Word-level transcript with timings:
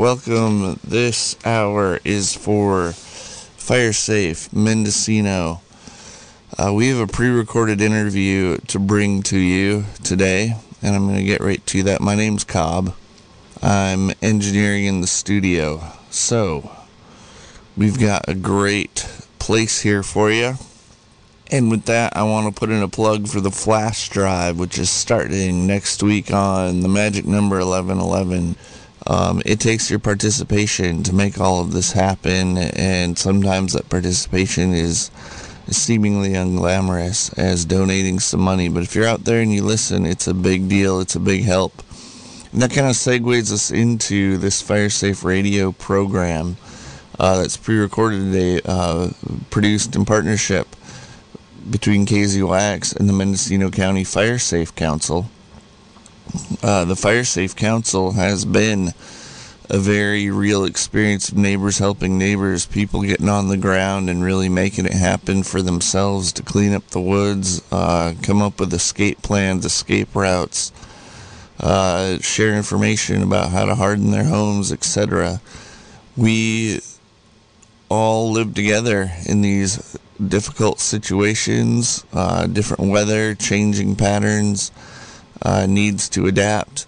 Welcome. 0.00 0.80
This 0.82 1.36
hour 1.44 2.00
is 2.04 2.34
for 2.34 2.92
Fire 2.92 3.92
Safe 3.92 4.50
Mendocino. 4.50 5.60
Uh, 6.58 6.72
we 6.72 6.88
have 6.88 7.00
a 7.00 7.06
pre 7.06 7.28
recorded 7.28 7.82
interview 7.82 8.56
to 8.68 8.78
bring 8.78 9.22
to 9.24 9.36
you 9.36 9.84
today, 10.02 10.56
and 10.80 10.96
I'm 10.96 11.04
going 11.04 11.18
to 11.18 11.22
get 11.22 11.42
right 11.42 11.64
to 11.66 11.82
that. 11.82 12.00
My 12.00 12.14
name's 12.14 12.44
Cobb. 12.44 12.94
I'm 13.60 14.10
engineering 14.22 14.86
in 14.86 15.02
the 15.02 15.06
studio. 15.06 15.82
So, 16.08 16.74
we've 17.76 18.00
got 18.00 18.26
a 18.26 18.34
great 18.34 19.06
place 19.38 19.82
here 19.82 20.02
for 20.02 20.30
you. 20.30 20.54
And 21.50 21.70
with 21.70 21.84
that, 21.84 22.16
I 22.16 22.22
want 22.22 22.46
to 22.46 22.58
put 22.58 22.70
in 22.70 22.82
a 22.82 22.88
plug 22.88 23.28
for 23.28 23.42
the 23.42 23.50
flash 23.50 24.08
drive, 24.08 24.58
which 24.58 24.78
is 24.78 24.88
starting 24.88 25.66
next 25.66 26.02
week 26.02 26.32
on 26.32 26.80
the 26.80 26.88
magic 26.88 27.26
number 27.26 27.56
1111. 27.56 28.56
Um, 29.06 29.42
it 29.46 29.60
takes 29.60 29.90
your 29.90 29.98
participation 29.98 31.02
to 31.04 31.14
make 31.14 31.40
all 31.40 31.60
of 31.60 31.72
this 31.72 31.92
happen, 31.92 32.58
and 32.58 33.18
sometimes 33.18 33.72
that 33.72 33.88
participation 33.88 34.72
is 34.74 35.10
seemingly 35.68 36.30
unglamorous 36.30 37.36
as 37.38 37.64
donating 37.64 38.18
some 38.18 38.40
money. 38.40 38.68
But 38.68 38.82
if 38.82 38.94
you're 38.94 39.06
out 39.06 39.24
there 39.24 39.40
and 39.40 39.52
you 39.52 39.62
listen, 39.62 40.04
it's 40.04 40.26
a 40.26 40.34
big 40.34 40.68
deal, 40.68 41.00
it's 41.00 41.14
a 41.14 41.20
big 41.20 41.44
help. 41.44 41.82
And 42.52 42.62
that 42.62 42.72
kind 42.72 42.88
of 42.88 42.94
segues 42.94 43.52
us 43.52 43.70
into 43.70 44.36
this 44.36 44.60
Fire 44.60 44.90
Safe 44.90 45.22
Radio 45.24 45.72
program 45.72 46.56
uh, 47.18 47.38
that's 47.38 47.56
pre 47.56 47.78
recorded 47.78 48.32
today, 48.32 48.60
uh, 48.64 49.10
produced 49.50 49.94
in 49.94 50.04
partnership 50.04 50.66
between 51.70 52.06
KZYX 52.06 52.96
and 52.96 53.08
the 53.08 53.12
Mendocino 53.12 53.70
County 53.70 54.04
Fire 54.04 54.38
Safe 54.38 54.74
Council. 54.74 55.30
Uh, 56.62 56.84
the 56.84 56.96
Fire 56.96 57.24
Safe 57.24 57.56
Council 57.56 58.12
has 58.12 58.44
been 58.44 58.92
a 59.70 59.78
very 59.78 60.30
real 60.30 60.64
experience 60.64 61.28
of 61.28 61.36
neighbors 61.36 61.78
helping 61.78 62.18
neighbors, 62.18 62.66
people 62.66 63.02
getting 63.02 63.28
on 63.28 63.48
the 63.48 63.56
ground 63.56 64.10
and 64.10 64.22
really 64.22 64.48
making 64.48 64.84
it 64.84 64.92
happen 64.92 65.44
for 65.44 65.62
themselves 65.62 66.32
to 66.32 66.42
clean 66.42 66.74
up 66.74 66.86
the 66.88 67.00
woods, 67.00 67.62
uh, 67.70 68.12
come 68.22 68.42
up 68.42 68.58
with 68.58 68.74
escape 68.74 69.22
plans, 69.22 69.64
escape 69.64 70.14
routes, 70.14 70.72
uh, 71.60 72.18
share 72.18 72.56
information 72.56 73.22
about 73.22 73.50
how 73.50 73.64
to 73.64 73.76
harden 73.76 74.10
their 74.10 74.24
homes, 74.24 74.72
etc. 74.72 75.40
We 76.16 76.80
all 77.88 78.32
live 78.32 78.54
together 78.54 79.12
in 79.26 79.40
these 79.40 79.96
difficult 80.28 80.80
situations, 80.80 82.04
uh, 82.12 82.46
different 82.46 82.90
weather, 82.90 83.34
changing 83.36 83.96
patterns, 83.96 84.72
uh, 85.42 85.66
needs 85.66 86.08
to 86.10 86.26
adapt. 86.26 86.86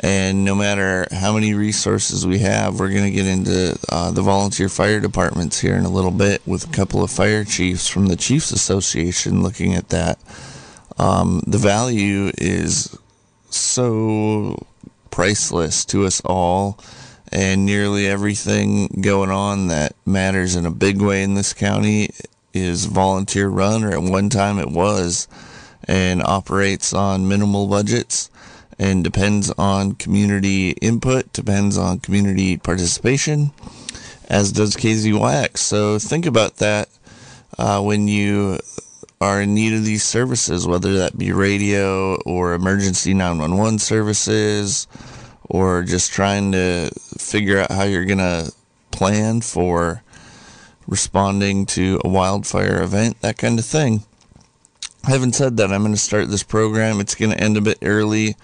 And 0.00 0.44
no 0.44 0.54
matter 0.54 1.06
how 1.10 1.32
many 1.32 1.54
resources 1.54 2.26
we 2.26 2.40
have, 2.40 2.78
we're 2.78 2.90
going 2.90 3.04
to 3.04 3.10
get 3.10 3.26
into 3.26 3.78
uh, 3.88 4.10
the 4.10 4.22
volunteer 4.22 4.68
fire 4.68 5.00
departments 5.00 5.60
here 5.60 5.76
in 5.76 5.84
a 5.84 5.90
little 5.90 6.10
bit 6.10 6.42
with 6.46 6.68
a 6.68 6.72
couple 6.72 7.02
of 7.02 7.10
fire 7.10 7.44
chiefs 7.44 7.88
from 7.88 8.06
the 8.06 8.16
Chiefs 8.16 8.50
Association 8.50 9.42
looking 9.42 9.74
at 9.74 9.88
that. 9.90 10.18
Um, 10.98 11.42
the 11.46 11.58
value 11.58 12.32
is 12.36 12.96
so 13.50 14.66
priceless 15.10 15.84
to 15.86 16.04
us 16.04 16.20
all, 16.24 16.78
and 17.32 17.64
nearly 17.64 18.06
everything 18.06 18.88
going 19.00 19.30
on 19.30 19.68
that 19.68 19.94
matters 20.04 20.56
in 20.56 20.66
a 20.66 20.70
big 20.70 21.00
way 21.00 21.22
in 21.22 21.34
this 21.34 21.52
county 21.52 22.10
is 22.52 22.84
volunteer 22.86 23.48
run, 23.48 23.84
or 23.84 23.92
at 23.92 24.02
one 24.02 24.28
time 24.28 24.58
it 24.58 24.70
was, 24.70 25.28
and 25.86 26.22
operates 26.22 26.92
on 26.92 27.28
minimal 27.28 27.66
budgets 27.66 28.30
and 28.78 29.04
depends 29.04 29.50
on 29.52 29.92
community 29.92 30.70
input, 30.72 31.32
depends 31.32 31.78
on 31.78 32.00
community 32.00 32.56
participation, 32.56 33.52
as 34.28 34.52
does 34.52 34.76
KZYX. 34.76 35.58
So 35.58 35.98
think 35.98 36.26
about 36.26 36.56
that 36.56 36.88
uh, 37.58 37.80
when 37.80 38.08
you 38.08 38.58
are 39.20 39.42
in 39.42 39.54
need 39.54 39.72
of 39.72 39.84
these 39.84 40.02
services, 40.02 40.66
whether 40.66 40.98
that 40.98 41.16
be 41.16 41.32
radio 41.32 42.16
or 42.22 42.52
emergency 42.52 43.14
911 43.14 43.78
services, 43.78 44.86
or 45.48 45.82
just 45.82 46.12
trying 46.12 46.52
to 46.52 46.90
figure 47.18 47.58
out 47.58 47.70
how 47.70 47.84
you're 47.84 48.04
going 48.04 48.18
to 48.18 48.52
plan 48.90 49.40
for 49.40 50.02
responding 50.86 51.66
to 51.66 52.00
a 52.04 52.08
wildfire 52.08 52.82
event, 52.82 53.20
that 53.20 53.38
kind 53.38 53.58
of 53.58 53.64
thing. 53.64 54.02
Having 55.06 55.34
said 55.34 55.58
that, 55.58 55.70
I'm 55.70 55.82
going 55.82 55.92
to 55.92 56.00
start 56.00 56.28
this 56.30 56.42
program. 56.42 56.98
It's 56.98 57.14
going 57.14 57.30
to 57.30 57.38
end 57.38 57.58
a 57.58 57.60
bit 57.60 57.78
early. 57.82 58.36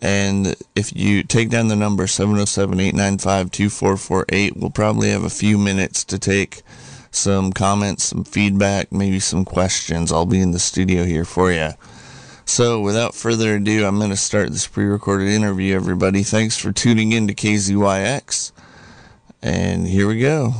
And 0.00 0.56
if 0.74 0.96
you 0.96 1.22
take 1.22 1.50
down 1.50 1.68
the 1.68 1.76
number 1.76 2.06
707 2.06 2.80
895 2.80 3.50
2448, 3.50 4.56
we'll 4.56 4.70
probably 4.70 5.10
have 5.10 5.24
a 5.24 5.30
few 5.30 5.58
minutes 5.58 6.04
to 6.04 6.18
take 6.18 6.62
some 7.10 7.52
comments, 7.52 8.04
some 8.04 8.24
feedback, 8.24 8.90
maybe 8.90 9.20
some 9.20 9.44
questions. 9.44 10.10
I'll 10.10 10.24
be 10.24 10.40
in 10.40 10.52
the 10.52 10.58
studio 10.58 11.04
here 11.04 11.26
for 11.26 11.52
you. 11.52 11.72
So, 12.46 12.80
without 12.80 13.14
further 13.14 13.56
ado, 13.56 13.84
I'm 13.84 13.98
going 13.98 14.08
to 14.08 14.16
start 14.16 14.50
this 14.50 14.66
pre 14.66 14.86
recorded 14.86 15.28
interview, 15.28 15.74
everybody. 15.76 16.22
Thanks 16.22 16.56
for 16.56 16.72
tuning 16.72 17.12
in 17.12 17.26
to 17.28 17.34
KZYX. 17.34 18.52
And 19.42 19.86
here 19.86 20.08
we 20.08 20.20
go. 20.20 20.54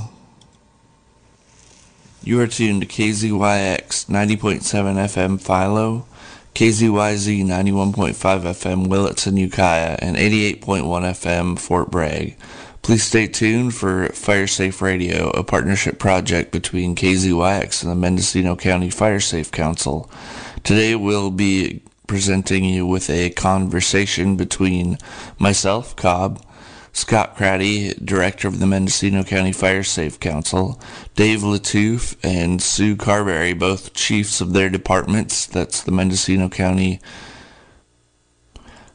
You 2.22 2.40
are 2.40 2.46
tuned 2.46 2.82
to 2.82 2.86
KZYX 2.86 4.06
90.7 4.06 4.60
FM 4.60 5.40
Philo, 5.40 6.06
KZYZ 6.54 7.44
91.5 7.44 8.14
FM 8.14 8.88
Willits 8.88 9.26
and 9.26 9.38
Ukiah, 9.38 9.96
and 10.00 10.16
88.1 10.16 10.60
FM 10.84 11.58
Fort 11.58 11.90
Bragg. 11.90 12.36
Please 12.82 13.04
stay 13.04 13.28
tuned 13.28 13.74
for 13.74 14.08
FireSafe 14.08 14.80
Radio, 14.80 15.30
a 15.30 15.44
partnership 15.44 15.98
project 15.98 16.50
between 16.50 16.96
KZYX 16.96 17.82
and 17.82 17.92
the 17.92 17.96
Mendocino 17.96 18.56
County 18.56 18.88
FireSafe 18.88 19.52
Council. 19.52 20.10
Today 20.64 20.96
we'll 20.96 21.30
be 21.30 21.82
presenting 22.08 22.64
you 22.64 22.84
with 22.84 23.08
a 23.08 23.30
conversation 23.30 24.36
between 24.36 24.98
myself, 25.38 25.94
Cobb, 25.94 26.42
Scott 26.98 27.36
Cratty, 27.36 27.94
Director 28.04 28.48
of 28.48 28.58
the 28.58 28.66
Mendocino 28.66 29.22
County 29.22 29.52
Fire 29.52 29.84
Safe 29.84 30.18
Council, 30.18 30.80
Dave 31.18 31.40
Latouf, 31.40 32.14
and 32.22 32.62
Sue 32.62 32.94
Carberry, 32.94 33.52
both 33.52 33.92
chiefs 33.92 34.40
of 34.40 34.52
their 34.52 34.70
departments. 34.70 35.46
That's 35.46 35.82
the 35.82 35.90
Mendocino 35.90 36.48
County. 36.48 37.00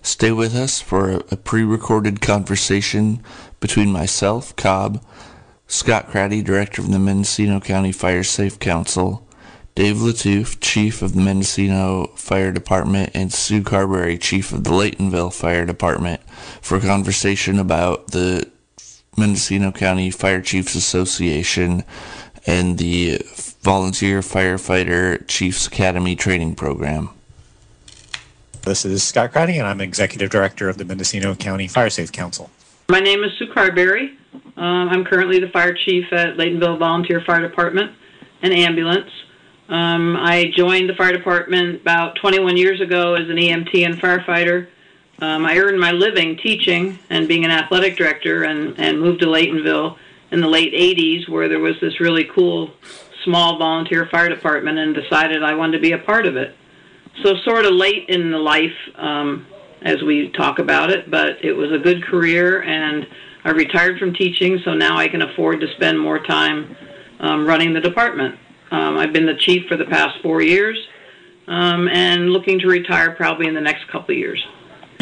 Stay 0.02 0.32
with 0.32 0.56
us 0.56 0.80
for 0.80 1.22
a 1.30 1.36
pre 1.36 1.66
recorded 1.66 2.22
conversation 2.22 3.22
between 3.60 3.92
myself, 3.92 4.56
Cobb, 4.56 5.04
Scott 5.68 6.12
Cratty, 6.12 6.42
Director 6.42 6.82
of 6.82 6.92
the 6.94 6.98
Mendocino 6.98 7.60
County 7.60 7.92
Fire 7.92 8.24
Safe 8.24 8.58
Council, 8.58 9.28
Dave 9.76 9.98
Latouf, 9.98 10.62
Chief 10.62 11.02
of 11.02 11.16
the 11.16 11.22
Mendocino 11.22 12.08
Fire 12.16 12.54
Department, 12.54 13.12
and 13.14 13.34
Sue 13.34 13.64
Carberry, 13.64 14.18
Chief 14.18 14.54
of 14.54 14.64
the 14.64 14.70
Laytonville 14.70 15.34
Fire 15.34 15.66
Department, 15.66 16.22
for 16.62 16.78
a 16.78 16.80
conversation 16.80 17.60
about 17.60 18.12
the 18.12 18.50
Mendocino 19.18 19.72
County 19.72 20.10
Fire 20.12 20.42
Chiefs 20.42 20.76
Association 20.76 21.84
and 22.46 22.78
the 22.78 23.22
Volunteer 23.62 24.20
Firefighter 24.22 25.26
Chiefs 25.28 25.68
Academy 25.68 26.16
Training 26.16 26.56
Program. 26.56 27.10
This 28.64 28.86
is 28.86 29.04
Scott 29.04 29.34
Cratty, 29.34 29.58
and 29.58 29.68
I'm 29.68 29.82
Executive 29.82 30.30
Director 30.30 30.70
of 30.70 30.78
the 30.78 30.86
Mendocino 30.86 31.36
County 31.36 31.68
Fire 31.68 31.90
Safe 31.90 32.12
Council. 32.12 32.50
My 32.90 33.00
name 33.00 33.24
is 33.24 33.32
Sue 33.38 33.52
Carberry. 33.54 34.18
Um, 34.58 34.90
I'm 34.90 35.06
currently 35.06 35.40
the 35.40 35.50
Fire 35.50 35.74
Chief 35.74 36.06
at 36.12 36.38
Laytonville 36.38 36.80
Volunteer 36.80 37.22
Fire 37.22 37.42
Department 37.42 37.92
and 38.42 38.54
Ambulance. 38.54 39.10
Um, 39.70 40.16
I 40.18 40.52
joined 40.56 40.90
the 40.90 40.94
fire 40.96 41.14
department 41.14 41.82
about 41.82 42.16
21 42.18 42.58
years 42.58 42.82
ago 42.82 43.16
as 43.16 43.30
an 43.30 43.38
EMT 43.38 43.86
and 43.86 43.96
firefighter. 44.00 44.68
Um, 45.20 45.46
I 45.46 45.58
earned 45.58 45.80
my 45.80 45.92
living 45.92 46.38
teaching 46.38 47.00
and 47.10 47.28
being 47.28 47.46
an 47.46 47.52
athletic 47.52 47.98
director 47.98 48.44
and, 48.44 48.78
and 48.80 49.00
moved 49.00 49.22
to 49.22 49.28
Laytonville 49.28 49.98
in 50.32 50.42
the 50.42 50.48
late 50.48 50.74
80s 50.74 51.30
where 51.30 51.48
there 51.48 51.60
was 51.60 51.76
this 51.80 52.00
really 52.00 52.26
cool 52.26 52.72
small 53.24 53.58
volunteer 53.58 54.08
fire 54.08 54.30
department 54.30 54.80
and 54.80 54.96
decided 54.96 55.44
I 55.44 55.54
wanted 55.54 55.74
to 55.74 55.82
be 55.82 55.92
a 55.94 55.98
part 55.98 56.26
of 56.26 56.36
it. 56.36 56.56
So 57.24 57.36
sort 57.46 57.66
of 57.66 57.74
late 57.74 58.10
in 58.10 58.32
the 58.32 58.40
life 58.40 58.76
um, 58.96 59.46
as 59.84 60.02
we 60.02 60.30
talk 60.30 60.60
about 60.60 60.90
it, 60.90 61.10
but 61.12 61.44
it 61.44 61.54
was 61.54 61.72
a 61.72 61.78
good 61.78 62.04
career 62.04 62.64
and 62.64 63.08
I 63.46 63.52
retired 63.52 64.00
from 64.00 64.14
teaching 64.14 64.60
so 64.66 64.74
now 64.74 64.98
I 64.98 65.08
can 65.08 65.22
afford 65.22 65.62
to 65.62 65.68
spend 65.76 66.00
more 66.00 66.20
time 66.20 66.76
um, 67.20 67.46
running 67.46 67.74
the 67.74 67.82
department. 67.82 68.40
Um, 68.72 68.98
I've 68.98 69.14
been 69.14 69.26
the 69.26 69.36
chief 69.36 69.68
for 69.68 69.78
the 69.78 69.86
past 69.86 70.20
four 70.22 70.42
years 70.42 70.78
um, 71.48 71.88
and 71.90 72.32
looking 72.32 72.60
to 72.60 72.68
retire 72.68 73.12
probably 73.12 73.48
in 73.48 73.54
the 73.54 73.62
next 73.62 73.88
couple 73.90 74.16
of 74.16 74.18
years. 74.18 74.44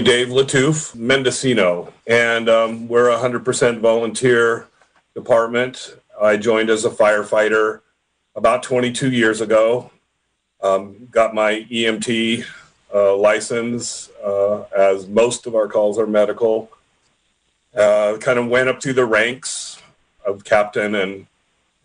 Dave 0.03 0.29
Latouf, 0.29 0.95
Mendocino, 0.95 1.93
and 2.07 2.49
um, 2.49 2.87
we're 2.87 3.09
a 3.09 3.17
100% 3.17 3.79
volunteer 3.79 4.67
department. 5.13 5.95
I 6.19 6.37
joined 6.37 6.69
as 6.69 6.85
a 6.85 6.89
firefighter 6.89 7.81
about 8.35 8.63
22 8.63 9.11
years 9.11 9.41
ago. 9.41 9.91
Um, 10.61 11.07
got 11.11 11.33
my 11.33 11.67
EMT 11.71 12.45
uh, 12.93 13.15
license, 13.15 14.09
uh, 14.23 14.63
as 14.75 15.07
most 15.07 15.45
of 15.45 15.55
our 15.55 15.67
calls 15.67 15.97
are 15.97 16.07
medical. 16.07 16.71
Uh, 17.75 18.17
kind 18.19 18.39
of 18.39 18.47
went 18.47 18.69
up 18.69 18.81
through 18.81 18.93
the 18.93 19.05
ranks 19.05 19.81
of 20.25 20.43
captain 20.43 20.95
and 20.95 21.27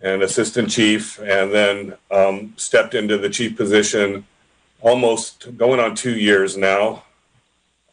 and 0.03 0.23
assistant 0.23 0.69
chief, 0.71 1.19
and 1.21 1.53
then 1.53 1.97
um, 2.11 2.53
stepped 2.57 2.95
into 2.95 3.17
the 3.17 3.31
chief 3.31 3.57
position 3.57 4.27
almost 4.83 5.57
going 5.57 5.81
on 5.81 5.95
two 5.95 6.17
years 6.17 6.57
now. 6.57 7.03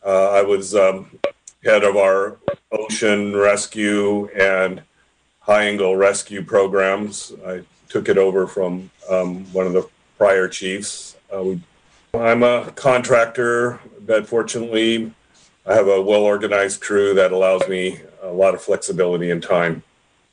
Uh, 0.06 0.32
I 0.32 0.42
was 0.42 0.76
um, 0.76 1.20
head 1.64 1.84
of 1.84 1.96
our 1.96 2.38
ocean 2.72 3.36
rescue 3.36 4.28
and 4.30 4.82
high 5.40 5.66
angle 5.66 5.96
rescue 5.96 6.44
programs. 6.44 7.32
I 7.46 7.62
took 7.88 8.10
it 8.10 8.18
over 8.18 8.48
from 8.48 8.90
um, 9.10 9.46
one 9.54 9.66
of 9.66 9.74
the 9.74 9.88
prior 10.18 10.48
chiefs. 10.48 11.16
Uh, 11.34 11.44
we, 11.44 11.62
I'm 12.14 12.44
a 12.44 12.72
contractor, 12.76 13.80
but 14.02 14.28
fortunately, 14.28 15.14
I 15.66 15.74
have 15.74 15.88
a 15.88 16.02
well 16.02 16.24
organized 16.24 16.82
crew 16.82 17.14
that 17.14 17.32
allows 17.32 17.68
me 17.70 18.00
a 18.22 18.28
lot 18.28 18.54
of 18.54 18.62
flexibility 18.62 19.32
and 19.32 19.42
time. 19.42 19.84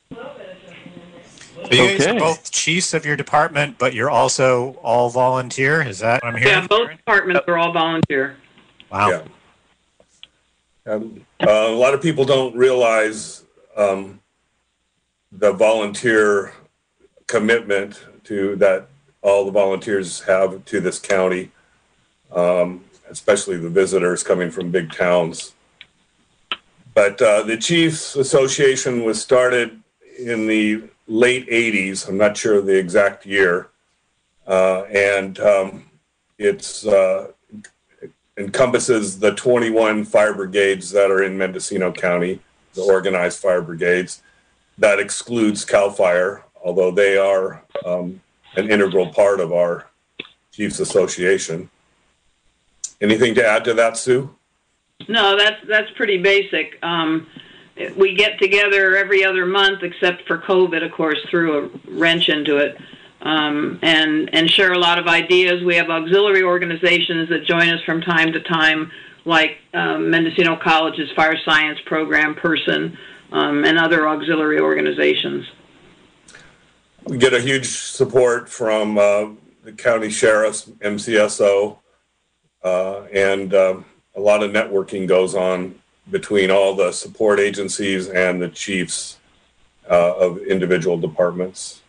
So 0.09 1.77
you 1.77 1.77
guys 1.77 2.01
Okay. 2.01 2.15
are 2.17 2.19
both 2.19 2.51
chiefs 2.51 2.93
of 2.93 3.05
your 3.05 3.15
department, 3.15 3.77
but 3.77 3.93
you're 3.93 4.09
also 4.09 4.71
all 4.83 5.09
volunteer. 5.09 5.81
Is 5.81 5.99
that 5.99 6.21
what 6.21 6.33
I'm 6.33 6.41
hearing? 6.41 6.61
Yeah, 6.63 6.67
both 6.67 6.89
departments 6.89 7.43
are 7.47 7.57
all 7.57 7.71
volunteer. 7.71 8.35
Wow. 8.91 9.09
Yeah. 9.09 9.21
Um, 10.91 11.25
uh, 11.39 11.67
a 11.69 11.75
lot 11.75 11.93
of 11.93 12.01
people 12.01 12.25
don't 12.25 12.53
realize 12.53 13.45
um, 13.77 14.19
the 15.31 15.53
volunteer 15.53 16.51
commitment 17.27 18.03
to 18.25 18.57
that 18.57 18.87
all 19.21 19.45
the 19.45 19.51
volunteers 19.51 20.19
have 20.23 20.65
to 20.65 20.81
this 20.81 20.99
county, 20.99 21.49
um, 22.33 22.83
especially 23.09 23.55
the 23.55 23.69
visitors 23.69 24.21
coming 24.21 24.51
from 24.51 24.69
big 24.69 24.91
towns. 24.91 25.53
But 26.93 27.21
uh, 27.21 27.43
the 27.43 27.55
Chiefs 27.55 28.17
Association 28.17 29.05
was 29.05 29.21
started 29.21 29.79
in 30.19 30.45
the 30.45 30.83
late 31.07 31.47
80s. 31.47 32.09
I'm 32.09 32.17
not 32.17 32.35
sure 32.35 32.61
the 32.61 32.77
exact 32.77 33.25
year. 33.25 33.69
Uh, 34.45 34.81
and 34.83 35.39
um, 35.39 35.89
it's 36.37 36.85
uh, 36.85 37.31
encompasses 38.37 39.19
the 39.19 39.33
21 39.33 40.05
fire 40.05 40.33
brigades 40.33 40.91
that 40.91 41.11
are 41.11 41.23
in 41.23 41.37
Mendocino 41.37 41.91
County, 41.91 42.39
the 42.73 42.81
organized 42.81 43.39
fire 43.39 43.61
brigades. 43.61 44.21
That 44.77 44.99
excludes 44.99 45.65
CAL 45.65 45.91
FIRE, 45.91 46.43
although 46.63 46.91
they 46.91 47.17
are 47.17 47.63
um, 47.85 48.21
an 48.55 48.69
integral 48.69 49.07
part 49.07 49.39
of 49.39 49.51
our 49.51 49.87
Chiefs 50.51 50.79
Association. 50.79 51.69
Anything 52.99 53.35
to 53.35 53.45
add 53.45 53.63
to 53.65 53.73
that, 53.75 53.97
Sue? 53.97 54.33
No, 55.07 55.35
that's 55.35 55.57
that's 55.67 55.89
pretty 55.91 56.17
basic. 56.17 56.77
Um, 56.83 57.27
we 57.97 58.13
get 58.13 58.37
together 58.37 58.95
every 58.95 59.23
other 59.23 59.45
month, 59.45 59.81
except 59.81 60.27
for 60.27 60.37
COVID, 60.37 60.83
of 60.83 60.91
course, 60.91 61.17
threw 61.29 61.65
a 61.65 61.91
wrench 61.91 62.29
into 62.29 62.57
it, 62.57 62.77
um, 63.21 63.79
and 63.81 64.33
and 64.33 64.49
share 64.49 64.73
a 64.73 64.79
lot 64.79 64.97
of 64.97 65.07
ideas. 65.07 65.63
We 65.63 65.75
have 65.75 65.89
auxiliary 65.89 66.43
organizations 66.43 67.29
that 67.29 67.45
join 67.45 67.69
us 67.69 67.83
from 67.83 68.01
time 68.01 68.33
to 68.33 68.39
time, 68.41 68.91
like 69.25 69.57
um, 69.73 70.09
Mendocino 70.09 70.55
College's 70.55 71.11
Fire 71.15 71.37
Science 71.45 71.79
Program 71.85 72.35
person, 72.35 72.97
um, 73.31 73.63
and 73.63 73.77
other 73.77 74.07
auxiliary 74.07 74.59
organizations. 74.59 75.47
We 77.03 77.17
get 77.17 77.33
a 77.33 77.41
huge 77.41 77.67
support 77.67 78.49
from 78.49 78.97
uh, 78.97 79.29
the 79.63 79.71
county 79.71 80.09
sheriff's 80.09 80.65
MCSO, 80.65 81.77
uh, 82.63 83.01
and 83.13 83.53
um, 83.53 83.85
a 84.15 84.19
lot 84.19 84.43
of 84.43 84.51
networking 84.51 85.07
goes 85.07 85.35
on 85.35 85.75
between 86.09 86.49
all 86.51 86.75
the 86.75 86.91
support 86.91 87.39
agencies 87.39 88.09
and 88.09 88.41
the 88.41 88.49
chiefs 88.49 89.19
uh, 89.89 90.13
of 90.17 90.39
individual 90.39 90.97
departments. 90.97 91.80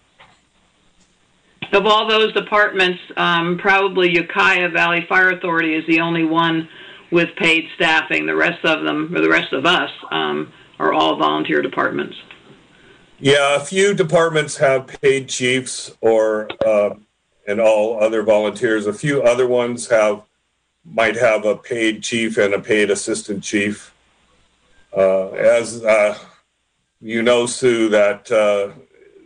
Of 1.72 1.86
all 1.86 2.06
those 2.06 2.34
departments, 2.34 3.00
um, 3.16 3.56
probably 3.56 4.14
Ukiah 4.14 4.68
Valley 4.68 5.06
Fire 5.08 5.30
Authority 5.30 5.74
is 5.74 5.86
the 5.86 6.00
only 6.00 6.24
one 6.24 6.68
with 7.10 7.30
paid 7.36 7.66
staffing. 7.76 8.26
The 8.26 8.36
rest 8.36 8.62
of 8.64 8.84
them, 8.84 9.14
or 9.14 9.22
the 9.22 9.30
rest 9.30 9.54
of 9.54 9.64
us, 9.64 9.90
um, 10.10 10.52
are 10.78 10.92
all 10.92 11.16
volunteer 11.16 11.62
departments. 11.62 12.14
Yeah, 13.20 13.56
a 13.56 13.60
few 13.60 13.94
departments 13.94 14.56
have 14.58 14.86
paid 14.86 15.28
chiefs 15.30 15.96
or 16.02 16.48
uh, 16.66 16.96
and 17.46 17.60
all 17.60 18.02
other 18.02 18.22
volunteers. 18.22 18.86
A 18.86 18.92
few 18.92 19.22
other 19.22 19.46
ones 19.46 19.88
have 19.88 20.22
might 20.84 21.16
have 21.16 21.46
a 21.46 21.56
paid 21.56 22.02
chief 22.02 22.36
and 22.36 22.52
a 22.52 22.60
paid 22.60 22.90
assistant 22.90 23.42
chief. 23.42 23.94
Uh, 24.94 25.30
as 25.30 25.82
uh, 25.84 26.18
you 27.00 27.22
know, 27.22 27.46
Sue, 27.46 27.88
that 27.88 28.30
uh, 28.30 28.72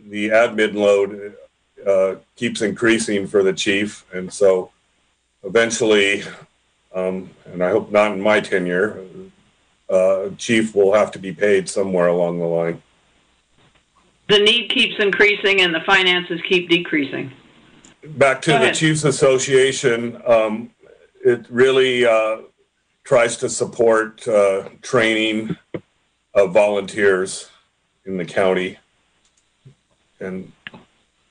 the 0.09 0.29
admin 0.29 0.75
load 0.75 1.35
uh, 1.85 2.15
keeps 2.35 2.61
increasing 2.61 3.27
for 3.27 3.43
the 3.43 3.53
chief, 3.53 4.05
and 4.13 4.31
so 4.31 4.71
eventually, 5.43 6.23
um, 6.93 7.29
and 7.45 7.63
I 7.63 7.69
hope 7.69 7.91
not 7.91 8.11
in 8.11 8.21
my 8.21 8.39
tenure, 8.39 9.03
uh, 9.89 10.29
chief 10.37 10.75
will 10.75 10.93
have 10.93 11.11
to 11.11 11.19
be 11.19 11.31
paid 11.31 11.69
somewhere 11.69 12.07
along 12.07 12.39
the 12.39 12.45
line. 12.45 12.81
The 14.29 14.39
need 14.39 14.69
keeps 14.69 14.95
increasing 14.99 15.61
and 15.61 15.73
the 15.73 15.79
finances 15.81 16.41
keep 16.47 16.69
decreasing. 16.69 17.31
back 18.03 18.41
to 18.43 18.51
the. 18.51 18.71
Chiefs 18.71 19.05
Association, 19.05 20.21
um, 20.27 20.71
it 21.23 21.45
really 21.49 22.05
uh, 22.05 22.39
tries 23.03 23.37
to 23.37 23.49
support 23.49 24.27
uh, 24.27 24.67
training 24.81 25.55
of 26.33 26.53
volunteers 26.53 27.49
in 28.05 28.17
the 28.17 28.25
county. 28.25 28.77
And 30.19 30.51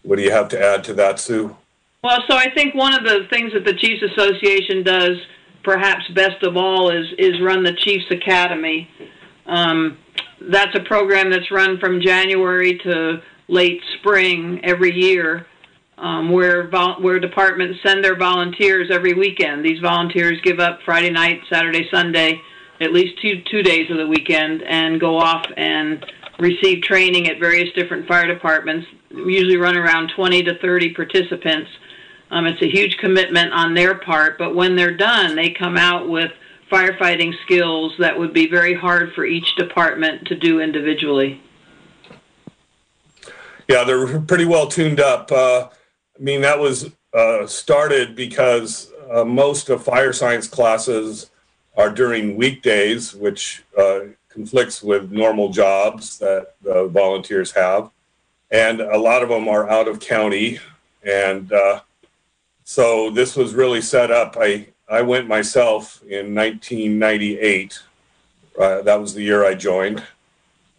what 0.07 0.17
do 0.17 0.23
you 0.23 0.31
have 0.31 0.49
to 0.49 0.65
add 0.65 0.85
to 0.85 0.95
that, 0.95 1.19
Sue? 1.19 1.57
Well, 2.03 2.23
so 2.31 2.37
I 2.37 2.49
think 2.55 2.75
one 2.75 2.95
of 2.95 3.03
the 3.03 3.27
things 3.29 3.53
that 3.53 3.65
the 3.65 3.75
Chiefs 3.75 4.03
Association 4.03 4.85
does, 4.85 5.19
perhaps 5.65 6.07
best 6.15 6.43
of 6.45 6.57
all, 6.57 6.91
is 6.91 7.07
is 7.19 7.41
run 7.41 7.65
the 7.65 7.75
Chiefs 7.75 8.07
Academy. 8.11 8.89
Um, 9.47 9.99
that's 10.41 10.75
a 10.77 10.85
program 10.85 11.31
that's 11.31 11.51
run 11.51 11.79
from 11.79 12.01
January 12.01 12.79
to 12.79 13.21
late 13.49 13.81
spring 13.99 14.61
every 14.63 14.95
year, 14.95 15.47
um, 15.99 16.31
where 16.31 16.69
vol- 16.69 17.03
where 17.03 17.19
departments 17.19 17.81
send 17.85 18.05
their 18.05 18.17
volunteers 18.17 18.89
every 18.93 19.15
weekend. 19.15 19.65
These 19.65 19.81
volunteers 19.81 20.41
give 20.43 20.61
up 20.61 20.79
Friday 20.85 21.11
night, 21.11 21.41
Saturday, 21.51 21.89
Sunday, 21.91 22.41
at 22.81 22.93
least 22.93 23.21
two 23.21 23.43
two 23.51 23.63
days 23.63 23.91
of 23.91 23.97
the 23.97 24.07
weekend, 24.07 24.63
and 24.63 25.01
go 25.01 25.19
off 25.19 25.47
and 25.57 26.07
receive 26.39 26.83
training 26.83 27.29
at 27.29 27.41
various 27.41 27.73
different 27.75 28.07
fire 28.07 28.33
departments. 28.33 28.87
We 29.15 29.35
usually 29.35 29.57
run 29.57 29.77
around 29.77 30.13
20 30.15 30.43
to 30.45 30.59
30 30.59 30.95
participants. 30.95 31.71
Um, 32.31 32.47
it's 32.47 32.63
a 32.63 32.71
huge 32.71 32.97
commitment 32.99 33.53
on 33.53 33.75
their 33.75 33.95
part, 33.95 34.39
but 34.39 34.55
when 34.55 34.77
they're 34.77 34.97
done, 34.97 35.37
they 35.37 35.51
come 35.51 35.77
out 35.77 36.09
with 36.09 36.33
firefighting 36.71 37.33
skills 37.45 37.95
that 37.99 38.19
would 38.19 38.33
be 38.33 38.49
very 38.49 38.75
hard 38.75 39.13
for 39.15 39.25
each 39.25 39.55
department 39.57 40.27
to 40.27 40.35
do 40.35 40.61
individually. 40.61 41.41
Yeah, 43.69 43.85
they're 43.85 44.21
pretty 44.21 44.45
well 44.45 44.67
tuned 44.67 45.01
up. 45.01 45.31
Uh, 45.31 45.69
I 45.69 46.23
mean, 46.23 46.41
that 46.41 46.59
was 46.59 46.91
uh, 47.13 47.47
started 47.47 48.17
because 48.17 48.93
uh, 49.13 49.25
most 49.25 49.69
of 49.69 49.83
fire 49.83 50.13
science 50.13 50.49
classes 50.49 51.31
are 51.77 51.91
during 51.91 52.37
weekdays, 52.37 53.15
which 53.15 53.65
uh, 53.79 54.01
conflicts 54.29 54.83
with 54.83 55.11
normal 55.11 55.51
jobs 55.51 56.19
that 56.19 56.55
the 56.63 56.87
volunteers 56.89 57.53
have. 57.53 57.91
And 58.51 58.81
a 58.81 58.99
lot 58.99 59.23
of 59.23 59.29
them 59.29 59.49
are 59.49 59.69
out 59.69 59.89
of 59.89 60.01
county. 60.01 60.59
And 61.03 61.53
uh, 61.53 61.81
so 62.65 63.11
this 63.11 63.37
was 63.37 63.55
really 63.55 63.81
set 63.81 64.11
up. 64.11 64.37
I, 64.39 64.69
I 64.89 65.03
went 65.03 65.27
myself 65.27 66.03
in 66.03 66.35
1998. 66.35 67.81
Uh, 68.59 68.83
that 68.83 69.01
was 69.01 69.15
the 69.15 69.23
year 69.23 69.45
I 69.45 69.55
joined 69.55 70.03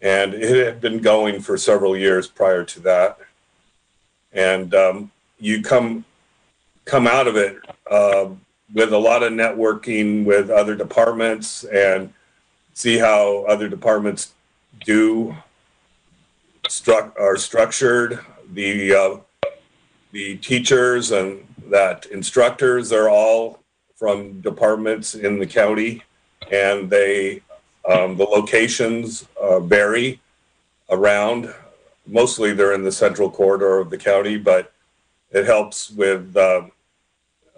and 0.00 0.34
it 0.34 0.64
had 0.64 0.80
been 0.80 1.00
going 1.00 1.40
for 1.40 1.56
several 1.56 1.96
years 1.96 2.28
prior 2.28 2.64
to 2.64 2.80
that. 2.80 3.18
And 4.32 4.74
um, 4.74 5.10
you 5.38 5.62
come 5.62 6.04
come 6.84 7.06
out 7.06 7.26
of 7.26 7.36
it 7.36 7.56
uh, 7.90 8.28
with 8.72 8.92
a 8.92 8.98
lot 8.98 9.22
of 9.22 9.32
networking 9.32 10.24
with 10.24 10.50
other 10.50 10.74
departments 10.74 11.64
and 11.64 12.12
see 12.74 12.98
how 12.98 13.44
other 13.44 13.68
departments 13.68 14.32
do 14.84 15.36
struck 16.70 17.18
are 17.18 17.36
structured. 17.36 18.20
The 18.52 18.94
uh, 18.94 19.48
the 20.12 20.36
teachers 20.38 21.10
and 21.10 21.46
that 21.68 22.06
instructors 22.06 22.92
are 22.92 23.08
all 23.08 23.60
from 23.96 24.40
departments 24.40 25.14
in 25.14 25.38
the 25.38 25.46
county, 25.46 26.02
and 26.50 26.88
they 26.88 27.42
um, 27.88 28.16
the 28.16 28.24
locations 28.24 29.26
uh, 29.40 29.60
vary 29.60 30.20
around. 30.90 31.52
Mostly 32.06 32.52
they're 32.52 32.72
in 32.72 32.84
the 32.84 32.92
central 32.92 33.30
corridor 33.30 33.78
of 33.78 33.90
the 33.90 33.98
county, 33.98 34.38
but 34.38 34.72
it 35.30 35.44
helps 35.44 35.90
with 35.90 36.34
uh, 36.36 36.62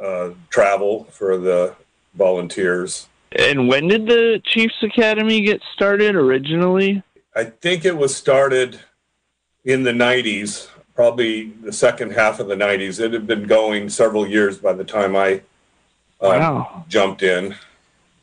uh, 0.00 0.30
travel 0.48 1.04
for 1.04 1.38
the 1.38 1.74
volunteers. 2.14 3.08
And 3.32 3.68
when 3.68 3.86
did 3.86 4.06
the 4.06 4.42
Chiefs 4.44 4.82
Academy 4.82 5.42
get 5.42 5.60
started 5.72 6.16
originally? 6.16 7.02
I 7.36 7.44
think 7.44 7.84
it 7.84 7.96
was 7.96 8.14
started 8.14 8.80
in 9.64 9.82
the 9.82 9.92
90s, 9.92 10.68
probably 10.94 11.50
the 11.62 11.72
second 11.72 12.12
half 12.12 12.40
of 12.40 12.48
the 12.48 12.54
90s. 12.54 13.00
It 13.00 13.12
had 13.12 13.26
been 13.26 13.44
going 13.44 13.88
several 13.88 14.26
years 14.26 14.58
by 14.58 14.72
the 14.72 14.84
time 14.84 15.16
I 15.16 15.34
um, 16.20 16.38
Wow. 16.38 16.84
jumped 16.88 17.22
in. 17.22 17.54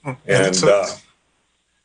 And 0.04 0.18
And 0.28 0.64
uh, 0.64 0.88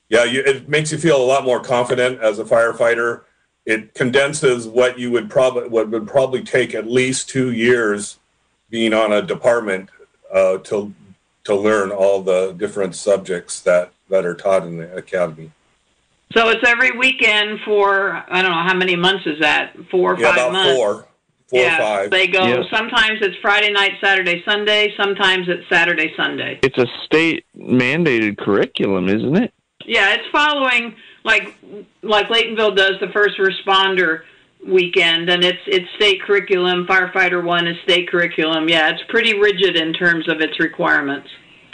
yeah, 0.08 0.24
you, 0.24 0.40
it 0.42 0.68
makes 0.68 0.92
you 0.92 0.98
feel 0.98 1.16
a 1.16 1.24
lot 1.24 1.44
more 1.44 1.60
confident 1.60 2.20
as 2.20 2.38
a 2.38 2.44
firefighter. 2.44 3.22
It 3.64 3.94
condenses 3.94 4.66
what 4.66 4.98
you 4.98 5.10
would 5.12 5.30
probably 5.30 5.68
what 5.68 5.88
would 5.90 6.06
probably 6.06 6.42
take 6.42 6.74
at 6.74 6.86
least 6.86 7.28
two 7.28 7.52
years 7.52 8.18
being 8.70 8.92
on 8.92 9.12
a 9.12 9.22
department 9.22 9.88
uh, 10.32 10.58
to 10.58 10.92
to 11.44 11.54
learn 11.54 11.90
all 11.90 12.22
the 12.22 12.52
different 12.52 12.94
subjects 12.94 13.60
that 13.60 13.92
that 14.10 14.26
are 14.26 14.34
taught 14.34 14.64
in 14.66 14.78
the 14.78 14.94
academy. 14.94 15.50
So 16.34 16.48
it's 16.50 16.66
every 16.66 16.90
weekend 16.96 17.60
for 17.64 18.12
I 18.28 18.42
don't 18.42 18.50
know 18.50 18.62
how 18.66 18.74
many 18.74 18.96
months 18.96 19.26
is 19.26 19.40
that? 19.40 19.74
Four 19.90 20.14
or 20.14 20.20
Yeah, 20.20 20.28
five 20.28 20.36
about 20.36 20.52
months. 20.52 20.76
four, 20.76 20.94
four 21.50 21.60
yeah, 21.60 21.76
or 21.76 21.78
five. 22.02 22.10
they 22.10 22.26
go. 22.26 22.44
Yeah. 22.44 22.62
Sometimes 22.70 23.18
it's 23.20 23.36
Friday 23.42 23.72
night, 23.72 23.92
Saturday, 24.02 24.42
Sunday. 24.44 24.92
Sometimes 24.96 25.48
it's 25.48 25.68
Saturday, 25.68 26.12
Sunday. 26.16 26.60
It's 26.62 26.78
a 26.78 26.86
state 27.04 27.44
mandated 27.56 28.38
curriculum, 28.38 29.08
isn't 29.08 29.36
it? 29.36 29.52
Yeah, 29.86 30.14
it's 30.14 30.28
following 30.32 30.94
like 31.24 31.54
like 32.02 32.28
Laytonville 32.28 32.76
does 32.76 32.94
the 33.00 33.08
first 33.12 33.38
responder 33.38 34.22
weekend, 34.66 35.28
and 35.28 35.44
it's 35.44 35.58
it's 35.66 35.86
state 35.96 36.22
curriculum. 36.22 36.86
Firefighter 36.86 37.42
one 37.44 37.66
is 37.66 37.76
state 37.82 38.08
curriculum. 38.08 38.68
Yeah, 38.68 38.90
it's 38.90 39.02
pretty 39.08 39.38
rigid 39.38 39.76
in 39.76 39.92
terms 39.92 40.28
of 40.28 40.40
its 40.40 40.58
requirements. 40.60 41.28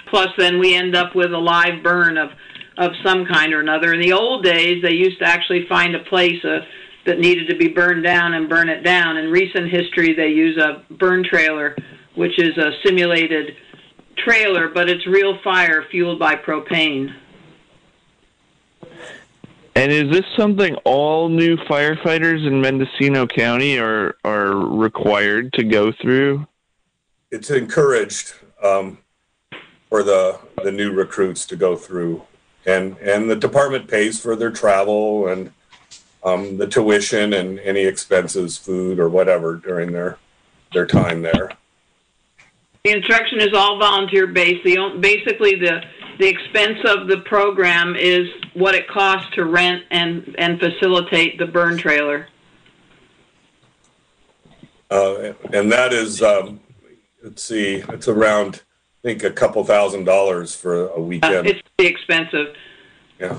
Plus, 0.08 0.28
then 0.38 0.58
we 0.58 0.74
end 0.74 0.96
up 0.96 1.14
with 1.14 1.32
a 1.32 1.38
live 1.38 1.82
burn 1.82 2.16
of 2.16 2.30
of 2.78 2.92
some 3.04 3.26
kind 3.26 3.52
or 3.52 3.61
another. 3.61 3.92
In 3.92 4.00
the 4.00 4.12
old 4.12 4.42
days, 4.42 4.82
they 4.82 4.92
used 4.92 5.18
to 5.18 5.26
actually 5.26 5.66
find 5.68 5.94
a 5.94 6.00
place 6.04 6.42
uh, 6.44 6.61
that 7.04 7.18
needed 7.18 7.49
to 7.49 7.56
be 7.56 7.68
burned 7.68 8.04
down 8.04 8.35
and 8.35 8.49
burn 8.49 8.70
it 8.70 8.82
down. 8.82 9.16
In 9.18 9.30
recent 9.30 9.70
history, 9.70 10.14
they 10.14 10.28
use 10.28 10.56
a 10.56 10.82
burn 10.94 11.25
trailer, 11.25 11.76
which 12.14 12.38
is 12.38 12.56
a 12.56 12.70
simulated 12.85 13.56
trailer, 14.16 14.68
but 14.68 14.88
it's 14.88 15.06
real 15.06 15.38
fire 15.42 15.85
fueled 15.90 16.18
by 16.18 16.35
propane. 16.37 17.14
And 19.75 19.92
is 19.92 20.11
this 20.11 20.25
something 20.37 20.75
all 20.85 21.28
new 21.28 21.56
firefighters 21.56 22.47
in 22.47 22.61
Mendocino 22.61 23.26
County 23.26 23.78
are 23.78 24.16
are 24.25 24.56
required 24.56 25.52
to 25.52 25.62
go 25.62 25.92
through? 25.92 26.47
it's 27.30 27.50
encouraged 27.50 28.35
um, 28.62 28.99
for 29.88 30.02
the 30.02 30.38
the 30.64 30.73
new 30.73 30.92
recruits 30.92 31.47
to 31.47 31.56
go 31.56 31.76
through, 31.76 32.23
and 32.68 32.96
and 32.98 33.30
the 33.30 33.37
department 33.37 33.88
pays 33.88 34.20
for 34.20 34.37
their 34.37 34.50
travel 34.50 35.28
and 35.28 35.52
um, 36.22 36.56
the 36.58 36.66
tuition 36.66 37.32
and 37.32 37.58
any 37.60 37.84
expenses, 37.84 38.58
food 38.58 38.98
or 38.98 39.08
whatever 39.08 39.56
during 39.56 39.92
their 39.92 40.18
their 40.72 40.87
time 40.87 41.22
there. 41.22 41.50
The 42.84 42.90
instruction 42.90 43.40
is 43.40 43.54
all 43.54 43.78
volunteer 43.78 44.26
based. 44.26 44.64
The 44.64 44.98
basically 45.00 45.56
the 45.56 45.82
the 46.18 46.28
expense 46.28 46.78
of 46.84 47.06
the 47.06 47.18
program 47.18 47.96
is 47.96 48.28
what 48.54 48.75
it 48.75 48.88
costs 48.88 49.34
to 49.34 49.44
rent 49.44 49.84
and 49.90 50.34
and 50.38 50.60
facilitate 50.60 51.38
the 51.38 51.46
burn 51.46 51.78
trailer. 51.78 52.28
Uh, 54.90 55.34
and 55.52 55.70
that 55.70 55.92
is, 55.92 56.22
um, 56.22 56.60
let's 57.22 57.42
see, 57.42 57.84
it's 57.90 58.08
around 58.08 58.62
think 59.02 59.22
a 59.24 59.30
couple 59.30 59.64
thousand 59.64 60.04
dollars 60.04 60.54
for 60.54 60.88
a 60.88 60.96
Uh, 60.96 61.00
weekend. 61.00 61.46
it's 61.46 61.60
pretty 61.76 61.92
expensive. 61.92 62.54
yeah, 63.20 63.38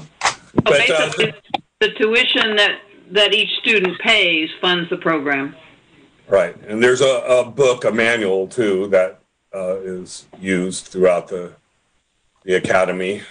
but 0.63 0.67
uh, 0.89 1.09
basically, 1.09 1.33
the 1.79 1.89
tuition 1.91 2.55
that 2.55 2.79
that 3.11 3.33
each 3.33 3.49
student 3.61 3.99
pays 3.99 4.49
funds 4.61 4.89
the 4.89 4.97
program. 4.97 5.55
Right, 6.27 6.55
and 6.67 6.81
there's 6.83 7.01
a, 7.01 7.23
a 7.27 7.43
book, 7.43 7.85
a 7.85 7.91
manual 7.91 8.47
too, 8.47 8.87
that 8.89 9.19
uh, 9.55 9.77
is 9.77 10.27
used 10.39 10.85
throughout 10.87 11.27
the 11.27 11.53
the 12.43 12.55
academy. 12.55 13.21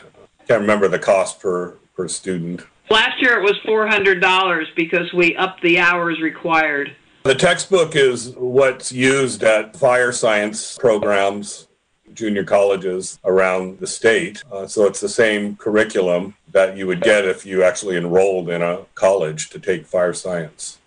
Can't 0.49 0.61
remember 0.61 0.89
the 0.89 0.99
cost 0.99 1.41
per 1.41 1.77
per 1.97 2.09
student. 2.09 2.65
Last 2.91 3.21
year 3.21 3.39
it 3.39 3.43
was 3.43 3.57
four 3.65 3.87
hundred 3.87 4.21
dollars 4.21 4.67
because 4.75 5.13
we 5.13 5.37
upped 5.37 5.63
the 5.63 5.79
hours 5.79 6.21
required. 6.21 6.95
The 7.25 7.35
textbook 7.35 7.95
is 7.95 8.31
what's 8.37 8.91
used 8.91 9.43
at 9.43 9.77
fire 9.77 10.13
science 10.13 10.77
programs, 10.79 11.68
junior 12.19 12.43
colleges 12.43 13.19
around 13.25 13.79
the 13.79 13.87
state. 13.87 14.43
Uh, 14.51 14.67
so 14.67 14.85
it's 14.87 15.01
the 15.01 15.09
same 15.09 15.55
curriculum 15.57 16.35
that 16.51 16.77
you 16.77 16.87
would 16.89 17.01
get 17.01 17.25
if 17.25 17.47
you 17.47 17.63
actually 17.63 17.97
enrolled 17.97 18.51
in 18.51 18.61
a 18.61 18.81
college 18.97 19.49
to 19.51 19.61
take 19.61 19.87
fire 19.87 20.13
science. 20.13 20.79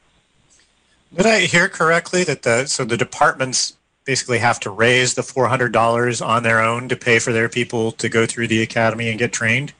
Did 1.15 1.25
I 1.25 1.39
hear 1.41 1.69
correctly 1.69 2.23
that 2.25 2.43
the 2.43 2.65
so 2.65 2.83
the 2.83 2.97
departments 2.97 3.77
basically 4.05 4.39
have 4.39 4.59
to 4.61 4.69
raise 4.69 5.13
the 5.13 5.23
four 5.23 5.47
hundred 5.47 5.71
dollars 5.71 6.21
on 6.21 6.43
their 6.43 6.59
own 6.61 6.89
to 6.89 6.95
pay 6.97 7.17
for 7.17 7.31
their 7.31 7.47
people 7.49 7.93
to 7.93 8.09
go 8.09 8.25
through 8.25 8.47
the 8.47 8.61
academy 8.61 9.09
and 9.09 9.17
get 9.17 9.31
trained? 9.31 9.71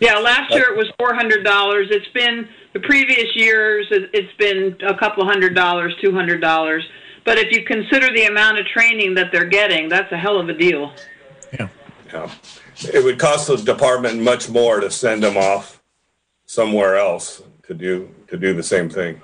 Yeah, 0.00 0.18
last 0.18 0.52
year 0.52 0.72
it 0.72 0.76
was 0.76 0.88
four 0.98 1.14
hundred 1.14 1.44
dollars. 1.44 1.88
It's 1.90 2.08
been 2.08 2.48
the 2.72 2.80
previous 2.80 3.34
years. 3.36 3.86
it- 3.90 4.10
It's 4.12 4.32
been 4.38 4.76
a 4.82 4.96
couple 4.96 5.24
hundred 5.24 5.54
dollars, 5.54 5.94
two 6.02 6.12
hundred 6.12 6.40
dollars. 6.40 6.84
But 7.30 7.38
if 7.38 7.52
you 7.52 7.62
consider 7.62 8.12
the 8.12 8.24
amount 8.24 8.58
of 8.58 8.66
training 8.66 9.14
that 9.14 9.30
they're 9.30 9.44
getting, 9.44 9.88
that's 9.88 10.10
a 10.10 10.16
hell 10.16 10.40
of 10.40 10.48
a 10.48 10.52
deal. 10.52 10.92
Yeah. 11.52 11.68
Yeah. 12.12 12.28
It 12.92 13.04
would 13.04 13.20
cost 13.20 13.46
the 13.46 13.56
department 13.56 14.20
much 14.20 14.50
more 14.50 14.80
to 14.80 14.90
send 14.90 15.22
them 15.22 15.36
off 15.36 15.80
somewhere 16.46 16.96
else 16.96 17.40
to 17.68 17.74
do 17.74 18.12
to 18.26 18.36
do 18.36 18.52
the 18.52 18.64
same 18.64 18.90
thing. 18.90 19.22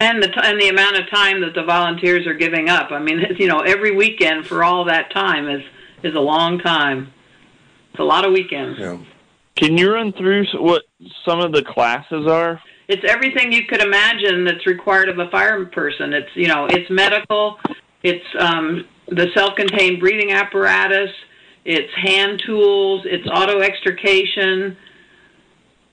And 0.00 0.20
the 0.20 0.26
t- 0.26 0.40
and 0.42 0.60
the 0.60 0.66
amount 0.66 0.96
of 0.96 1.08
time 1.10 1.42
that 1.42 1.54
the 1.54 1.62
volunteers 1.62 2.26
are 2.26 2.34
giving 2.34 2.68
up. 2.68 2.90
I 2.90 2.98
mean, 2.98 3.20
you 3.38 3.46
know, 3.46 3.60
every 3.60 3.94
weekend 3.94 4.48
for 4.48 4.64
all 4.64 4.84
that 4.86 5.12
time 5.12 5.48
is 5.48 5.62
is 6.02 6.16
a 6.16 6.20
long 6.20 6.58
time. 6.58 7.12
It's 7.92 8.00
a 8.00 8.02
lot 8.02 8.24
of 8.26 8.32
weekends. 8.32 8.80
Yeah. 8.80 8.98
Can 9.54 9.78
you 9.78 9.92
run 9.92 10.12
through 10.12 10.46
what 10.54 10.82
some 11.24 11.38
of 11.38 11.52
the 11.52 11.62
classes 11.62 12.26
are? 12.26 12.60
It's 12.88 13.02
everything 13.08 13.52
you 13.52 13.64
could 13.66 13.80
imagine 13.80 14.44
that's 14.44 14.66
required 14.66 15.08
of 15.08 15.18
a 15.18 15.28
fire 15.30 15.64
person. 15.66 16.12
It's 16.12 16.28
you 16.34 16.48
know, 16.48 16.66
it's 16.66 16.88
medical, 16.90 17.58
it's 18.02 18.26
um, 18.38 18.86
the 19.08 19.28
self-contained 19.34 20.00
breathing 20.00 20.32
apparatus, 20.32 21.10
it's 21.64 21.92
hand 21.94 22.42
tools, 22.44 23.02
it's 23.04 23.26
auto 23.26 23.60
extrication, 23.60 24.76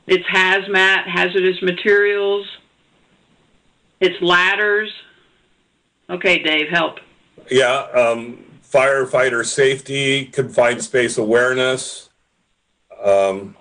it's 0.08 0.26
hazmat, 0.28 1.08
hazardous 1.08 1.62
materials, 1.62 2.46
it's 4.00 4.22
ladders. 4.22 4.92
Okay, 6.10 6.40
Dave, 6.44 6.68
help. 6.70 7.00
Yeah, 7.50 7.88
um, 7.94 8.44
firefighter 8.70 9.46
safety, 9.46 10.26
confined 10.26 10.84
space 10.84 11.18
awareness. 11.18 12.10
Um, 13.02 13.56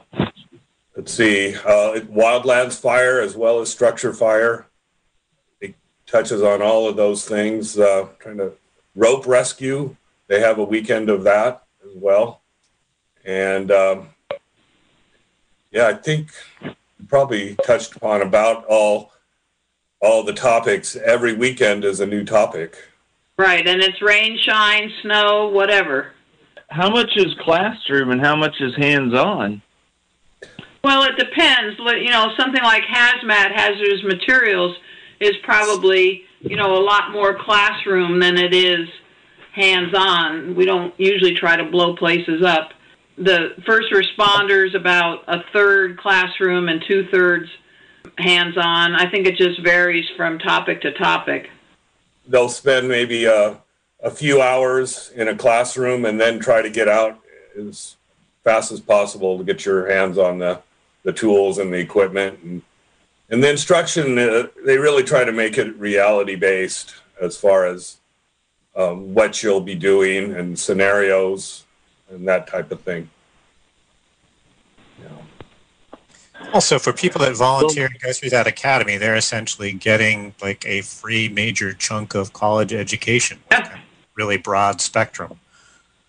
let's 0.97 1.13
see, 1.13 1.55
uh, 1.55 2.01
wildlands 2.11 2.79
fire 2.79 3.21
as 3.21 3.37
well 3.37 3.61
as 3.61 3.71
structure 3.71 4.13
fire. 4.13 4.67
It 5.61 5.75
touches 6.07 6.43
on 6.43 6.63
all 6.63 6.89
of 6.89 6.97
those 6.97 7.27
things. 7.27 7.79
Uh, 7.79 8.09
trying 8.19 8.39
to 8.39 8.53
rope 8.95 9.27
rescue. 9.27 9.97
They 10.27 10.41
have 10.41 10.59
a 10.59 10.65
weekend 10.65 11.11
of 11.11 11.25
that 11.25 11.65
as 11.85 11.91
well. 11.95 12.43
And 13.25 13.71
um, 13.71 14.09
yeah, 15.71 15.89
I 15.89 15.95
think 15.95 16.31
we 16.63 17.07
probably 17.09 17.57
touched 17.67 17.97
upon 17.97 18.23
about 18.23 18.65
all 18.67 19.13
all 20.01 20.23
the 20.23 20.33
topics. 20.33 20.97
Every 20.97 21.35
weekend 21.35 21.85
is 21.85 22.01
a 22.01 22.07
new 22.07 22.25
topic. 22.25 22.77
Right, 23.37 23.67
and 23.67 23.83
it's 23.83 24.01
rain, 24.03 24.39
shine, 24.39 24.91
snow, 25.03 25.49
whatever. 25.49 26.13
How 26.69 26.91
much 26.91 27.11
is 27.17 27.35
classroom 27.41 28.11
and 28.11 28.21
how 28.21 28.37
much 28.37 28.55
is 28.61 28.75
hands 28.77 29.15
on? 29.15 29.63
Well, 30.83 31.03
it 31.05 31.17
depends. 31.19 31.79
You 31.79 32.11
know, 32.11 32.33
something 32.39 32.63
like 32.63 32.85
hazmat, 32.85 33.53
hazardous 33.55 34.03
materials, 34.03 34.77
is 35.21 35.37
probably 35.43 36.23
you 36.41 36.57
know 36.57 36.75
a 36.75 36.83
lot 36.83 37.13
more 37.13 37.39
classroom 37.39 38.19
than 38.21 38.39
it 38.39 38.55
is 38.55 38.89
hands-on. 39.53 40.55
We 40.55 40.65
don't 40.65 40.95
usually 40.99 41.35
try 41.35 41.57
to 41.57 41.65
blow 41.65 41.97
places 41.97 42.43
up. 42.43 42.71
The 43.19 43.51
first 43.67 43.93
responders 43.93 44.75
about 44.75 45.25
a 45.27 45.43
third 45.53 45.99
classroom 45.99 46.69
and 46.69 46.83
two 46.89 47.09
thirds 47.11 47.51
hands-on. 48.17 48.95
I 48.95 49.11
think 49.11 49.27
it 49.27 49.37
just 49.37 49.61
varies 49.63 50.07
from 50.17 50.39
topic 50.39 50.81
to 50.83 50.93
topic. 50.93 51.51
they'll 52.27 52.49
spend 52.49 52.89
maybe 52.89 53.25
a, 53.25 53.59
a 54.03 54.11
few 54.11 54.41
hours 54.41 55.11
in 55.15 55.29
a 55.29 55.37
classroom 55.37 56.05
and 56.05 56.19
then 56.21 56.39
try 56.39 56.63
to 56.63 56.71
get 56.71 56.89
out 56.89 57.19
as 57.59 57.97
fast 58.45 58.73
as 58.73 58.81
possible 58.81 59.37
to 59.37 59.45
get 59.45 59.67
your 59.67 59.91
hands 59.91 60.17
on 60.17 60.39
the, 60.39 60.61
the 61.03 61.13
tools 61.13 61.59
and 61.59 61.73
the 61.73 61.79
equipment. 61.79 62.39
And 62.43 62.63
and 63.29 63.43
the 63.43 63.51
instruction 63.51 64.19
uh, 64.19 64.49
they 64.65 64.79
really 64.79 65.05
try 65.05 65.25
to 65.25 65.33
make 65.33 65.57
it 65.57 65.77
reality 65.77 66.37
based 66.37 66.95
as 67.21 67.37
far 67.37 67.67
as 67.67 67.99
um, 68.77 69.15
what 69.15 69.43
you'll 69.43 69.61
be 69.61 69.75
doing 69.75 70.35
and 70.35 70.59
scenarios 70.59 71.65
and 72.11 72.27
that 72.27 72.47
type 72.47 72.73
of 72.73 72.81
thing. 72.81 73.09
Also, 76.53 76.79
for 76.79 76.93
people 76.93 77.21
that 77.21 77.37
volunteer 77.37 77.87
and 77.87 78.01
go 78.01 78.13
through 78.13 78.31
that 78.31 78.47
academy, 78.47 78.97
they're 78.97 79.17
essentially 79.17 79.73
getting 79.73 80.35
like 80.43 80.65
a 80.67 80.81
free 80.81 81.29
major 81.29 81.73
chunk 81.73 82.15
of 82.15 82.33
college 82.33 82.73
education, 82.73 83.39
like 83.51 83.67
a 83.67 83.81
really 84.15 84.39
broad 84.39 84.81
spectrum. 84.81 85.39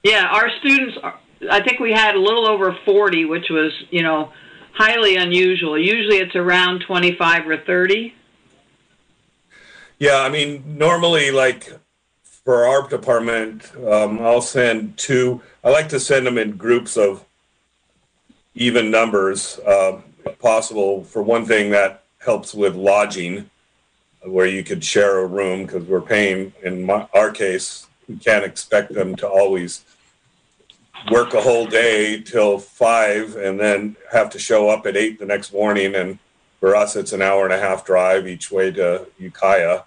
Yeah, 0.03 0.25
our 0.25 0.50
students, 0.60 0.98
are, 1.03 1.19
I 1.50 1.62
think 1.62 1.79
we 1.79 1.91
had 1.91 2.15
a 2.15 2.19
little 2.19 2.48
over 2.48 2.75
40, 2.86 3.25
which 3.25 3.50
was, 3.50 3.71
you 3.91 4.01
know, 4.01 4.31
highly 4.73 5.15
unusual. 5.15 5.77
Usually 5.77 6.17
it's 6.17 6.35
around 6.35 6.81
25 6.81 7.47
or 7.47 7.57
30. 7.57 8.13
Yeah, 9.99 10.21
I 10.21 10.29
mean, 10.29 10.63
normally, 10.77 11.29
like 11.31 11.71
for 12.23 12.65
our 12.65 12.87
department, 12.87 13.71
um, 13.87 14.19
I'll 14.19 14.41
send 14.41 14.97
two. 14.97 15.41
I 15.63 15.69
like 15.69 15.89
to 15.89 15.99
send 15.99 16.25
them 16.25 16.37
in 16.37 16.57
groups 16.57 16.97
of 16.97 17.23
even 18.55 18.89
numbers, 18.89 19.59
uh, 19.59 20.01
possible. 20.39 21.03
For 21.03 21.21
one 21.21 21.45
thing, 21.45 21.69
that 21.71 22.03
helps 22.17 22.53
with 22.53 22.75
lodging, 22.75 23.49
where 24.23 24.47
you 24.47 24.63
could 24.63 24.83
share 24.83 25.19
a 25.19 25.27
room 25.27 25.65
because 25.65 25.85
we're 25.85 26.01
paying. 26.01 26.53
In 26.63 26.83
my, 26.83 27.07
our 27.13 27.31
case, 27.31 27.85
we 28.09 28.17
can't 28.17 28.43
expect 28.43 28.93
them 28.93 29.15
to 29.17 29.27
always 29.27 29.85
work 31.10 31.34
a 31.34 31.41
whole 31.41 31.65
day 31.65 32.22
till 32.22 32.60
five 32.60 33.36
and 33.36 33.60
then 33.60 33.96
have 34.12 34.29
to 34.31 34.39
show 34.39 34.70
up 34.70 34.86
at 34.86 34.96
eight 34.98 35.20
the 35.20 35.25
next 35.25 35.53
morning. 35.53 35.96
And 35.96 36.20
for 36.60 36.75
us, 36.75 36.96
it's 36.96 37.13
an 37.13 37.22
hour 37.22 37.46
and 37.46 37.53
a 37.53 37.60
half 37.60 37.86
drive 37.86 38.27
each 38.27 38.51
way 38.51 38.72
to 38.72 39.08
Ukiah. 39.17 39.81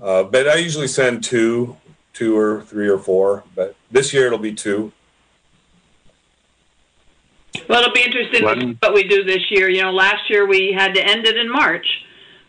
Uh, 0.00 0.24
but 0.24 0.48
I 0.48 0.56
usually 0.56 0.88
send 0.88 1.22
two, 1.22 1.76
two 2.12 2.36
or 2.36 2.62
three 2.62 2.88
or 2.88 2.98
four. 2.98 3.44
But 3.54 3.74
this 3.90 4.14
year 4.14 4.26
it'll 4.26 4.38
be 4.38 4.54
two. 4.54 4.92
Well, 7.68 7.82
it'll 7.82 7.92
be 7.92 8.02
interesting 8.02 8.44
One- 8.44 8.76
what 8.80 8.94
we 8.94 9.04
do 9.04 9.24
this 9.24 9.50
year. 9.50 9.68
You 9.68 9.82
know, 9.82 9.92
last 9.92 10.30
year 10.30 10.46
we 10.46 10.72
had 10.72 10.94
to 10.94 11.04
end 11.04 11.26
it 11.26 11.36
in 11.36 11.50
March. 11.50 11.86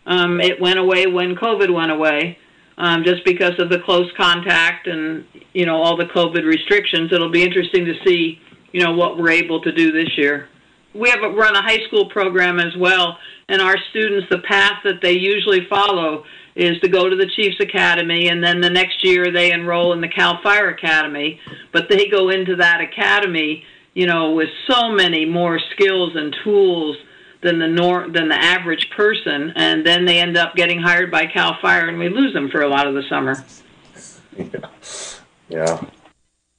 Um, 0.06 0.40
it 0.40 0.60
went 0.60 0.78
away 0.78 1.06
when 1.06 1.36
COVID 1.36 1.72
went 1.72 1.92
away, 1.92 2.38
um, 2.78 3.04
just 3.04 3.24
because 3.24 3.58
of 3.58 3.68
the 3.68 3.78
close 3.80 4.10
contact 4.16 4.86
and 4.86 5.24
you 5.52 5.66
know 5.66 5.76
all 5.76 5.96
the 5.96 6.06
COVID 6.06 6.44
restrictions. 6.44 7.12
It'll 7.12 7.30
be 7.30 7.42
interesting 7.42 7.84
to 7.84 7.94
see 8.04 8.40
you 8.72 8.80
know 8.80 8.94
what 8.94 9.18
we're 9.18 9.30
able 9.30 9.60
to 9.62 9.72
do 9.72 9.92
this 9.92 10.16
year. 10.16 10.48
We 10.94 11.08
have 11.08 11.22
a, 11.22 11.30
run 11.30 11.56
a 11.56 11.62
high 11.62 11.84
school 11.86 12.10
program 12.10 12.58
as 12.60 12.76
well, 12.76 13.18
and 13.48 13.62
our 13.62 13.76
students 13.90 14.26
the 14.30 14.40
path 14.40 14.80
that 14.84 15.00
they 15.02 15.12
usually 15.12 15.66
follow 15.68 16.24
is 16.54 16.78
to 16.80 16.88
go 16.88 17.08
to 17.08 17.16
the 17.16 17.30
Chiefs 17.34 17.56
Academy, 17.60 18.28
and 18.28 18.44
then 18.44 18.60
the 18.60 18.70
next 18.70 19.02
year 19.04 19.32
they 19.32 19.52
enroll 19.52 19.92
in 19.94 20.00
the 20.00 20.08
Cal 20.08 20.40
Fire 20.42 20.68
Academy. 20.68 21.40
But 21.72 21.88
they 21.88 22.08
go 22.08 22.28
into 22.28 22.56
that 22.56 22.80
academy, 22.80 23.64
you 23.94 24.06
know, 24.06 24.32
with 24.32 24.50
so 24.68 24.90
many 24.90 25.24
more 25.24 25.58
skills 25.74 26.12
and 26.14 26.36
tools 26.44 26.96
than 27.42 27.58
the 27.58 27.66
nor- 27.66 28.08
than 28.08 28.28
the 28.28 28.36
average 28.36 28.88
person, 28.96 29.52
and 29.56 29.84
then 29.84 30.04
they 30.04 30.20
end 30.20 30.36
up 30.36 30.54
getting 30.54 30.80
hired 30.80 31.10
by 31.10 31.26
Cal 31.26 31.58
Fire, 31.60 31.88
and 31.88 31.98
we 31.98 32.08
lose 32.08 32.32
them 32.32 32.48
for 32.50 32.62
a 32.62 32.68
lot 32.68 32.86
of 32.86 32.94
the 32.94 33.02
summer. 33.08 33.44
Yeah. 35.48 35.84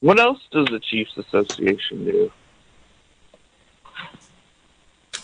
What 0.01 0.19
else 0.19 0.39
does 0.51 0.67
the 0.67 0.79
Chiefs 0.79 1.17
Association 1.17 2.05
do? 2.05 2.31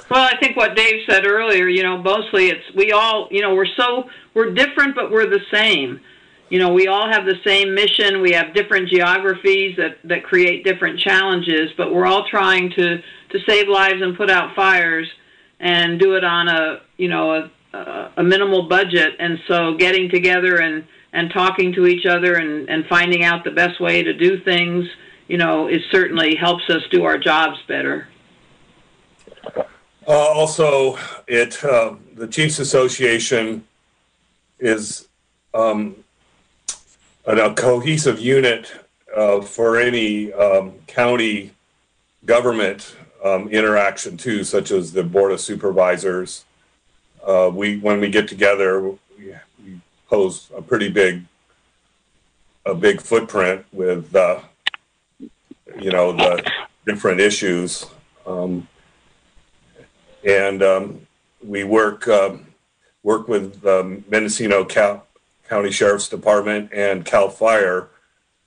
Well, 0.09 0.27
I 0.27 0.37
think 0.39 0.57
what 0.57 0.75
Dave 0.75 1.03
said 1.07 1.27
earlier, 1.27 1.67
you 1.67 1.83
know, 1.83 1.99
mostly 1.99 2.47
it's 2.49 2.63
we 2.75 2.91
all, 2.91 3.27
you 3.29 3.41
know, 3.41 3.53
we're 3.53 3.67
so 3.77 4.09
we're 4.33 4.53
different, 4.53 4.95
but 4.95 5.11
we're 5.11 5.27
the 5.27 5.41
same. 5.53 5.99
You 6.49 6.57
know, 6.57 6.73
we 6.73 6.87
all 6.87 7.07
have 7.07 7.25
the 7.25 7.35
same 7.45 7.75
mission. 7.75 8.21
We 8.21 8.31
have 8.31 8.55
different 8.55 8.89
geographies 8.89 9.77
that 9.77 9.97
that 10.05 10.23
create 10.23 10.63
different 10.63 10.99
challenges, 10.99 11.69
but 11.77 11.93
we're 11.93 12.07
all 12.07 12.27
trying 12.27 12.71
to 12.71 12.97
to 12.97 13.39
save 13.47 13.67
lives 13.67 14.01
and 14.01 14.17
put 14.17 14.31
out 14.31 14.55
fires 14.55 15.07
and 15.59 15.99
do 15.99 16.15
it 16.15 16.23
on 16.23 16.47
a 16.47 16.81
you 16.97 17.09
know 17.09 17.49
a, 17.73 18.11
a, 18.17 18.23
minimal 18.23 18.67
budget. 18.67 19.13
And 19.19 19.39
so, 19.47 19.75
getting 19.75 20.09
together 20.09 20.57
and 20.57 20.85
and 21.13 21.31
talking 21.31 21.73
to 21.73 21.87
each 21.87 22.05
other 22.05 22.35
and 22.35 22.69
and 22.69 22.85
finding 22.87 23.23
out 23.23 23.43
the 23.43 23.51
best 23.51 23.79
way 23.79 24.03
to 24.03 24.13
do 24.13 24.39
things, 24.39 24.87
you 25.27 25.37
know, 25.37 25.67
it 25.67 25.81
certainly 25.91 26.35
helps 26.35 26.69
us 26.69 26.81
do 26.91 27.03
our 27.05 27.17
jobs 27.17 27.59
better. 27.67 28.07
Uh, 30.07 30.11
also, 30.11 30.97
it 31.27 31.63
uh, 31.63 31.95
the 32.15 32.27
Chiefs 32.27 32.59
Association 32.59 33.65
is 34.59 35.07
um, 35.53 35.95
a, 37.25 37.35
a 37.35 37.53
cohesive 37.53 38.19
unit 38.19 38.71
uh, 39.15 39.41
for 39.41 39.77
any 39.77 40.33
um, 40.33 40.73
county 40.87 41.51
government 42.25 42.95
um, 43.23 43.49
interaction 43.49 44.17
too, 44.17 44.43
such 44.43 44.71
as 44.71 44.93
the 44.93 45.03
board 45.03 45.31
of 45.31 45.41
supervisors. 45.41 46.45
Uh, 47.25 47.51
we 47.53 47.77
when 47.77 47.99
we 47.99 48.09
get 48.09 48.27
together, 48.27 48.81
we, 48.81 48.97
we 49.63 49.81
pose 50.07 50.49
a 50.55 50.61
pretty 50.61 50.89
big 50.89 51.25
a 52.65 52.73
big 52.73 53.01
footprint 53.01 53.65
with 53.71 54.15
uh, 54.15 54.39
you 55.19 55.91
know 55.91 56.13
the 56.13 56.49
different 56.85 57.19
issues. 57.19 57.85
Um, 58.25 58.67
and 60.25 60.61
um, 60.61 61.07
we 61.45 61.63
work 61.63 62.07
um, 62.07 62.47
work 63.03 63.27
with 63.27 63.65
um, 63.65 64.03
Mendocino 64.09 64.65
Cal- 64.65 65.05
County 65.47 65.71
Sheriff's 65.71 66.09
Department 66.09 66.71
and 66.73 67.05
Cal 67.05 67.29
Fire, 67.29 67.89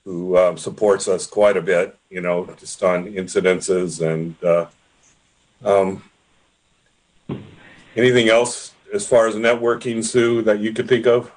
who 0.03 0.35
uh, 0.35 0.55
supports 0.55 1.07
us 1.07 1.27
quite 1.27 1.57
a 1.57 1.61
bit. 1.61 1.97
You 2.13 2.21
know, 2.21 2.45
just 2.59 2.83
on 2.83 3.05
incidences 3.13 3.99
and 3.99 4.35
uh, 4.43 4.67
um, 5.65 6.03
anything 7.95 8.29
else 8.29 8.75
as 8.93 9.07
far 9.07 9.25
as 9.25 9.33
networking, 9.33 10.03
Sue, 10.03 10.43
that 10.43 10.59
you 10.59 10.73
could 10.73 10.87
think 10.87 11.07
of. 11.07 11.31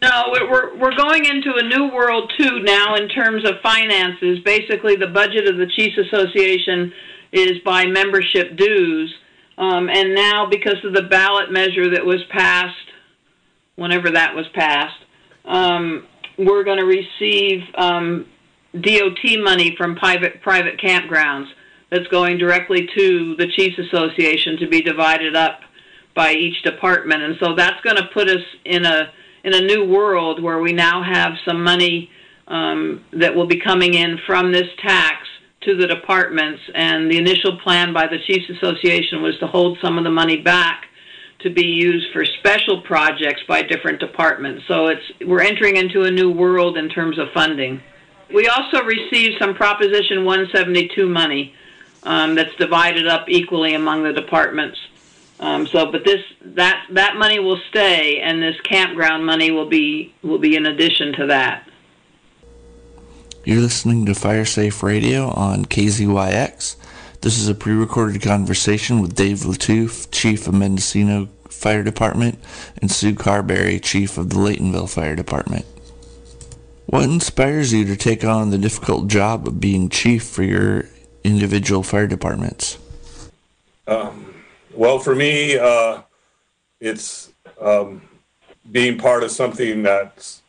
No, 0.00 0.30
we're- 0.32 0.78
we're 0.78 0.94
going 0.94 1.26
into 1.26 1.56
a 1.56 1.62
new 1.62 1.88
world 1.88 2.32
too 2.38 2.60
now 2.60 2.94
in 2.94 3.10
terms 3.10 3.44
of 3.44 3.60
finances. 3.60 4.38
Basically, 4.38 4.96
the 4.96 5.08
budget 5.08 5.46
of 5.46 5.58
the 5.58 5.66
Chiefs 5.66 5.98
Association 5.98 6.94
is 7.30 7.58
by 7.58 7.84
membership 7.84 8.56
dues, 8.56 9.14
um, 9.58 9.90
and 9.90 10.14
now 10.14 10.46
because 10.46 10.82
of 10.84 10.94
the 10.94 11.02
ballot 11.02 11.50
measure 11.52 11.90
that 11.90 12.06
was 12.06 12.24
passed, 12.30 12.88
whenever 13.76 14.10
that 14.12 14.34
was 14.34 14.48
passed, 14.54 15.04
um, 15.44 16.06
we're 16.38 16.64
going 16.64 16.78
to 16.78 16.86
receive 16.86 17.62
um, 17.74 18.24
TOT 18.72 19.40
money 19.42 19.74
from 19.76 19.96
private 19.96 20.40
private 20.42 20.78
campgrounds. 20.78 21.48
That's 21.90 22.06
going 22.08 22.36
directly 22.36 22.88
to 22.94 23.36
the 23.36 23.46
Chiefs 23.56 23.78
Association 23.78 24.58
to 24.58 24.68
be 24.68 24.82
divided 24.82 25.34
up 25.34 25.60
by 26.14 26.32
each 26.32 26.62
department, 26.62 27.22
and 27.22 27.36
so 27.40 27.54
that's 27.54 27.80
going 27.82 27.96
to 27.96 28.08
put 28.12 28.28
us 28.28 28.42
in 28.64 28.84
a 28.84 29.10
in 29.44 29.54
a 29.54 29.60
new 29.60 29.84
world 29.84 30.42
where 30.42 30.58
we 30.58 30.72
now 30.72 31.02
have 31.02 31.32
some 31.46 31.62
money 31.62 32.10
um, 32.48 33.04
that 33.12 33.34
will 33.34 33.46
be 33.46 33.60
coming 33.60 33.94
in 33.94 34.18
from 34.26 34.52
this 34.52 34.68
tax 34.82 35.26
to 35.62 35.76
the 35.76 35.86
departments. 35.86 36.60
And 36.74 37.10
the 37.10 37.18
initial 37.18 37.58
plan 37.58 37.92
by 37.92 38.06
the 38.06 38.18
Chiefs 38.26 38.50
Association 38.50 39.22
was 39.22 39.38
to 39.38 39.46
hold 39.46 39.78
some 39.80 39.98
of 39.98 40.04
the 40.04 40.10
money 40.10 40.36
back 40.36 40.84
to 41.40 41.50
be 41.50 41.66
used 41.66 42.12
for 42.12 42.24
special 42.24 42.82
projects 42.82 43.42
by 43.46 43.62
different 43.62 44.00
departments. 44.00 44.64
So 44.66 44.88
it's 44.88 45.02
we're 45.24 45.42
entering 45.42 45.76
into 45.76 46.02
a 46.02 46.10
new 46.10 46.30
world 46.30 46.76
in 46.76 46.88
terms 46.88 47.18
of 47.18 47.28
funding. 47.32 47.80
We 48.32 48.48
also 48.48 48.82
received 48.84 49.38
some 49.38 49.54
Proposition 49.54 50.24
172 50.24 51.08
money 51.08 51.54
um, 52.02 52.34
that's 52.34 52.54
divided 52.56 53.06
up 53.06 53.28
equally 53.28 53.74
among 53.74 54.02
the 54.02 54.12
departments. 54.12 54.78
Um, 55.40 55.66
so, 55.66 55.90
but 55.90 56.04
this 56.04 56.24
that 56.42 56.86
that 56.90 57.16
money 57.16 57.38
will 57.38 57.60
stay, 57.70 58.20
and 58.20 58.42
this 58.42 58.60
campground 58.62 59.24
money 59.24 59.50
will 59.50 59.68
be 59.68 60.12
will 60.22 60.38
be 60.38 60.56
in 60.56 60.66
addition 60.66 61.12
to 61.14 61.26
that. 61.26 61.68
You're 63.44 63.60
listening 63.60 64.04
to 64.06 64.14
Fire 64.14 64.44
Safe 64.44 64.82
Radio 64.82 65.28
on 65.28 65.64
KZYX. 65.64 66.76
This 67.20 67.38
is 67.38 67.48
a 67.48 67.54
pre-recorded 67.54 68.20
conversation 68.20 69.00
with 69.00 69.14
Dave 69.14 69.38
Latouf, 69.38 70.10
Chief 70.10 70.46
of 70.46 70.54
Mendocino 70.54 71.28
Fire 71.48 71.82
Department, 71.82 72.38
and 72.80 72.90
Sue 72.90 73.14
Carberry, 73.14 73.80
Chief 73.80 74.18
of 74.18 74.30
the 74.30 74.36
Laytonville 74.36 74.90
Fire 74.90 75.16
Department. 75.16 75.64
What 76.88 77.04
inspires 77.04 77.70
you 77.74 77.84
to 77.84 77.96
take 77.96 78.24
on 78.24 78.48
the 78.48 78.56
difficult 78.56 79.08
job 79.08 79.46
of 79.46 79.60
being 79.60 79.90
chief 79.90 80.24
for 80.24 80.42
your 80.42 80.86
individual 81.22 81.82
fire 81.82 82.06
departments? 82.06 82.78
Um, 83.86 84.34
well, 84.72 84.98
for 84.98 85.14
me, 85.14 85.58
uh, 85.58 86.00
it's 86.80 87.30
um, 87.60 88.00
being 88.72 88.96
part 88.96 89.22
of 89.22 89.30
something 89.30 89.82
that's 89.82 90.40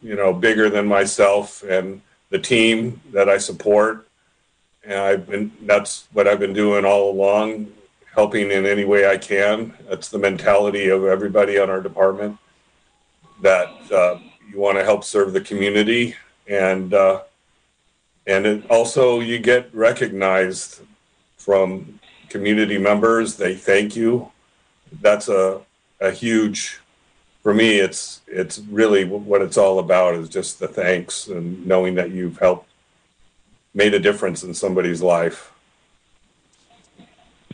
you 0.00 0.14
know 0.16 0.32
bigger 0.32 0.70
than 0.70 0.86
myself 0.86 1.62
and 1.64 2.00
the 2.30 2.38
team 2.38 3.02
that 3.12 3.28
I 3.28 3.36
support. 3.36 4.08
And 4.84 4.98
I've 4.98 5.26
been 5.26 5.52
that's 5.66 6.08
what 6.14 6.26
I've 6.26 6.40
been 6.40 6.54
doing 6.54 6.86
all 6.86 7.10
along, 7.10 7.70
helping 8.14 8.50
in 8.50 8.64
any 8.64 8.86
way 8.86 9.06
I 9.06 9.18
can. 9.18 9.74
That's 9.86 10.08
the 10.08 10.18
mentality 10.18 10.88
of 10.88 11.04
everybody 11.04 11.58
on 11.58 11.68
our 11.68 11.82
department. 11.82 12.38
That 13.42 13.68
uh, 13.92 14.18
you 14.52 14.58
want 14.58 14.76
to 14.78 14.84
help 14.84 15.02
serve 15.02 15.32
the 15.32 15.40
community 15.40 16.14
and 16.46 16.92
uh, 16.92 17.22
and 18.26 18.46
it 18.46 18.70
also 18.70 19.20
you 19.20 19.38
get 19.38 19.74
recognized 19.74 20.80
from 21.36 21.98
community 22.28 22.78
members. 22.78 23.36
They 23.36 23.54
thank 23.54 23.96
you. 23.96 24.30
That's 25.00 25.28
a, 25.28 25.60
a 26.00 26.10
huge, 26.10 26.80
for 27.42 27.52
me, 27.52 27.78
it's, 27.78 28.20
it's 28.26 28.58
really 28.58 29.04
what 29.04 29.42
it's 29.42 29.58
all 29.58 29.78
about 29.78 30.14
is 30.14 30.28
just 30.28 30.58
the 30.58 30.68
thanks 30.68 31.28
and 31.28 31.66
knowing 31.66 31.94
that 31.96 32.10
you've 32.10 32.38
helped, 32.38 32.68
made 33.74 33.94
a 33.94 33.98
difference 33.98 34.42
in 34.44 34.54
somebody's 34.54 35.02
life. 35.02 35.51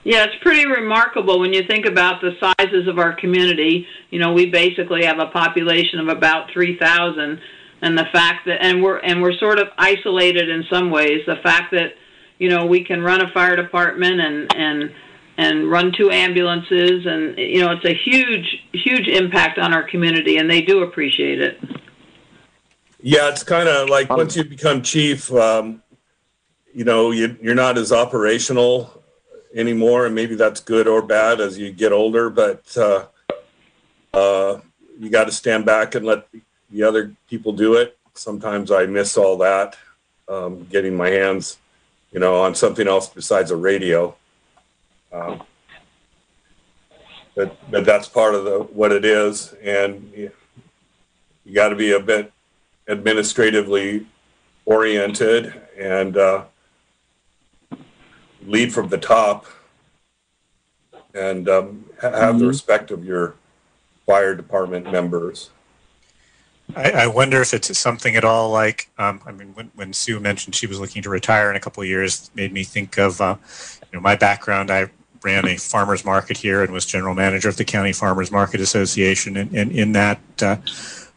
Yeah, 0.09 0.25
it's 0.25 0.37
pretty 0.41 0.65
remarkable 0.67 1.39
when 1.39 1.53
you 1.53 1.65
think 1.65 1.85
about 1.85 2.23
the 2.23 2.33
sizes 2.41 2.89
of 2.89 2.99
our 2.99 3.15
community. 3.15 3.87
You 4.09 4.19
know, 4.19 4.33
we 4.33 4.47
basically 4.47 5.05
have 5.05 5.19
a 5.19 5.27
population 5.27 6.01
of 6.01 6.09
about 6.09 6.51
3,000 6.51 7.39
and 7.83 7.99
the 7.99 8.07
fact 8.11 8.47
that 8.47 8.65
and 8.65 8.83
we're 8.83 9.01
and 9.01 9.21
we're 9.21 9.35
sort 9.35 9.59
of 9.59 9.69
isolated 9.77 10.49
in 10.49 10.65
some 10.71 10.91
ways, 10.91 11.21
the 11.27 11.37
fact 11.43 11.73
that 11.73 11.93
you 12.39 12.49
know, 12.49 12.65
we 12.65 12.83
can 12.85 13.03
run 13.03 13.21
a 13.21 13.31
fire 13.33 13.55
department 13.55 14.19
and 14.19 14.51
and 14.57 14.95
and 15.37 15.71
run 15.71 15.93
two 15.95 16.11
ambulances 16.11 17.05
and 17.05 17.37
you 17.37 17.61
know, 17.61 17.73
it's 17.73 17.85
a 17.85 17.93
huge 17.93 18.65
huge 18.73 19.09
impact 19.09 19.59
on 19.59 19.75
our 19.75 19.83
community 19.83 20.39
and 20.39 20.51
they 20.51 20.63
do 20.63 20.85
appreciate 20.85 21.39
it. 21.39 21.61
Yeah, 23.03 23.29
it's 23.29 23.43
kind 23.43 23.69
of 23.69 23.91
like 23.91 24.09
once 24.09 24.37
you 24.37 24.45
become 24.45 24.81
chief, 24.81 25.31
um, 25.35 25.83
you 26.73 26.85
know, 26.85 27.11
you, 27.11 27.37
you're 27.43 27.55
not 27.55 27.77
as 27.77 27.93
operational 27.93 28.98
anymore, 29.55 30.07
and 30.07 30.15
maybe 30.15 30.35
that's 30.35 30.61
good 30.61 30.87
or 30.87 31.03
bad 31.03 31.41
as 31.41 31.59
you 31.59 31.73
get 31.73 31.93
older. 31.93 32.31
But 32.31 32.77
uh, 32.77 33.07
uh, 34.13 34.61
you 34.99 35.11
got 35.11 35.25
to 35.25 35.33
stand 35.33 35.65
back 35.65 35.95
and 35.95 36.05
let 36.05 36.29
the 36.71 36.83
other 36.83 37.13
people 37.29 37.53
do 37.53 37.75
it. 37.75 37.97
Sometimes 38.15 38.71
I 38.71 38.87
miss 38.87 39.17
all 39.17 39.37
that, 39.39 39.77
um, 40.29 40.65
getting 40.65 40.97
my 40.97 41.09
hands, 41.11 41.59
you 42.13 42.21
know, 42.21 42.37
on 42.37 42.55
something 42.55 42.89
else 42.89 43.09
besides 43.09 43.51
a 43.51 43.57
radio. 43.57 44.15
Um, 45.13 45.43
but, 47.35 47.57
but 47.71 47.85
that's 47.85 48.09
part 48.09 48.35
of 48.35 48.45
the 48.45 48.59
what 48.73 48.91
it 48.91 49.05
is, 49.05 49.55
and 49.63 50.11
you, 50.15 50.31
you 51.45 51.55
got 51.55 51.69
to 51.69 51.77
be 51.77 51.93
a 51.93 52.01
bit 52.01 52.33
administratively 52.89 54.07
oriented 54.65 55.55
and 55.79 56.17
uh, 56.17 56.45
lead 58.49 58.73
from 58.73 58.89
the 58.89 58.99
top 58.99 59.47
and 61.15 61.49
um, 61.49 61.85
have 62.01 62.39
the 62.39 62.45
Mhm. 62.45 62.49
respect 62.49 62.91
of 62.91 63.05
your 63.05 63.35
fire 64.07 64.35
department 64.35 64.91
members. 64.91 65.51
I, 66.77 66.91
I 66.91 67.07
wonder 67.07 67.41
if 67.41 67.55
it's 67.55 67.77
something 67.79 68.15
at 68.15 68.25
all 68.25 68.51
like, 68.51 68.91
um, 68.99 69.21
I 69.27 69.33
mean, 69.33 69.49
when, 69.55 69.71
when 69.75 69.93
Sue 69.93 70.21
mentioned 70.21 70.55
she 70.55 70.67
was 70.67 70.79
looking 70.79 71.03
to 71.03 71.11
retire 71.11 71.51
in 71.51 71.57
a 71.57 71.61
couple 71.61 71.83
of 71.83 71.89
years, 71.89 72.31
made 72.35 72.53
me 72.53 72.63
think 72.63 72.99
of, 72.99 73.21
uh, 73.21 73.37
you 73.91 73.99
know, 73.99 74.03
my 74.03 74.17
background. 74.17 74.71
I 74.71 74.91
ran 75.23 75.47
a 75.49 75.57
farmers 75.57 76.05
market 76.05 76.37
here 76.37 76.63
and 76.63 76.73
was 76.73 76.85
general 76.85 77.15
manager 77.15 77.49
of 77.49 77.57
the 77.57 77.65
County 77.65 77.93
Farmers 77.93 78.31
Market 78.31 78.61
Association. 78.61 79.37
And, 79.37 79.53
and 79.55 79.73
in 79.73 79.93
that 79.93 80.21
uh, 80.43 80.57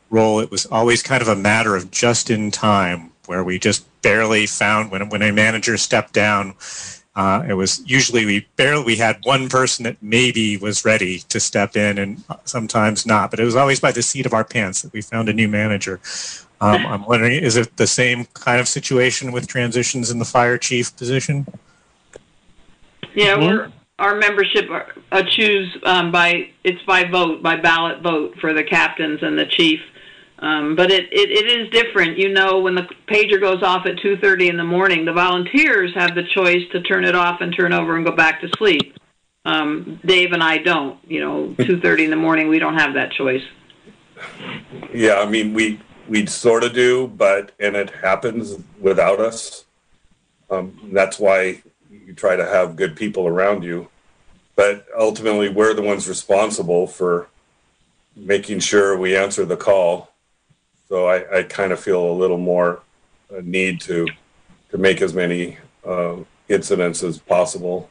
role, 0.09 0.39
it 0.39 0.49
was 0.49 0.65
always 0.67 1.03
kind 1.03 1.21
of 1.21 1.27
a 1.27 1.35
matter 1.35 1.75
of 1.75 1.91
just 1.91 2.29
in 2.29 2.49
time 2.49 3.11
where 3.25 3.43
we 3.43 3.59
just 3.59 3.85
barely 4.01 4.47
found 4.47 4.89
when, 4.89 5.09
when 5.09 5.21
a 5.21 5.31
manager 5.31 5.77
stepped 5.77 6.13
down, 6.13 6.55
uh, 7.15 7.43
it 7.47 7.53
was 7.53 7.83
usually 7.85 8.25
we 8.25 8.47
barely 8.55 8.83
we 8.85 8.95
had 8.95 9.19
one 9.23 9.49
person 9.49 9.83
that 9.83 9.97
maybe 10.01 10.57
was 10.57 10.85
ready 10.85 11.19
to 11.29 11.39
step 11.39 11.75
in, 11.75 11.97
and 11.97 12.23
sometimes 12.45 13.05
not. 13.05 13.31
But 13.31 13.39
it 13.39 13.43
was 13.43 13.55
always 13.55 13.79
by 13.79 13.91
the 13.91 14.01
seat 14.01 14.25
of 14.25 14.33
our 14.33 14.45
pants 14.45 14.81
that 14.81 14.93
we 14.93 15.01
found 15.01 15.27
a 15.27 15.33
new 15.33 15.47
manager. 15.47 15.99
Um, 16.61 16.85
I'm 16.85 17.05
wondering, 17.05 17.33
is 17.43 17.57
it 17.57 17.75
the 17.77 17.87
same 17.87 18.25
kind 18.33 18.61
of 18.61 18.67
situation 18.67 19.31
with 19.31 19.47
transitions 19.47 20.11
in 20.11 20.19
the 20.19 20.25
fire 20.25 20.57
chief 20.57 20.95
position? 20.95 21.47
Yeah, 23.13 23.37
we're 23.37 23.71
our 23.99 24.15
membership 24.15 24.69
are, 24.69 24.87
uh, 25.11 25.23
choose 25.23 25.77
um, 25.83 26.11
by 26.11 26.49
it's 26.63 26.81
by 26.83 27.03
vote 27.03 27.43
by 27.43 27.55
ballot 27.55 28.01
vote 28.01 28.35
for 28.39 28.53
the 28.53 28.63
captains 28.63 29.19
and 29.21 29.37
the 29.37 29.45
chief. 29.45 29.79
Um, 30.41 30.75
but 30.75 30.89
it, 30.89 31.05
it, 31.11 31.29
it 31.29 31.45
is 31.45 31.69
different. 31.69 32.17
You 32.17 32.29
know, 32.29 32.59
when 32.59 32.73
the 32.73 32.87
pager 33.07 33.39
goes 33.39 33.61
off 33.61 33.85
at 33.85 33.97
2.30 33.97 34.49
in 34.49 34.57
the 34.57 34.63
morning, 34.63 35.05
the 35.05 35.13
volunteers 35.13 35.93
have 35.93 36.15
the 36.15 36.23
choice 36.23 36.67
to 36.71 36.81
turn 36.81 37.05
it 37.05 37.15
off 37.15 37.41
and 37.41 37.55
turn 37.55 37.73
over 37.73 37.95
and 37.95 38.03
go 38.03 38.11
back 38.11 38.41
to 38.41 38.49
sleep. 38.57 38.97
Um, 39.45 39.99
Dave 40.03 40.31
and 40.31 40.43
I 40.43 40.57
don't. 40.57 40.99
You 41.07 41.21
know, 41.21 41.47
2.30 41.59 42.05
in 42.05 42.09
the 42.09 42.15
morning, 42.15 42.49
we 42.49 42.57
don't 42.57 42.77
have 42.77 42.95
that 42.95 43.11
choice. 43.11 43.43
Yeah, 44.93 45.15
I 45.15 45.25
mean, 45.25 45.53
we 45.53 45.79
we 46.07 46.25
sort 46.25 46.63
of 46.63 46.73
do, 46.73 47.07
but 47.07 47.51
and 47.59 47.75
it 47.75 47.89
happens 47.89 48.57
without 48.79 49.19
us. 49.19 49.65
Um, 50.49 50.91
that's 50.93 51.17
why 51.17 51.63
you 51.89 52.13
try 52.13 52.35
to 52.35 52.45
have 52.45 52.75
good 52.75 52.95
people 52.95 53.27
around 53.27 53.63
you. 53.63 53.87
But 54.55 54.85
ultimately, 54.97 55.49
we're 55.49 55.73
the 55.73 55.81
ones 55.81 56.07
responsible 56.07 56.85
for 56.85 57.29
making 58.15 58.59
sure 58.59 58.97
we 58.97 59.15
answer 59.15 59.45
the 59.45 59.57
call. 59.57 60.10
So 60.91 61.07
I, 61.07 61.37
I 61.37 61.43
kind 61.43 61.71
of 61.71 61.79
feel 61.79 62.03
a 62.03 62.11
little 62.11 62.37
more 62.37 62.81
a 63.33 63.41
need 63.41 63.79
to 63.81 64.05
to 64.71 64.77
make 64.77 65.01
as 65.01 65.13
many 65.13 65.57
uh, 65.85 66.17
incidents 66.49 67.01
as 67.01 67.17
possible. 67.17 67.89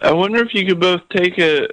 I 0.00 0.12
wonder 0.12 0.40
if 0.40 0.54
you 0.54 0.64
could 0.64 0.78
both 0.78 1.00
take 1.08 1.38
a 1.38 1.66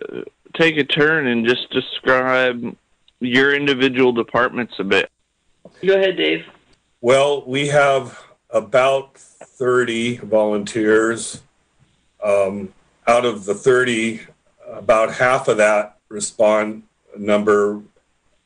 take 0.56 0.78
a 0.78 0.84
turn 0.84 1.28
and 1.28 1.48
just 1.48 1.70
describe 1.70 2.76
your 3.20 3.54
individual 3.54 4.12
departments 4.12 4.74
a 4.80 4.84
bit. 4.84 5.12
Go 5.86 5.94
ahead, 5.94 6.18
Dave. 6.18 6.44
Well, 7.00 7.44
we 7.46 7.68
have 7.68 8.20
about 8.50 9.20
30 9.20 10.18
volunteers. 10.18 11.44
Um, 12.24 12.74
out 13.06 13.24
of 13.24 13.46
the 13.46 13.54
30, 13.54 14.22
about 14.68 15.14
half 15.14 15.48
of 15.48 15.58
that 15.58 16.00
respond 16.10 16.82
number 17.16 17.84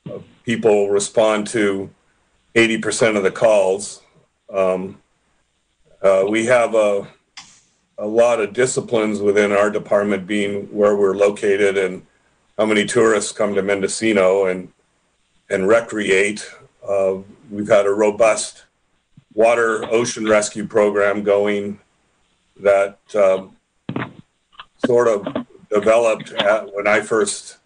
of 0.09 0.25
people 0.43 0.89
respond 0.89 1.47
to 1.47 1.89
80% 2.55 3.17
of 3.17 3.23
the 3.23 3.31
calls. 3.31 4.01
Um, 4.53 5.01
uh, 6.01 6.25
we 6.27 6.45
have 6.45 6.75
a, 6.75 7.07
a 7.97 8.05
lot 8.05 8.39
of 8.39 8.53
disciplines 8.53 9.19
within 9.19 9.51
our 9.51 9.69
department 9.69 10.27
being 10.27 10.65
where 10.65 10.95
we're 10.95 11.15
located 11.15 11.77
and 11.77 12.05
how 12.57 12.65
many 12.65 12.85
tourists 12.85 13.31
come 13.31 13.55
to 13.55 13.63
Mendocino 13.63 14.45
and 14.45 14.71
and 15.49 15.67
recreate. 15.67 16.49
Uh, 16.87 17.17
we've 17.49 17.67
had 17.67 17.85
a 17.85 17.91
robust 17.91 18.63
water 19.33 19.85
ocean 19.91 20.25
rescue 20.25 20.65
program 20.65 21.23
going 21.23 21.79
that 22.59 22.97
um, 23.15 23.55
sort 24.85 25.07
of 25.07 25.45
developed 25.69 26.31
at, 26.33 26.73
when 26.73 26.87
I 26.87 27.01
first 27.01 27.57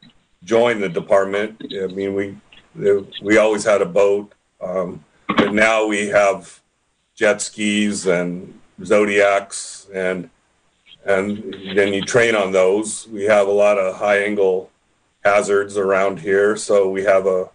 joined 0.44 0.82
the 0.82 0.90
department. 0.90 1.62
I 1.74 1.88
mean, 1.88 2.13
we 2.13 2.38
we 2.78 3.38
always 3.38 3.63
had 3.63 3.82
a 3.82 3.86
boat, 3.86 4.34
um, 4.62 5.04
but 5.28 5.54
now 5.54 5.86
we 5.86 6.08
have 6.08 6.62
jet 7.16 7.42
skis 7.42 8.06
and 8.06 8.60
zodiacs 8.84 9.88
and 9.94 10.30
and 11.06 11.56
then 11.74 11.94
you 11.94 12.02
train 12.02 12.36
on 12.36 12.52
those. 12.52 13.08
We 13.08 13.24
have 13.24 13.48
a 13.48 13.52
lot 13.52 13.78
of 13.78 13.96
high 13.96 14.24
angle 14.24 14.70
hazards 15.24 15.78
around 15.78 16.20
here, 16.20 16.58
so 16.58 16.90
we 16.90 17.04
have 17.04 17.26
a 17.26 17.50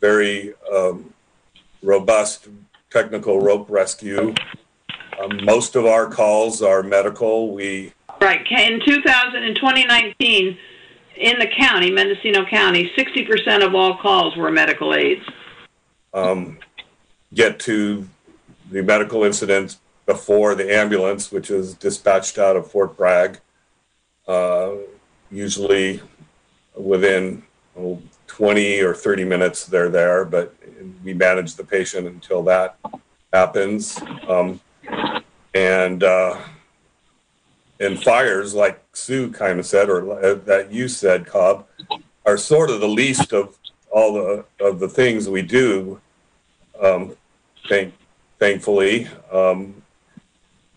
very 0.00 0.52
um, 0.70 1.14
robust 1.82 2.48
technical 2.90 3.40
rope 3.40 3.66
rescue. 3.70 4.34
Um, 5.18 5.40
most 5.44 5.74
of 5.74 5.86
our 5.86 6.06
calls 6.06 6.60
are 6.60 6.82
medical. 6.82 7.54
We 7.54 7.94
Right. 8.20 8.46
In 8.50 8.80
2000 8.84 9.42
in 9.42 9.54
2019, 9.54 10.58
in 11.18 11.38
the 11.38 11.46
county, 11.46 11.90
Mendocino 11.90 12.44
County, 12.46 12.90
60% 12.96 13.64
of 13.64 13.74
all 13.74 13.96
calls 13.98 14.36
were 14.36 14.50
medical 14.50 14.94
aids. 14.94 15.24
um, 16.14 16.58
get 17.34 17.58
to 17.60 18.08
the 18.70 18.82
medical 18.82 19.24
incident 19.24 19.76
before 20.06 20.54
the 20.54 20.74
ambulance, 20.74 21.30
which 21.30 21.50
is 21.50 21.74
dispatched 21.74 22.38
out 22.38 22.56
of 22.56 22.70
Fort 22.70 22.96
Bragg, 22.96 23.40
uh, 24.26 24.72
usually 25.30 26.00
within 26.74 27.42
oh, 27.78 28.00
20 28.26 28.80
or 28.80 28.94
30 28.94 29.24
minutes 29.24 29.66
they're 29.66 29.88
there, 29.88 30.24
but 30.24 30.54
we 31.04 31.14
manage 31.14 31.54
the 31.54 31.64
patient 31.64 32.06
until 32.06 32.42
that 32.42 32.76
happens. 33.32 34.00
Um, 34.28 34.60
and 35.54 36.02
uh, 36.02 36.38
and 37.80 38.02
fires, 38.02 38.54
like 38.54 38.82
Sue 38.92 39.30
kind 39.30 39.58
of 39.58 39.66
said, 39.66 39.88
or 39.88 40.24
uh, 40.24 40.34
that 40.46 40.72
you 40.72 40.88
said, 40.88 41.26
Cobb, 41.26 41.66
are 42.24 42.36
sort 42.36 42.70
of 42.70 42.80
the 42.80 42.88
least 42.88 43.32
of 43.32 43.56
all 43.90 44.14
the 44.14 44.44
of 44.60 44.80
the 44.80 44.88
things 44.88 45.28
we 45.28 45.42
do. 45.42 46.00
Um, 46.82 47.16
thank, 47.68 47.94
thankfully, 48.38 49.08
um, 49.32 49.82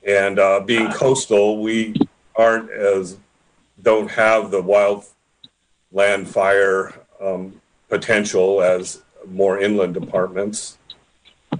and 0.06 0.40
uh, 0.40 0.62
being 0.62 0.92
coastal, 0.92 1.62
we 1.62 1.96
aren't 2.36 2.72
as 2.72 3.18
don't 3.82 4.10
have 4.12 4.52
the 4.52 4.62
wild 4.62 5.06
land 5.92 6.28
fire 6.28 6.94
um, 7.22 7.62
potential 7.90 8.62
as 8.62 9.02
more 9.28 9.60
inland 9.60 9.94
departments. 9.94 10.78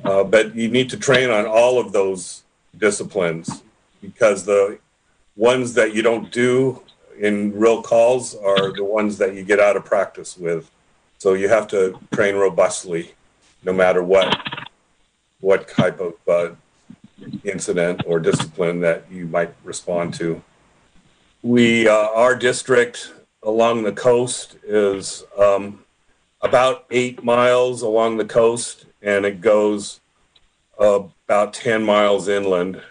Uh, 0.04 0.24
but 0.24 0.56
you 0.56 0.70
need 0.70 0.90
to 0.90 0.98
train 0.98 1.30
on 1.30 1.46
all 1.46 1.80
of 1.80 1.92
those 1.92 2.44
disciplines 2.78 3.64
because 4.02 4.46
the 4.46 4.80
ones 5.40 5.74
that 5.74 5.96
you 5.96 6.02
don't 6.02 6.32
do 6.34 6.84
in 7.18 7.58
real 7.58 7.82
calls 7.82 8.36
are 8.36 8.74
the 8.74 8.84
ones 8.84 9.18
that 9.18 9.34
you 9.34 9.44
get 9.44 9.60
out 9.60 9.78
of 9.78 9.86
practice 9.86 10.38
with. 10.38 10.70
So 11.18 11.34
you 11.34 11.48
have 11.48 11.66
to 11.70 11.98
train 12.12 12.36
robustly, 12.36 13.14
no 13.64 13.72
matter 13.72 14.04
what 14.04 14.38
what 15.40 15.70
type 15.70 16.02
of 16.02 16.14
uh, 16.28 16.50
incident 17.46 18.02
or 18.06 18.20
discipline 18.20 18.82
that 18.82 19.06
you 19.10 19.26
might 19.28 19.54
respond 19.64 20.14
to. 20.16 20.42
We, 21.42 21.88
uh, 21.88 21.94
our 21.94 22.36
district 22.36 23.14
along 23.44 23.84
the 23.84 23.94
coast 23.94 24.58
is 24.66 25.24
um, 25.38 25.86
about 26.42 26.86
eight 26.92 27.24
miles 27.24 27.82
along 27.82 28.18
the 28.18 28.26
coast, 28.26 28.86
and 29.02 29.26
it 29.26 29.40
goes 29.40 30.02
uh, 30.78 31.04
about 31.26 31.54
10 31.54 31.86
miles 31.86 32.28
inland. 32.28 32.82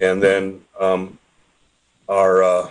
And 0.00 0.22
then 0.22 0.64
um, 0.80 1.18
our 2.08 2.42
uh, 2.42 2.70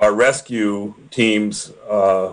our 0.00 0.14
rescue 0.14 0.94
teams 1.10 1.72
uh, 1.88 2.32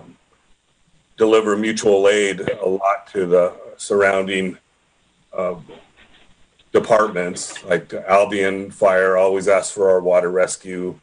deliver 1.17 1.57
mutual 1.57 2.07
aid 2.07 2.41
a 2.41 2.67
lot 2.67 3.07
to 3.07 3.25
the 3.25 3.53
surrounding 3.77 4.57
uh, 5.33 5.55
departments. 6.71 7.63
Like 7.63 7.93
Albion 7.93 8.71
Fire 8.71 9.17
always 9.17 9.47
asks 9.47 9.73
for 9.73 9.89
our 9.89 9.99
water 9.99 10.29
rescue, 10.29 10.99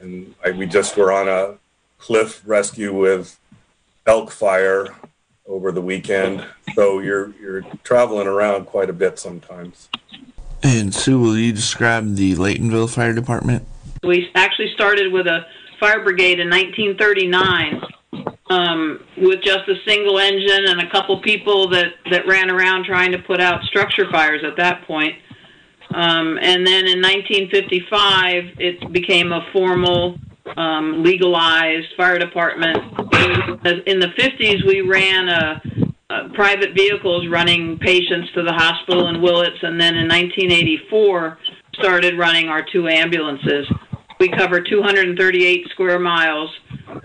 and 0.00 0.34
I, 0.44 0.52
we 0.52 0.66
just 0.66 0.96
were 0.96 1.12
on 1.12 1.28
a 1.28 1.58
cliff 1.98 2.42
rescue 2.46 2.94
with 2.94 3.38
elk 4.06 4.30
fire 4.30 4.94
over 5.46 5.72
the 5.72 5.82
weekend. 5.82 6.44
So 6.74 7.00
you're 7.00 7.34
you're 7.40 7.62
traveling 7.82 8.26
around 8.26 8.66
quite 8.66 8.90
a 8.90 8.94
bit 8.94 9.18
sometimes. 9.18 9.88
And 10.62 10.94
Sue, 10.94 11.20
will 11.20 11.38
you 11.38 11.52
describe 11.52 12.16
the 12.16 12.34
Laytonville 12.34 12.92
Fire 12.92 13.12
Department? 13.12 13.66
We 14.02 14.28
actually 14.34 14.72
started 14.74 15.12
with 15.12 15.26
a 15.26 15.46
fire 15.78 16.02
brigade 16.02 16.40
in 16.40 16.50
1939 16.50 17.82
um, 18.50 19.04
with 19.16 19.42
just 19.42 19.68
a 19.68 19.74
single 19.86 20.18
engine 20.18 20.66
and 20.66 20.80
a 20.80 20.90
couple 20.90 21.20
people 21.20 21.68
that, 21.70 21.94
that 22.10 22.26
ran 22.26 22.50
around 22.50 22.84
trying 22.84 23.12
to 23.12 23.18
put 23.18 23.40
out 23.40 23.62
structure 23.64 24.10
fires 24.10 24.42
at 24.44 24.56
that 24.56 24.86
point. 24.86 25.14
Um, 25.94 26.38
and 26.40 26.66
then 26.66 26.86
in 26.86 27.00
1955, 27.00 28.44
it 28.58 28.92
became 28.92 29.32
a 29.32 29.46
formal, 29.52 30.18
um, 30.56 31.02
legalized 31.02 31.88
fire 31.96 32.18
department. 32.18 32.76
In 33.86 33.98
the 34.00 34.12
50s, 34.18 34.66
we 34.66 34.82
ran 34.82 35.28
a, 35.28 35.62
a 36.10 36.30
private 36.30 36.74
vehicles 36.74 37.26
running 37.28 37.78
patients 37.78 38.32
to 38.32 38.42
the 38.42 38.52
hospital 38.52 39.08
in 39.08 39.20
Willits, 39.20 39.58
and 39.62 39.78
then 39.78 39.94
in 39.94 40.08
1984, 40.08 41.38
started 41.74 42.18
running 42.18 42.48
our 42.48 42.64
two 42.72 42.88
ambulances. 42.88 43.70
We 44.18 44.30
cover 44.30 44.62
238 44.62 45.68
square 45.68 45.98
miles. 45.98 46.50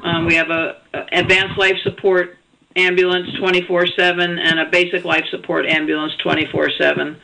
Um, 0.03 0.25
we 0.25 0.35
have 0.35 0.49
a, 0.49 0.81
a 0.93 1.19
advanced 1.19 1.59
life 1.59 1.75
support 1.83 2.37
ambulance 2.77 3.29
24/7 3.41 4.39
and 4.39 4.59
a 4.61 4.69
basic 4.71 5.03
life 5.03 5.25
support 5.31 5.65
ambulance 5.65 6.13
24/7. 6.23 7.17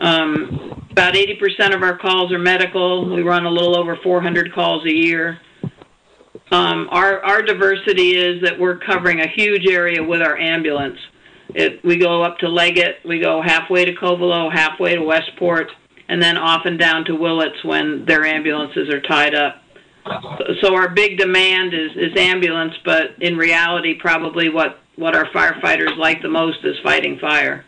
Um, 0.00 0.84
about 0.90 1.14
80% 1.14 1.74
of 1.74 1.82
our 1.84 1.96
calls 1.96 2.32
are 2.32 2.40
medical. 2.40 3.14
We 3.14 3.22
run 3.22 3.46
a 3.46 3.50
little 3.50 3.78
over 3.78 3.96
400 4.02 4.52
calls 4.52 4.84
a 4.84 4.92
year. 4.92 5.38
Um, 6.50 6.88
our 6.90 7.24
our 7.24 7.42
diversity 7.42 8.16
is 8.16 8.42
that 8.42 8.58
we're 8.58 8.78
covering 8.78 9.20
a 9.20 9.28
huge 9.28 9.66
area 9.66 10.02
with 10.02 10.20
our 10.20 10.36
ambulance. 10.36 10.98
It, 11.48 11.84
we 11.84 11.96
go 11.96 12.22
up 12.22 12.38
to 12.38 12.48
Leggett, 12.48 12.96
we 13.04 13.20
go 13.20 13.42
halfway 13.42 13.84
to 13.84 13.92
Covelo, 13.94 14.52
halfway 14.52 14.94
to 14.94 15.02
Westport, 15.02 15.70
and 16.08 16.22
then 16.22 16.36
often 16.36 16.76
down 16.76 17.04
to 17.06 17.14
Willits 17.14 17.62
when 17.64 18.04
their 18.06 18.24
ambulances 18.24 18.88
are 18.88 19.00
tied 19.00 19.34
up. 19.34 19.62
So 20.62 20.74
our 20.74 20.90
big 20.90 21.16
demand 21.16 21.72
is, 21.72 21.92
is 21.96 22.16
ambulance, 22.16 22.74
but 22.84 23.14
in 23.20 23.36
reality, 23.36 23.94
probably 23.94 24.50
what, 24.50 24.80
what 24.96 25.16
our 25.16 25.26
firefighters 25.30 25.96
like 25.96 26.20
the 26.20 26.28
most 26.28 26.58
is 26.64 26.76
fighting 26.82 27.18
fire. 27.18 27.64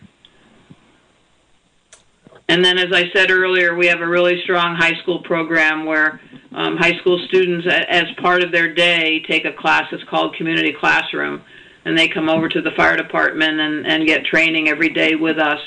And 2.48 2.64
then, 2.64 2.78
as 2.78 2.92
I 2.92 3.04
said 3.12 3.30
earlier, 3.30 3.74
we 3.74 3.86
have 3.86 4.00
a 4.00 4.06
really 4.06 4.40
strong 4.42 4.76
high 4.76 4.94
school 5.02 5.22
program 5.22 5.84
where 5.84 6.20
um, 6.52 6.76
high 6.76 6.96
school 7.00 7.18
students, 7.28 7.66
as 7.88 8.04
part 8.22 8.42
of 8.42 8.52
their 8.52 8.72
day, 8.72 9.20
take 9.28 9.44
a 9.44 9.52
class 9.52 9.84
that's 9.90 10.04
called 10.04 10.36
Community 10.36 10.72
Classroom, 10.78 11.42
and 11.84 11.98
they 11.98 12.08
come 12.08 12.28
over 12.28 12.48
to 12.48 12.62
the 12.62 12.70
fire 12.76 12.96
department 12.96 13.60
and, 13.60 13.86
and 13.86 14.06
get 14.06 14.24
training 14.24 14.68
every 14.68 14.90
day 14.90 15.16
with 15.16 15.38
us 15.38 15.60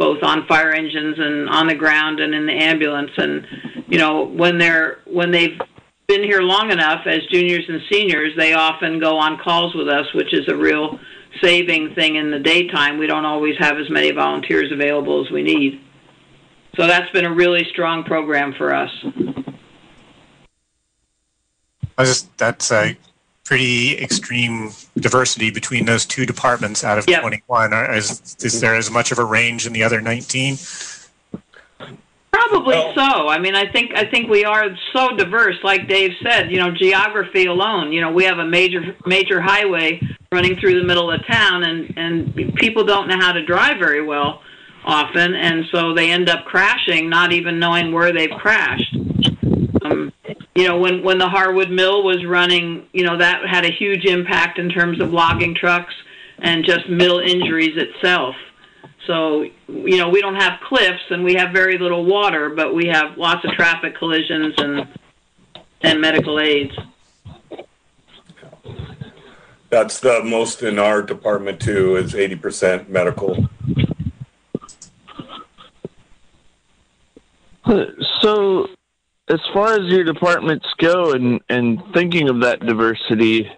both 0.00 0.22
on 0.22 0.46
fire 0.46 0.70
engines 0.70 1.16
and 1.18 1.46
on 1.50 1.66
the 1.66 1.74
ground 1.74 2.20
and 2.20 2.34
in 2.34 2.46
the 2.46 2.54
ambulance. 2.54 3.10
And 3.18 3.46
you 3.86 3.98
know, 3.98 4.24
when 4.24 4.56
they're 4.56 5.00
when 5.04 5.30
they've 5.30 5.60
been 6.06 6.22
here 6.22 6.40
long 6.40 6.72
enough 6.72 7.06
as 7.06 7.20
juniors 7.30 7.66
and 7.68 7.82
seniors, 7.92 8.32
they 8.36 8.54
often 8.54 8.98
go 8.98 9.18
on 9.18 9.38
calls 9.38 9.74
with 9.74 9.88
us, 9.88 10.06
which 10.14 10.32
is 10.32 10.48
a 10.48 10.56
real 10.56 10.98
saving 11.42 11.94
thing 11.94 12.16
in 12.16 12.30
the 12.30 12.38
daytime. 12.38 12.98
We 12.98 13.06
don't 13.06 13.26
always 13.26 13.56
have 13.58 13.76
as 13.76 13.90
many 13.90 14.10
volunteers 14.10 14.72
available 14.72 15.24
as 15.24 15.30
we 15.30 15.42
need. 15.42 15.80
So 16.76 16.86
that's 16.86 17.10
been 17.10 17.24
a 17.24 17.32
really 17.34 17.64
strong 17.70 18.04
program 18.04 18.52
for 18.54 18.74
us. 18.74 18.90
I 21.98 22.04
just 22.04 22.36
that's 22.38 22.70
a 22.72 22.96
pretty 23.44 23.98
extreme 23.98 24.70
diversity 24.98 25.50
between 25.50 25.84
those 25.84 26.06
two 26.06 26.24
departments 26.24 26.84
out 26.84 26.98
of 26.98 27.08
Yep. 27.08 27.20
21. 27.22 27.72
Is, 27.72 28.36
is 28.40 28.60
there 28.60 28.76
as 28.76 28.90
much 28.90 29.10
of 29.10 29.18
a 29.18 29.24
range 29.24 29.66
in 29.66 29.72
the 29.72 29.82
other 29.82 30.00
19? 30.00 30.56
Probably 32.32 32.76
Well- 32.76 32.94
so. 32.94 33.28
I 33.28 33.38
mean, 33.38 33.54
I 33.56 33.66
think 33.70 33.90
I 33.94 34.04
think 34.04 34.30
we 34.30 34.44
are 34.44 34.66
so 34.94 35.16
diverse. 35.16 35.56
Like 35.64 35.88
Dave 35.88 36.12
said, 36.22 36.50
you 36.50 36.58
know, 36.58 36.70
geography 36.70 37.46
alone. 37.46 37.92
You 37.92 38.00
know, 38.00 38.12
we 38.12 38.24
have 38.24 38.38
a 38.38 38.46
major 38.46 38.94
major 39.04 39.40
highway 39.40 40.00
running 40.32 40.56
through 40.56 40.80
the 40.80 40.86
middle 40.86 41.10
of 41.10 41.26
town, 41.26 41.64
and 41.64 41.92
and 41.96 42.54
people 42.54 42.84
don't 42.84 43.08
know 43.08 43.18
how 43.18 43.32
to 43.32 43.44
drive 43.44 43.78
very 43.78 44.02
well 44.02 44.42
often, 44.84 45.34
and 45.34 45.64
so 45.72 45.94
they 45.94 46.10
end 46.10 46.28
up 46.28 46.44
crashing, 46.44 47.08
not 47.08 47.32
even 47.32 47.58
knowing 47.58 47.92
where 47.92 48.12
they've 48.12 48.30
crashed. 48.30 48.96
Um, 49.82 50.12
you 50.54 50.66
know, 50.66 50.78
when 50.78 51.02
when 51.02 51.18
the 51.18 51.28
Harwood 51.28 51.70
Mill 51.70 52.02
was 52.02 52.24
running, 52.24 52.86
you 52.92 53.04
know, 53.04 53.18
that 53.18 53.46
had 53.46 53.64
a 53.64 53.70
huge 53.70 54.04
impact 54.04 54.58
in 54.58 54.70
terms 54.70 55.00
of 55.00 55.12
logging 55.12 55.54
trucks 55.54 55.94
and 56.38 56.64
just 56.64 56.88
mill 56.88 57.18
injuries 57.18 57.76
itself. 57.76 58.34
So, 59.06 59.42
you 59.68 59.96
know, 59.96 60.08
we 60.08 60.20
don't 60.20 60.36
have 60.36 60.60
cliffs 60.60 61.02
and 61.10 61.24
we 61.24 61.34
have 61.34 61.52
very 61.52 61.78
little 61.78 62.04
water, 62.04 62.50
but 62.50 62.74
we 62.74 62.86
have 62.86 63.16
lots 63.16 63.44
of 63.44 63.52
traffic 63.52 63.96
collisions 63.96 64.54
and 64.58 64.86
and 65.82 66.00
medical 66.00 66.38
aids. 66.38 66.76
That's 69.70 70.00
the 70.00 70.22
most 70.24 70.62
in 70.62 70.78
our 70.78 71.00
department 71.00 71.60
too, 71.60 71.96
is 71.96 72.12
80% 72.12 72.88
medical. 72.88 73.48
So, 77.66 78.68
as 79.28 79.40
far 79.52 79.74
as 79.74 79.92
your 79.92 80.04
departments 80.04 80.66
go, 80.78 81.12
and 81.12 81.40
and 81.48 81.82
thinking 81.94 82.28
of 82.28 82.40
that 82.40 82.60
diversity, 82.60 83.50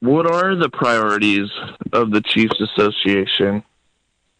what 0.00 0.30
are 0.30 0.56
the 0.56 0.70
priorities 0.70 1.48
of 1.92 2.10
the 2.10 2.20
Chiefs 2.20 2.60
Association? 2.60 3.62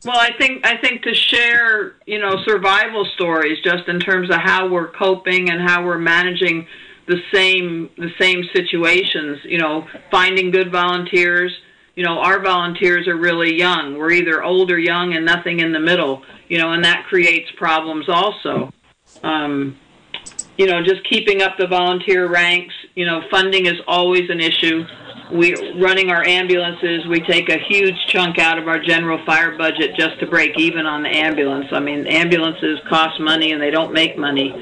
Well, 0.05 0.19
I 0.19 0.33
think 0.39 0.67
I 0.67 0.79
think 0.79 1.03
to 1.03 1.15
share, 1.15 1.97
you 2.07 2.19
know, 2.19 2.43
survival 2.45 3.05
stories 3.15 3.59
just 3.63 3.87
in 3.87 4.01
terms 4.01 4.31
of 4.31 4.37
how 4.37 4.67
we're 4.69 4.91
coping 4.91 5.51
and 5.51 5.61
how 5.61 5.85
we're 5.85 5.99
managing 5.99 6.67
the 7.07 7.21
same 7.33 7.91
the 7.99 8.11
same 8.19 8.45
situations, 8.55 9.41
you 9.45 9.59
know, 9.59 9.87
finding 10.11 10.51
good 10.51 10.73
volunteers. 10.73 11.53
You 11.97 12.05
know, 12.05 12.21
our 12.21 12.41
volunteers 12.41 13.07
are 13.09 13.17
really 13.17 13.55
young. 13.55 13.99
We're 13.99 14.13
either 14.13 14.43
old 14.43 14.71
or 14.71 14.79
young 14.79 15.13
and 15.15 15.27
nothing 15.27 15.61
in 15.61 15.73
the 15.73 15.81
middle, 15.81 16.23
you 16.49 16.57
know, 16.57 16.73
and 16.73 16.83
that 16.85 17.05
creates 17.05 17.51
problems 17.59 18.09
also. 18.09 18.73
Um, 19.23 19.79
you 20.57 20.67
know, 20.67 20.83
just 20.83 21.03
keeping 21.09 21.43
up 21.43 21.57
the 21.59 21.67
volunteer 21.67 22.29
ranks, 22.29 22.75
you 22.95 23.07
know, 23.07 23.23
funding 23.31 23.67
is 23.67 23.81
always 23.87 24.29
an 24.29 24.41
issue. 24.41 24.85
We 25.33 25.55
running 25.81 26.11
our 26.11 26.27
ambulances 26.27 27.07
we 27.07 27.21
take 27.21 27.49
a 27.49 27.59
huge 27.59 27.95
chunk 28.09 28.39
out 28.39 28.59
of 28.59 28.67
our 28.67 28.81
general 28.81 29.25
fire 29.25 29.57
budget 29.57 29.95
just 29.97 30.19
to 30.21 30.27
break 30.27 30.59
even 30.59 30.87
on 30.87 31.03
the 31.05 31.09
ambulance. 31.09 31.67
I 31.71 31.79
mean 31.79 32.07
ambulances 32.07 32.81
cost 32.89 33.21
money 33.21 33.53
and 33.53 33.63
they 33.63 33.71
don't 33.71 33.93
make 33.93 34.19
money. 34.19 34.53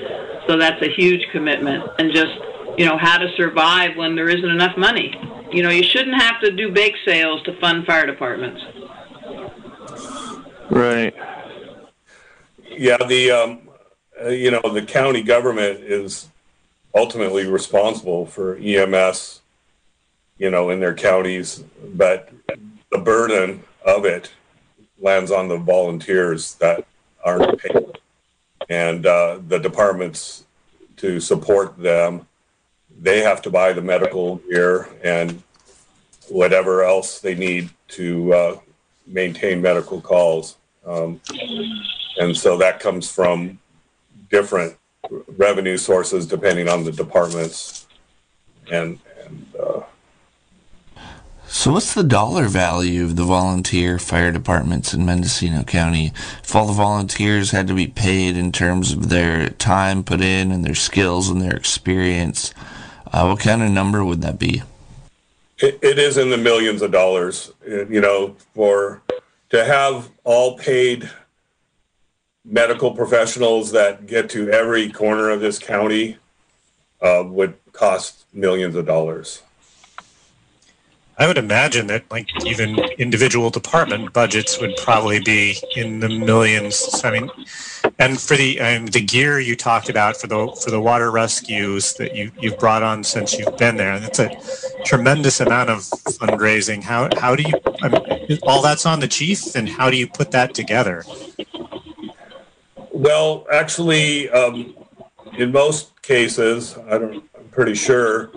So 0.46 0.58
that's 0.58 0.80
a 0.82 0.90
huge 0.94 1.26
commitment. 1.32 1.84
And 1.98 2.12
just 2.12 2.36
you 2.76 2.84
know 2.84 2.98
how 2.98 3.16
to 3.16 3.28
survive 3.36 3.96
when 3.96 4.14
there 4.14 4.28
isn't 4.28 4.50
enough 4.50 4.76
money. 4.76 5.14
You 5.50 5.62
know 5.62 5.70
you 5.70 5.82
shouldn't 5.82 6.20
have 6.20 6.38
to 6.42 6.52
do 6.52 6.70
bake 6.70 6.96
sales 7.06 7.42
to 7.44 7.58
fund 7.60 7.86
fire 7.86 8.06
departments. 8.06 8.60
Right. 10.70 11.14
Yeah, 12.76 12.98
the, 13.08 13.30
um, 13.30 13.67
you 14.26 14.50
know, 14.50 14.60
the 14.72 14.82
county 14.82 15.22
government 15.22 15.80
is 15.80 16.28
ultimately 16.94 17.46
responsible 17.46 18.26
for 18.26 18.56
EMS, 18.56 19.40
you 20.38 20.50
know, 20.50 20.70
in 20.70 20.80
their 20.80 20.94
counties, 20.94 21.62
but 21.94 22.30
the 22.90 22.98
burden 22.98 23.62
of 23.84 24.04
it 24.04 24.32
lands 25.00 25.30
on 25.30 25.48
the 25.48 25.56
volunteers 25.56 26.54
that 26.54 26.84
aren't 27.24 27.58
paid. 27.58 27.86
And 28.68 29.06
uh, 29.06 29.38
the 29.46 29.58
departments 29.58 30.44
to 30.98 31.20
support 31.20 31.78
them. 31.78 32.26
They 33.00 33.20
have 33.20 33.40
to 33.42 33.50
buy 33.50 33.72
the 33.72 33.82
medical 33.82 34.36
gear 34.36 34.88
and 35.02 35.42
whatever 36.28 36.84
else 36.84 37.20
they 37.20 37.34
need 37.34 37.70
to 37.88 38.34
uh, 38.34 38.58
maintain 39.06 39.62
medical 39.62 40.00
calls. 40.00 40.56
Um, 40.84 41.20
and 42.18 42.36
so 42.36 42.58
that 42.58 42.80
comes 42.80 43.10
from 43.10 43.58
different 44.30 44.76
revenue 45.36 45.76
sources 45.76 46.26
depending 46.26 46.68
on 46.68 46.84
the 46.84 46.92
departments. 46.92 47.86
And, 48.70 48.98
and 49.24 49.46
uh, 49.58 49.82
so, 51.50 51.72
what's 51.72 51.94
the 51.94 52.04
dollar 52.04 52.44
value 52.44 53.04
of 53.04 53.16
the 53.16 53.24
volunteer 53.24 53.98
fire 53.98 54.30
departments 54.30 54.92
in 54.92 55.06
Mendocino 55.06 55.64
County? 55.64 56.12
If 56.42 56.54
all 56.54 56.66
the 56.66 56.74
volunteers 56.74 57.52
had 57.52 57.66
to 57.68 57.74
be 57.74 57.86
paid 57.86 58.36
in 58.36 58.52
terms 58.52 58.92
of 58.92 59.08
their 59.08 59.48
time 59.48 60.04
put 60.04 60.20
in 60.20 60.52
and 60.52 60.62
their 60.62 60.74
skills 60.74 61.30
and 61.30 61.40
their 61.40 61.56
experience, 61.56 62.52
uh, 63.14 63.26
what 63.26 63.40
kind 63.40 63.62
of 63.62 63.70
number 63.70 64.04
would 64.04 64.20
that 64.20 64.38
be? 64.38 64.62
It, 65.58 65.78
it 65.80 65.98
is 65.98 66.18
in 66.18 66.28
the 66.28 66.36
millions 66.36 66.82
of 66.82 66.92
dollars. 66.92 67.50
You 67.66 68.02
know, 68.02 68.36
for 68.54 69.00
to 69.48 69.64
have 69.64 70.10
all 70.24 70.58
paid 70.58 71.08
medical 72.48 72.92
professionals 72.92 73.72
that 73.72 74.06
get 74.06 74.30
to 74.30 74.50
every 74.50 74.90
corner 74.90 75.28
of 75.28 75.40
this 75.40 75.58
county 75.58 76.16
uh, 77.02 77.22
would 77.26 77.54
cost 77.72 78.24
millions 78.32 78.74
of 78.74 78.86
dollars. 78.86 79.42
I 81.20 81.26
would 81.26 81.36
imagine 81.36 81.88
that 81.88 82.08
like 82.12 82.28
even 82.46 82.78
individual 82.96 83.50
department 83.50 84.12
budgets 84.12 84.60
would 84.60 84.76
probably 84.76 85.18
be 85.18 85.58
in 85.74 85.98
the 85.98 86.08
millions. 86.08 87.00
I 87.02 87.10
mean, 87.10 87.30
and 87.98 88.20
for 88.20 88.36
the 88.36 88.60
um, 88.60 88.86
the 88.86 89.00
gear 89.00 89.40
you 89.40 89.56
talked 89.56 89.88
about 89.88 90.16
for 90.16 90.28
the 90.28 90.56
for 90.62 90.70
the 90.70 90.80
water 90.80 91.10
rescues 91.10 91.94
that 91.94 92.14
you 92.14 92.30
you've 92.38 92.56
brought 92.58 92.84
on 92.84 93.02
since 93.02 93.36
you've 93.36 93.56
been 93.56 93.76
there, 93.76 93.94
it's 93.94 94.20
a 94.20 94.30
tremendous 94.84 95.40
amount 95.40 95.70
of 95.70 95.78
fundraising. 95.80 96.84
How 96.84 97.08
how 97.18 97.34
do 97.34 97.42
you 97.42 97.54
I 97.82 97.88
mean, 97.88 98.38
all 98.44 98.62
that's 98.62 98.86
on 98.86 99.00
the 99.00 99.08
chief, 99.08 99.56
and 99.56 99.68
how 99.68 99.90
do 99.90 99.96
you 99.96 100.06
put 100.06 100.30
that 100.30 100.54
together? 100.54 101.04
Well, 102.98 103.46
actually, 103.52 104.28
um, 104.30 104.74
in 105.36 105.52
most 105.52 106.02
cases, 106.02 106.76
I 106.76 106.96
I'm 106.96 107.22
pretty 107.52 107.74
sure 107.74 108.32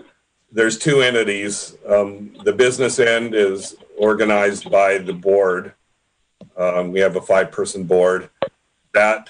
there's 0.51 0.77
two 0.77 1.01
entities. 1.01 1.75
Um, 1.89 2.37
the 2.43 2.53
business 2.53 2.99
end 2.99 3.33
is 3.33 3.75
organized 3.97 4.69
by 4.69 4.99
the 4.99 5.13
board. 5.13 5.73
Um, 6.55 6.91
we 6.91 6.99
have 6.99 7.15
a 7.15 7.21
five 7.21 7.51
person 7.51 7.85
board 7.85 8.29
that 8.93 9.29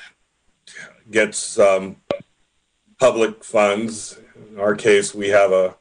gets 1.09 1.57
um, 1.57 1.95
public 2.99 3.41
funds. 3.41 4.19
In 4.51 4.59
our 4.59 4.75
case, 4.75 5.15
we 5.15 5.29
have 5.29 5.53
a 5.53 5.77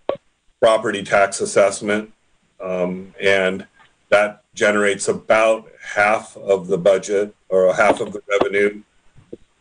property 0.60 1.02
tax 1.02 1.40
assessment, 1.40 2.12
um, 2.60 3.16
and 3.20 3.66
that 4.10 4.44
generates 4.54 5.08
about 5.08 5.66
half 5.82 6.36
of 6.36 6.68
the 6.68 6.78
budget 6.78 7.34
or 7.48 7.74
half 7.74 8.00
of 8.00 8.12
the 8.12 8.22
revenue. 8.30 8.80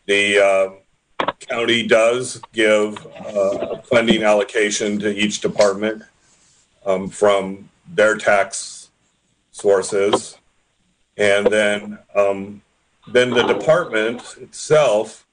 The 0.10 0.40
uh, 0.40 1.26
county 1.40 1.86
does 1.86 2.42
give 2.52 2.98
uh, 3.16 3.78
funding 3.82 4.24
allocation 4.24 4.98
to 5.02 5.16
each 5.16 5.40
department 5.40 6.02
um, 6.84 7.10
from 7.10 7.70
their 7.88 8.18
tax 8.18 8.90
sources. 9.52 10.40
And 11.16 11.46
then, 11.46 12.00
um, 12.16 12.64
then 13.14 13.30
the 13.30 13.44
department 13.44 14.36
itself, 14.42 15.28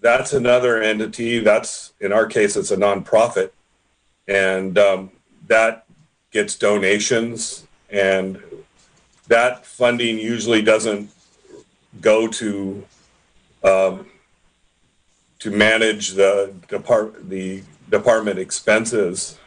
that's 0.00 0.32
another 0.32 0.80
entity. 0.80 1.40
That's, 1.40 1.92
in 2.00 2.10
our 2.10 2.24
case, 2.24 2.56
it's 2.56 2.70
a 2.70 2.78
nonprofit. 2.78 3.50
And 4.26 4.78
um, 4.78 5.10
that 5.48 5.84
gets 6.30 6.54
donations. 6.54 7.66
And 7.90 8.40
that 9.26 9.66
funding 9.66 10.18
usually 10.18 10.62
doesn't 10.62 11.10
go 12.00 12.26
to 12.28 12.86
um, 13.62 14.06
to 15.38 15.50
manage 15.50 16.10
the 16.10 16.52
depart 16.68 17.28
the 17.28 17.62
department 17.90 18.38
expenses. 18.38 19.38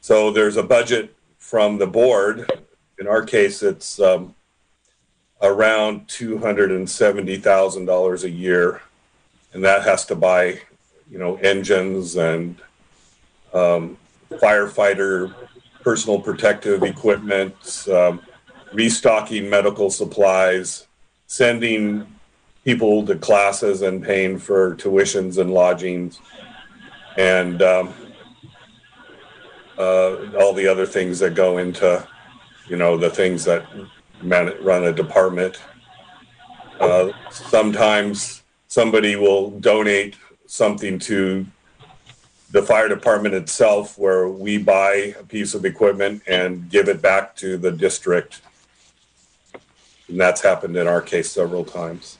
So 0.00 0.30
there's 0.30 0.56
a 0.56 0.62
budget 0.62 1.14
from 1.38 1.78
the 1.78 1.86
board. 1.86 2.50
In 2.98 3.06
our 3.06 3.22
case, 3.22 3.62
it's 3.62 4.00
um, 4.00 4.34
around 5.40 6.08
two 6.08 6.38
hundred 6.38 6.70
and 6.70 6.88
seventy 6.88 7.36
thousand 7.38 7.86
dollars 7.86 8.24
a 8.24 8.30
year, 8.30 8.82
and 9.52 9.64
that 9.64 9.82
has 9.82 10.04
to 10.06 10.14
buy, 10.14 10.60
you 11.10 11.18
know, 11.18 11.36
engines 11.36 12.16
and 12.16 12.56
um, 13.54 13.96
firefighter 14.30 15.34
personal 15.82 16.20
protective 16.20 16.82
equipment, 16.82 17.54
um, 17.90 18.20
restocking 18.74 19.48
medical 19.48 19.88
supplies, 19.90 20.86
sending 21.26 22.06
people 22.64 23.04
to 23.06 23.16
classes 23.16 23.82
and 23.82 24.02
paying 24.02 24.38
for 24.38 24.76
tuitions 24.76 25.38
and 25.38 25.52
lodgings 25.52 26.20
and 27.16 27.62
um, 27.62 27.94
uh, 29.78 30.16
all 30.38 30.52
the 30.52 30.66
other 30.66 30.86
things 30.86 31.18
that 31.18 31.34
go 31.34 31.58
into, 31.58 32.06
you 32.68 32.76
know, 32.76 32.96
the 32.96 33.10
things 33.10 33.44
that 33.44 33.66
run 34.22 34.84
a 34.84 34.92
department. 34.92 35.60
Uh, 36.78 37.10
sometimes 37.30 38.42
somebody 38.68 39.16
will 39.16 39.50
donate 39.60 40.16
something 40.46 40.98
to 40.98 41.46
the 42.52 42.62
fire 42.62 42.88
department 42.88 43.34
itself 43.34 43.96
where 43.98 44.28
we 44.28 44.58
buy 44.58 45.14
a 45.18 45.22
piece 45.22 45.54
of 45.54 45.64
equipment 45.64 46.22
and 46.26 46.68
give 46.68 46.88
it 46.88 47.00
back 47.00 47.36
to 47.36 47.56
the 47.56 47.70
district. 47.70 48.40
And 50.08 50.20
that's 50.20 50.40
happened 50.40 50.76
in 50.76 50.88
our 50.88 51.00
case 51.00 51.30
several 51.30 51.64
times. 51.64 52.18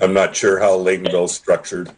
I'm 0.00 0.12
not 0.12 0.36
sure 0.36 0.58
how 0.58 0.78
Laytonville's 0.78 1.34
structured. 1.34 1.90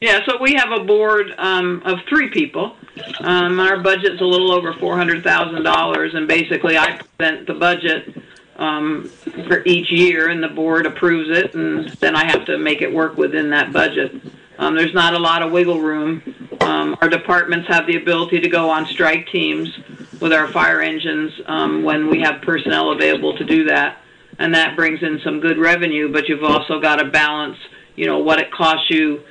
Yeah, 0.00 0.20
so 0.26 0.40
we 0.40 0.54
have 0.54 0.70
a 0.70 0.84
board 0.84 1.34
um, 1.38 1.82
of 1.84 1.98
three 2.08 2.30
people. 2.30 2.76
Um, 3.20 3.58
our 3.58 3.80
budget's 3.80 4.20
a 4.20 4.24
little 4.24 4.52
over 4.52 4.72
four 4.74 4.96
hundred 4.96 5.24
thousand 5.24 5.64
dollars, 5.64 6.14
and 6.14 6.28
basically 6.28 6.78
I 6.78 7.00
present 7.18 7.48
the 7.48 7.54
budget 7.54 8.16
um, 8.56 9.08
for 9.48 9.64
each 9.64 9.90
year, 9.90 10.28
and 10.28 10.42
the 10.42 10.48
board 10.48 10.86
approves 10.86 11.36
it, 11.36 11.54
and 11.54 11.88
then 12.00 12.14
I 12.14 12.24
have 12.26 12.44
to 12.46 12.58
make 12.58 12.80
it 12.80 12.92
work 12.92 13.16
within 13.16 13.50
that 13.50 13.72
budget. 13.72 14.14
Um, 14.58 14.76
there's 14.76 14.94
not 14.94 15.14
a 15.14 15.18
lot 15.18 15.42
of 15.42 15.50
wiggle 15.50 15.80
room. 15.80 16.22
Um, 16.60 16.96
our 17.00 17.08
departments 17.08 17.68
have 17.68 17.86
the 17.86 17.96
ability 17.96 18.40
to 18.40 18.48
go 18.48 18.70
on 18.70 18.86
strike 18.86 19.28
teams 19.28 19.76
with 20.20 20.32
our 20.32 20.48
fire 20.48 20.80
engines 20.80 21.32
um, 21.46 21.82
when 21.82 22.08
we 22.08 22.20
have 22.20 22.42
personnel 22.42 22.90
available 22.92 23.36
to 23.36 23.44
do 23.44 23.64
that 23.64 23.98
and 24.38 24.54
that 24.54 24.76
brings 24.76 25.02
in 25.02 25.20
some 25.24 25.40
good 25.40 25.58
revenue. 25.58 26.12
But 26.12 26.28
you've 26.28 26.44
also 26.44 26.80
got 26.80 26.96
to 26.96 27.06
balance, 27.06 27.56
you 27.96 28.06
know, 28.06 28.18
what 28.18 28.38
it 28.38 28.50
costs 28.50 28.90
you, 28.90 29.22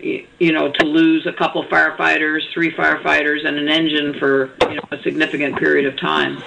you 0.00 0.52
know, 0.52 0.70
to 0.72 0.84
lose 0.84 1.26
a 1.26 1.32
couple 1.32 1.64
firefighters, 1.64 2.40
three 2.52 2.72
firefighters, 2.72 3.46
and 3.46 3.58
an 3.58 3.68
engine 3.68 4.18
for 4.18 4.50
you 4.68 4.76
know 4.76 4.82
a 4.90 5.02
significant 5.02 5.56
period 5.58 5.86
of 5.86 5.98
time. 5.98 6.42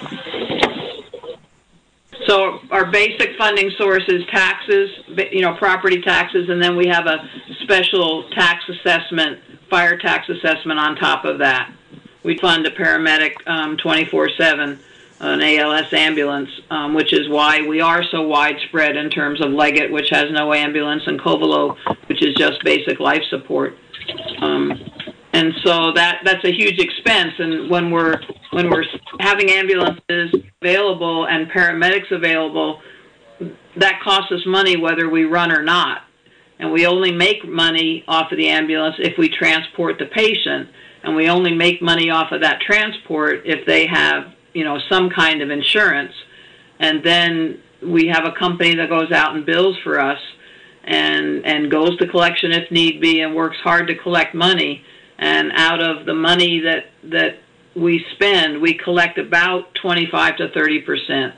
So 2.26 2.60
our 2.70 2.90
basic 2.90 3.36
funding 3.38 3.70
source 3.76 4.04
is 4.06 4.24
taxes, 4.26 4.90
you 5.32 5.40
know, 5.40 5.54
property 5.54 6.00
taxes, 6.02 6.48
and 6.48 6.62
then 6.62 6.76
we 6.76 6.86
have 6.86 7.06
a 7.06 7.28
special 7.62 8.28
tax 8.30 8.62
assessment, 8.68 9.40
fire 9.68 9.96
tax 9.96 10.28
assessment 10.28 10.78
on 10.78 10.96
top 10.96 11.24
of 11.24 11.38
that. 11.38 11.72
We 12.22 12.36
fund 12.36 12.66
a 12.66 12.70
paramedic 12.70 13.32
um, 13.46 13.78
24/7 13.78 14.78
an 15.20 15.42
ALS 15.42 15.92
ambulance, 15.92 16.50
um, 16.70 16.94
which 16.94 17.12
is 17.12 17.28
why 17.28 17.60
we 17.60 17.80
are 17.80 18.02
so 18.02 18.22
widespread 18.22 18.96
in 18.96 19.10
terms 19.10 19.40
of 19.44 19.52
Leggett, 19.52 19.92
which 19.92 20.08
has 20.10 20.30
no 20.30 20.54
ambulance, 20.54 21.02
and 21.06 21.20
Covelo, 21.20 21.76
which 22.08 22.22
is 22.22 22.34
just 22.34 22.64
basic 22.64 22.98
life 23.00 23.22
support. 23.28 23.76
Um, 24.40 24.72
and 25.32 25.52
so 25.62 25.92
that 25.92 26.22
that's 26.24 26.44
a 26.44 26.52
huge 26.52 26.78
expense. 26.78 27.34
And 27.38 27.70
when 27.70 27.90
we're 27.90 28.16
when 28.52 28.70
we're 28.70 28.84
having 29.20 29.50
ambulances 29.50 30.34
available 30.62 31.26
and 31.26 31.50
paramedics 31.50 32.10
available, 32.10 32.80
that 33.76 34.00
costs 34.02 34.32
us 34.32 34.44
money 34.46 34.76
whether 34.76 35.08
we 35.08 35.24
run 35.24 35.52
or 35.52 35.62
not. 35.62 36.02
And 36.58 36.72
we 36.72 36.86
only 36.86 37.12
make 37.12 37.46
money 37.46 38.04
off 38.08 38.32
of 38.32 38.38
the 38.38 38.48
ambulance 38.48 38.96
if 38.98 39.16
we 39.16 39.28
transport 39.28 39.98
the 39.98 40.06
patient, 40.06 40.68
and 41.02 41.14
we 41.14 41.28
only 41.28 41.54
make 41.54 41.80
money 41.80 42.10
off 42.10 42.32
of 42.32 42.40
that 42.42 42.60
transport 42.60 43.42
if 43.44 43.66
they 43.66 43.86
have 43.86 44.34
you 44.52 44.64
know, 44.64 44.78
some 44.88 45.10
kind 45.10 45.42
of 45.42 45.50
insurance. 45.50 46.12
And 46.78 47.04
then 47.04 47.60
we 47.82 48.08
have 48.08 48.24
a 48.24 48.32
company 48.32 48.74
that 48.76 48.88
goes 48.88 49.12
out 49.12 49.34
and 49.34 49.44
bills 49.44 49.76
for 49.82 50.00
us 50.00 50.18
and, 50.84 51.44
and 51.44 51.70
goes 51.70 51.96
to 51.98 52.06
collection 52.06 52.52
if 52.52 52.70
need 52.70 53.00
be 53.00 53.20
and 53.20 53.34
works 53.34 53.58
hard 53.62 53.86
to 53.88 53.94
collect 53.94 54.34
money. 54.34 54.84
And 55.18 55.52
out 55.54 55.82
of 55.82 56.06
the 56.06 56.14
money 56.14 56.60
that, 56.60 56.86
that 57.04 57.38
we 57.74 58.04
spend, 58.14 58.60
we 58.60 58.74
collect 58.74 59.18
about 59.18 59.74
25 59.74 60.36
to 60.38 60.48
30 60.48 60.80
percent 60.82 61.34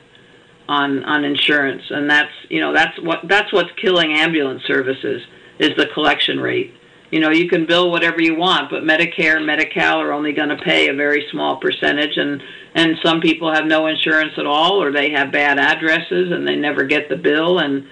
on 0.67 1.03
on 1.03 1.23
insurance, 1.25 1.83
and 1.89 2.09
that's 2.09 2.31
you 2.49 2.59
know 2.59 2.73
that's 2.73 2.99
what 3.01 3.19
that's 3.27 3.51
what's 3.51 3.71
killing 3.81 4.13
ambulance 4.13 4.63
services. 4.63 5.21
is 5.59 5.75
the 5.77 5.87
collection 5.93 6.39
rate. 6.39 6.73
You 7.13 7.19
know, 7.19 7.29
you 7.29 7.47
can 7.47 7.67
bill 7.67 7.91
whatever 7.91 8.19
you 8.19 8.33
want, 8.33 8.71
but 8.71 8.81
Medicare 8.81 9.37
and 9.37 9.45
Medi-Cal 9.45 10.01
are 10.01 10.11
only 10.11 10.33
going 10.33 10.49
to 10.49 10.55
pay 10.55 10.87
a 10.87 10.95
very 10.95 11.27
small 11.29 11.57
percentage, 11.57 12.17
and 12.17 12.41
and 12.73 12.97
some 13.03 13.21
people 13.21 13.53
have 13.53 13.67
no 13.67 13.85
insurance 13.85 14.33
at 14.39 14.47
all, 14.47 14.81
or 14.81 14.91
they 14.91 15.11
have 15.11 15.31
bad 15.31 15.59
addresses 15.59 16.31
and 16.31 16.47
they 16.47 16.55
never 16.55 16.85
get 16.85 17.09
the 17.09 17.15
bill, 17.15 17.59
and 17.59 17.85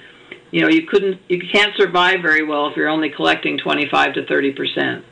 you 0.49 0.61
know, 0.61 0.69
you 0.69 0.87
couldn't, 0.87 1.21
you 1.29 1.39
can't 1.53 1.75
survive 1.77 2.23
very 2.23 2.43
well 2.43 2.65
if 2.65 2.75
you're 2.75 2.87
only 2.87 3.11
collecting 3.11 3.59
25 3.59 4.15
to 4.15 4.25
30 4.25 4.53
percent. 4.53 5.05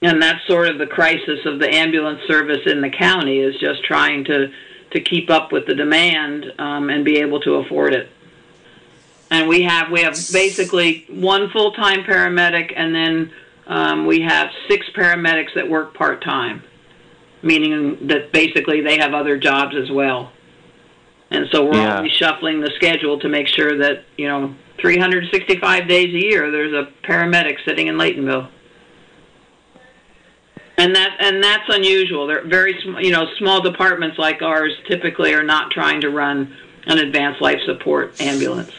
and 0.00 0.22
that's 0.22 0.46
sort 0.46 0.66
of 0.70 0.78
the 0.78 0.86
crisis 0.86 1.40
of 1.44 1.58
the 1.58 1.68
ambulance 1.68 2.20
service 2.26 2.62
in 2.64 2.80
the 2.80 2.88
county 2.88 3.40
is 3.40 3.54
just 3.60 3.84
trying 3.84 4.24
to 4.24 4.50
to 4.92 5.00
keep 5.02 5.28
up 5.28 5.52
with 5.52 5.66
the 5.66 5.74
demand 5.74 6.46
um, 6.58 6.88
and 6.88 7.04
be 7.04 7.18
able 7.18 7.38
to 7.38 7.56
afford 7.56 7.92
it. 7.92 8.08
And 9.30 9.48
we 9.48 9.62
have 9.62 9.90
we 9.90 10.02
have 10.02 10.14
basically 10.32 11.04
one 11.08 11.50
full 11.50 11.72
time 11.72 12.02
paramedic, 12.02 12.72
and 12.74 12.94
then 12.94 13.32
um, 13.66 14.06
we 14.06 14.20
have 14.22 14.50
six 14.68 14.86
paramedics 14.96 15.54
that 15.54 15.68
work 15.68 15.94
part 15.94 16.22
time, 16.22 16.62
meaning 17.42 18.08
that 18.08 18.32
basically 18.32 18.80
they 18.80 18.98
have 18.98 19.14
other 19.14 19.38
jobs 19.38 19.76
as 19.76 19.90
well. 19.90 20.32
And 21.30 21.46
so 21.52 21.64
we're 21.64 21.76
yeah. 21.76 21.98
always 21.98 22.12
shuffling 22.12 22.60
the 22.60 22.72
schedule 22.74 23.20
to 23.20 23.28
make 23.28 23.46
sure 23.46 23.78
that 23.78 24.04
you 24.16 24.26
know 24.26 24.54
365 24.80 25.86
days 25.86 26.14
a 26.14 26.18
year 26.18 26.50
there's 26.50 26.72
a 26.72 26.90
paramedic 27.06 27.64
sitting 27.64 27.86
in 27.86 27.96
Laytonville 27.96 28.48
and 30.80 30.94
that 30.94 31.16
and 31.20 31.44
that's 31.44 31.68
unusual. 31.68 32.26
They're 32.26 32.46
very 32.46 32.74
you 33.00 33.10
know 33.10 33.26
small 33.38 33.60
departments 33.60 34.18
like 34.18 34.40
ours 34.40 34.72
typically 34.88 35.34
are 35.34 35.42
not 35.42 35.70
trying 35.70 36.00
to 36.00 36.10
run 36.10 36.56
an 36.86 36.98
advanced 36.98 37.42
life 37.42 37.60
support 37.66 38.18
ambulance. 38.20 38.72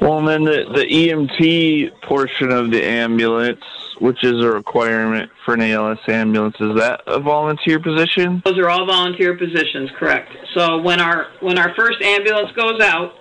Well, 0.00 0.18
and 0.18 0.28
then 0.28 0.44
the 0.44 0.64
the 0.74 0.84
EMT 0.84 2.02
portion 2.02 2.50
of 2.50 2.70
the 2.70 2.84
ambulance, 2.84 3.64
which 3.98 4.24
is 4.24 4.44
a 4.44 4.50
requirement 4.50 5.30
for 5.44 5.54
an 5.54 5.62
ALS 5.62 5.98
ambulance, 6.08 6.56
is 6.60 6.76
that 6.76 7.02
a 7.06 7.20
volunteer 7.20 7.78
position? 7.78 8.42
Those 8.44 8.58
are 8.58 8.68
all 8.68 8.86
volunteer 8.86 9.36
positions, 9.36 9.90
correct. 9.98 10.36
So 10.54 10.78
when 10.78 11.00
our 11.00 11.28
when 11.40 11.58
our 11.58 11.74
first 11.74 12.00
ambulance 12.02 12.52
goes 12.52 12.80
out, 12.80 13.14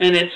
and 0.00 0.14
it's 0.16 0.34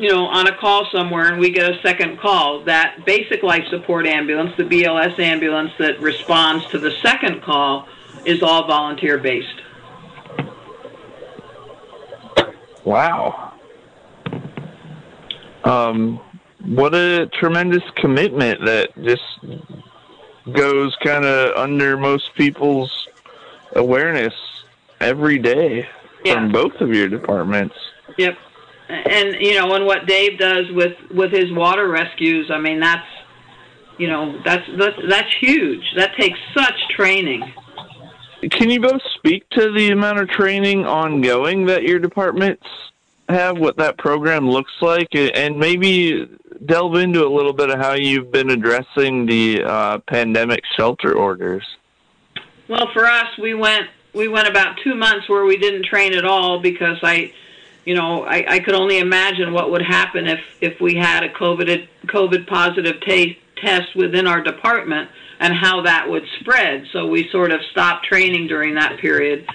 you 0.00 0.08
know, 0.08 0.24
on 0.24 0.46
a 0.46 0.56
call 0.56 0.86
somewhere 0.90 1.30
and 1.30 1.38
we 1.38 1.50
get 1.50 1.70
a 1.70 1.80
second 1.82 2.18
call, 2.18 2.64
that 2.64 3.04
basic 3.04 3.42
life 3.42 3.64
support 3.68 4.06
ambulance, 4.06 4.56
the 4.56 4.64
BLS 4.64 5.18
ambulance 5.18 5.72
that 5.78 6.00
responds 6.00 6.66
to 6.68 6.78
the 6.78 6.90
second 7.02 7.42
call, 7.42 7.86
is 8.24 8.42
all 8.42 8.66
volunteer 8.66 9.18
based. 9.18 9.60
Wow. 12.82 13.49
Um, 15.64 16.20
what 16.64 16.94
a 16.94 17.26
tremendous 17.38 17.82
commitment 17.96 18.64
that 18.64 18.90
just 19.02 19.22
goes 20.52 20.96
kind 21.04 21.24
of 21.24 21.56
under 21.56 21.96
most 21.96 22.34
people's 22.34 23.08
awareness 23.76 24.34
every 25.00 25.38
day 25.38 25.88
yeah. 26.24 26.34
from 26.34 26.52
both 26.52 26.74
of 26.80 26.94
your 26.94 27.08
departments. 27.08 27.74
Yep 28.18 28.36
and 28.90 29.36
you 29.40 29.54
know, 29.54 29.72
and 29.74 29.86
what 29.86 30.06
Dave 30.06 30.38
does 30.38 30.66
with 30.72 30.96
with 31.14 31.32
his 31.32 31.52
water 31.52 31.88
rescues, 31.88 32.50
I 32.52 32.58
mean, 32.58 32.80
that's 32.80 33.06
you 33.98 34.08
know, 34.08 34.40
that's 34.44 34.64
that's 34.78 34.96
that's 35.08 35.34
huge. 35.40 35.84
That 35.96 36.14
takes 36.18 36.38
such 36.56 36.74
training. 36.96 37.42
Can 38.50 38.70
you 38.70 38.80
both 38.80 39.02
speak 39.16 39.48
to 39.50 39.72
the 39.72 39.90
amount 39.90 40.18
of 40.18 40.28
training 40.28 40.86
ongoing 40.86 41.66
that 41.66 41.82
your 41.82 41.98
departments 41.98 42.66
have, 43.32 43.58
what 43.58 43.76
that 43.78 43.98
program 43.98 44.48
looks 44.48 44.72
like, 44.80 45.08
and 45.14 45.58
maybe 45.58 46.28
delve 46.66 46.96
into 46.96 47.26
a 47.26 47.28
little 47.28 47.52
bit 47.52 47.70
of 47.70 47.78
how 47.78 47.94
you've 47.94 48.30
been 48.30 48.50
addressing 48.50 49.26
the 49.26 49.62
uh, 49.62 49.98
pandemic 50.00 50.62
shelter 50.76 51.14
orders? 51.14 51.64
Well, 52.68 52.88
for 52.92 53.06
us, 53.06 53.26
we 53.38 53.54
went 53.54 53.86
we 54.12 54.26
went 54.26 54.48
about 54.48 54.76
two 54.82 54.94
months 54.96 55.28
where 55.28 55.44
we 55.44 55.56
didn't 55.56 55.84
train 55.84 56.14
at 56.14 56.24
all 56.24 56.60
because 56.60 56.98
I 57.02 57.32
you 57.84 57.94
know, 57.94 58.24
I, 58.24 58.44
I 58.46 58.60
could 58.60 58.74
only 58.74 58.98
imagine 58.98 59.52
what 59.52 59.70
would 59.70 59.82
happen 59.82 60.26
if, 60.26 60.40
if 60.60 60.80
we 60.80 60.94
had 60.94 61.24
a 61.24 61.28
COVID, 61.30 61.88
COVID 62.06 62.46
positive 62.46 63.00
t- 63.00 63.38
test 63.56 63.94
within 63.96 64.26
our 64.26 64.42
department 64.42 65.10
and 65.38 65.54
how 65.54 65.82
that 65.82 66.08
would 66.08 66.24
spread. 66.40 66.84
So 66.92 67.06
we 67.06 67.28
sort 67.30 67.50
of 67.50 67.60
stopped 67.70 68.06
training 68.06 68.46
during 68.48 68.74
that 68.74 68.98
period. 68.98 69.46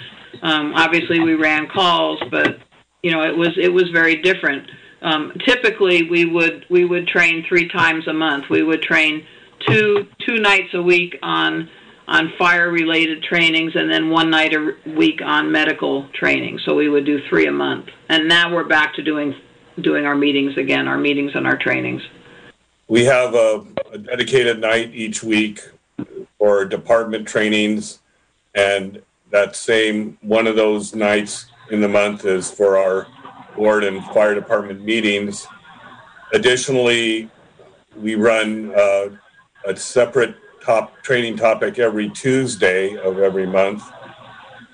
Um, 0.41 0.73
obviously, 0.73 1.19
we 1.19 1.35
ran 1.35 1.67
calls, 1.67 2.19
but 2.31 2.59
you 3.05 3.11
know, 3.11 3.21
it 3.21 3.37
was 3.37 3.55
it 3.55 3.71
was 3.71 3.87
very 3.93 4.15
different. 4.15 4.67
Um, 5.03 5.31
typically, 5.45 6.09
we 6.09 6.25
would 6.25 6.65
we 6.71 6.85
would 6.85 7.07
train 7.07 7.45
three 7.47 7.67
times 7.69 8.07
a 8.07 8.13
month. 8.13 8.45
We 8.49 8.63
would 8.63 8.81
train 8.81 9.27
two 9.67 10.07
two 10.25 10.37
nights 10.37 10.73
a 10.73 10.81
week 10.81 11.15
on 11.21 11.69
on 12.07 12.33
fire 12.39 12.71
related 12.71 13.21
trainings 13.21 13.73
and 13.75 13.91
then 13.91 14.09
one 14.09 14.31
night 14.31 14.55
a 14.55 14.73
week 14.89 15.21
on 15.23 15.51
medical 15.51 16.07
training. 16.15 16.59
So 16.65 16.73
we 16.73 16.89
would 16.89 17.05
do 17.05 17.19
three 17.29 17.45
a 17.45 17.51
month. 17.51 17.89
And 18.09 18.27
now 18.27 18.51
we're 18.51 18.63
back 18.67 18.95
to 18.95 19.03
doing 19.03 19.35
doing 19.79 20.07
our 20.07 20.15
meetings 20.15 20.57
again, 20.57 20.87
our 20.87 20.97
meetings 20.97 21.33
and 21.35 21.45
our 21.45 21.57
trainings. 21.57 22.01
We 22.87 23.05
have 23.05 23.35
a, 23.35 23.63
a 23.91 23.99
dedicated 23.99 24.61
night 24.61 24.95
each 24.95 25.21
week 25.21 25.61
for 26.39 26.65
department 26.65 27.27
trainings 27.27 27.99
and 28.55 29.03
that 29.29 29.55
same 29.55 30.17
one 30.21 30.47
of 30.47 30.55
those 30.55 30.95
nights 30.95 31.45
in 31.71 31.81
the 31.81 31.87
month 31.87 32.25
is 32.25 32.51
for 32.51 32.77
our 32.77 33.07
board 33.55 33.83
and 33.83 34.03
fire 34.05 34.35
department 34.35 34.81
meetings. 34.81 35.47
Additionally, 36.33 37.29
we 37.97 38.15
run 38.15 38.73
uh, 38.75 39.09
a 39.65 39.75
separate 39.75 40.35
top 40.61 41.01
training 41.01 41.37
topic 41.37 41.79
every 41.79 42.09
Tuesday 42.09 42.97
of 42.97 43.19
every 43.19 43.45
month. 43.45 43.83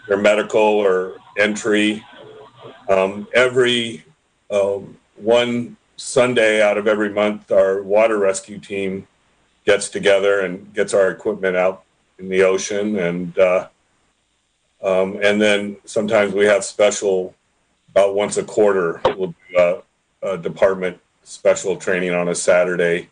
Their 0.07 0.17
medical 0.17 0.61
or 0.61 1.17
entry. 1.37 2.03
Um, 2.89 3.27
every 3.33 4.03
um, 4.49 4.97
one 5.15 5.77
Sunday 5.95 6.61
out 6.61 6.77
of 6.77 6.87
every 6.87 7.09
month, 7.09 7.51
our 7.51 7.83
water 7.83 8.17
rescue 8.17 8.57
team 8.57 9.07
gets 9.65 9.87
together 9.89 10.41
and 10.41 10.73
gets 10.73 10.93
our 10.93 11.11
equipment 11.11 11.55
out 11.55 11.83
in 12.17 12.27
the 12.29 12.41
ocean, 12.43 12.97
and 12.97 13.37
uh, 13.37 13.67
um, 14.83 15.19
and 15.21 15.41
then 15.41 15.77
sometimes 15.85 16.33
we 16.33 16.45
have 16.45 16.63
special. 16.63 17.35
About 17.89 18.15
once 18.15 18.37
a 18.37 18.43
quarter, 18.45 19.01
we'll 19.17 19.35
do 19.49 19.57
a, 19.57 19.81
a 20.21 20.37
department 20.37 20.97
special 21.23 21.75
training 21.75 22.13
on 22.13 22.29
a 22.29 22.35
Saturday. 22.35 23.09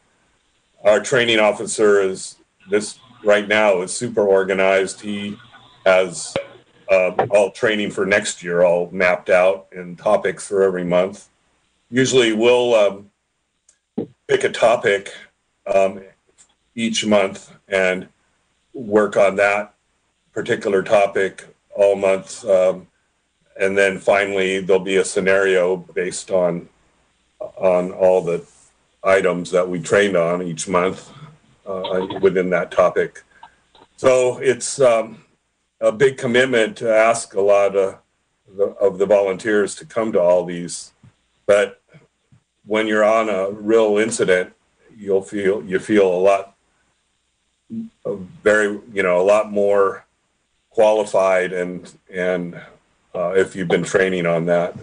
Our 0.86 1.02
training 1.02 1.40
officer 1.40 2.00
is 2.02 2.38
this 2.70 2.98
right 3.24 3.46
now 3.46 3.82
is 3.82 3.94
super 3.94 4.26
organized. 4.26 5.02
He 5.02 5.38
has 5.86 6.36
uh, 6.90 7.12
all 7.30 7.52
training 7.52 7.92
for 7.92 8.06
next 8.06 8.42
year 8.42 8.64
all 8.64 8.90
mapped 8.92 9.30
out 9.30 9.68
and 9.72 9.98
topics 9.98 10.48
for 10.48 10.64
every 10.64 10.84
month. 10.84 11.28
Usually 11.92 12.34
we'll 12.34 12.74
um, 12.76 13.12
pick 14.28 14.44
a 14.44 14.50
topic 14.50 15.14
um, 15.74 16.02
each 16.76 17.06
month 17.06 17.54
and 17.68 18.08
work 18.74 19.18
on 19.18 19.36
that 19.36 19.74
particular 20.34 20.84
topic 20.84 21.46
all 21.76 21.96
month. 21.96 22.46
Um, 22.46 22.88
and 23.60 23.78
then 23.78 24.00
finally 24.00 24.60
there'll 24.62 24.82
be 24.82 24.98
a 24.98 25.06
scenario 25.06 25.78
based 25.78 26.32
on 26.32 26.70
on 27.40 27.92
all 27.92 28.22
the 28.22 28.46
items 29.04 29.52
that 29.52 29.68
we 29.68 29.80
trained 29.80 30.18
on 30.18 30.42
each 30.42 30.68
month 30.68 31.10
uh, 31.66 32.06
within 32.22 32.50
that 32.50 32.72
topic. 32.72 33.24
So 33.96 34.38
it's 34.40 34.82
um, 34.82 35.24
a 35.80 35.92
big 35.92 36.18
commitment 36.18 36.78
to 36.78 36.94
ask 36.94 37.34
a 37.34 37.42
lot 37.42 37.76
of 37.76 38.00
the, 38.58 38.66
of 38.66 38.98
the 38.98 39.06
volunteers 39.06 39.76
to 39.76 39.86
come 39.86 40.12
to 40.14 40.20
all 40.20 40.44
these, 40.46 40.92
but 41.46 41.82
when 42.66 42.88
you're 42.88 43.04
on 43.04 43.30
a 43.30 43.50
real 43.52 43.98
incident, 43.98 44.54
you'll 44.98 45.22
feel 45.22 45.64
you 45.64 45.80
feel 45.80 46.14
a 46.14 46.22
lot, 46.22 46.56
very 48.44 48.80
you 48.94 49.04
know 49.04 49.22
a 49.22 49.24
lot 49.24 49.52
more 49.52 50.06
qualified 50.70 51.54
and 51.54 51.92
and 52.14 52.56
uh, 53.16 53.34
if 53.36 53.56
you've 53.56 53.68
been 53.68 53.84
training 53.84 54.26
on 54.26 54.46
that. 54.46 54.76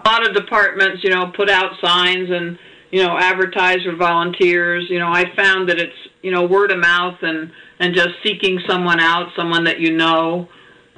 A 0.00 0.08
lot 0.08 0.26
of 0.26 0.34
departments, 0.34 1.02
you 1.04 1.10
know, 1.10 1.32
put 1.36 1.50
out 1.50 1.72
signs 1.80 2.30
and 2.30 2.58
you 2.90 3.02
know 3.02 3.16
advertise 3.18 3.82
for 3.84 3.94
volunteers. 3.96 4.86
You 4.88 4.98
know, 4.98 5.08
I 5.08 5.34
found 5.34 5.68
that 5.68 5.78
it's 5.78 5.96
you 6.22 6.30
know 6.30 6.44
word 6.44 6.70
of 6.70 6.78
mouth 6.78 7.18
and 7.22 7.50
and 7.78 7.94
just 7.94 8.10
seeking 8.22 8.60
someone 8.66 9.00
out, 9.00 9.28
someone 9.36 9.64
that 9.64 9.80
you 9.80 9.96
know. 9.96 10.48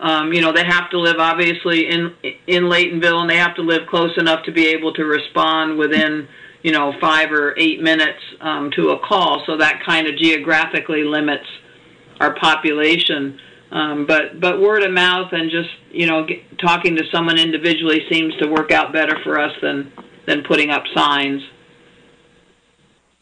Um, 0.01 0.33
you 0.33 0.41
know, 0.41 0.53
they 0.53 0.65
have 0.65 0.89
to 0.91 1.01
live 1.01 1.17
obviously 1.19 1.89
in 1.89 2.15
in 2.47 2.65
Laytonville, 2.65 3.21
and 3.21 3.29
they 3.29 3.37
have 3.37 3.57
to 3.57 3.63
live 3.63 3.89
close 3.89 4.17
enough 4.17 4.45
to 4.45 4.53
be 4.53 4.69
able 4.69 4.93
to 4.95 5.05
respond 5.05 5.77
within 5.77 6.29
you 6.63 6.71
know 6.71 6.93
five 7.01 7.33
or 7.33 7.59
eight 7.59 7.83
minutes 7.83 8.21
um, 8.41 8.71
to 8.77 8.91
a 8.91 8.99
call. 9.01 9.43
So 9.47 9.57
that 9.57 9.83
kind 9.85 10.07
of 10.07 10.17
geographically 10.17 11.03
limits 11.03 11.47
our 12.21 12.35
population. 12.35 13.41
Um, 13.71 14.07
but 14.07 14.41
but 14.41 14.61
word 14.61 14.83
of 14.83 14.93
mouth 14.93 15.33
and 15.33 15.51
just 15.51 15.69
you 15.91 16.07
know 16.07 16.25
get, 16.25 16.59
talking 16.59 16.97
to 16.97 17.05
someone 17.13 17.39
individually 17.39 18.01
seems 18.11 18.35
to 18.37 18.47
work 18.47 18.71
out 18.71 18.93
better 18.93 19.19
for 19.23 19.39
us 19.39 19.53
than 19.61 19.93
than 20.27 20.43
putting 20.43 20.71
up 20.71 20.85
signs. 20.95 21.43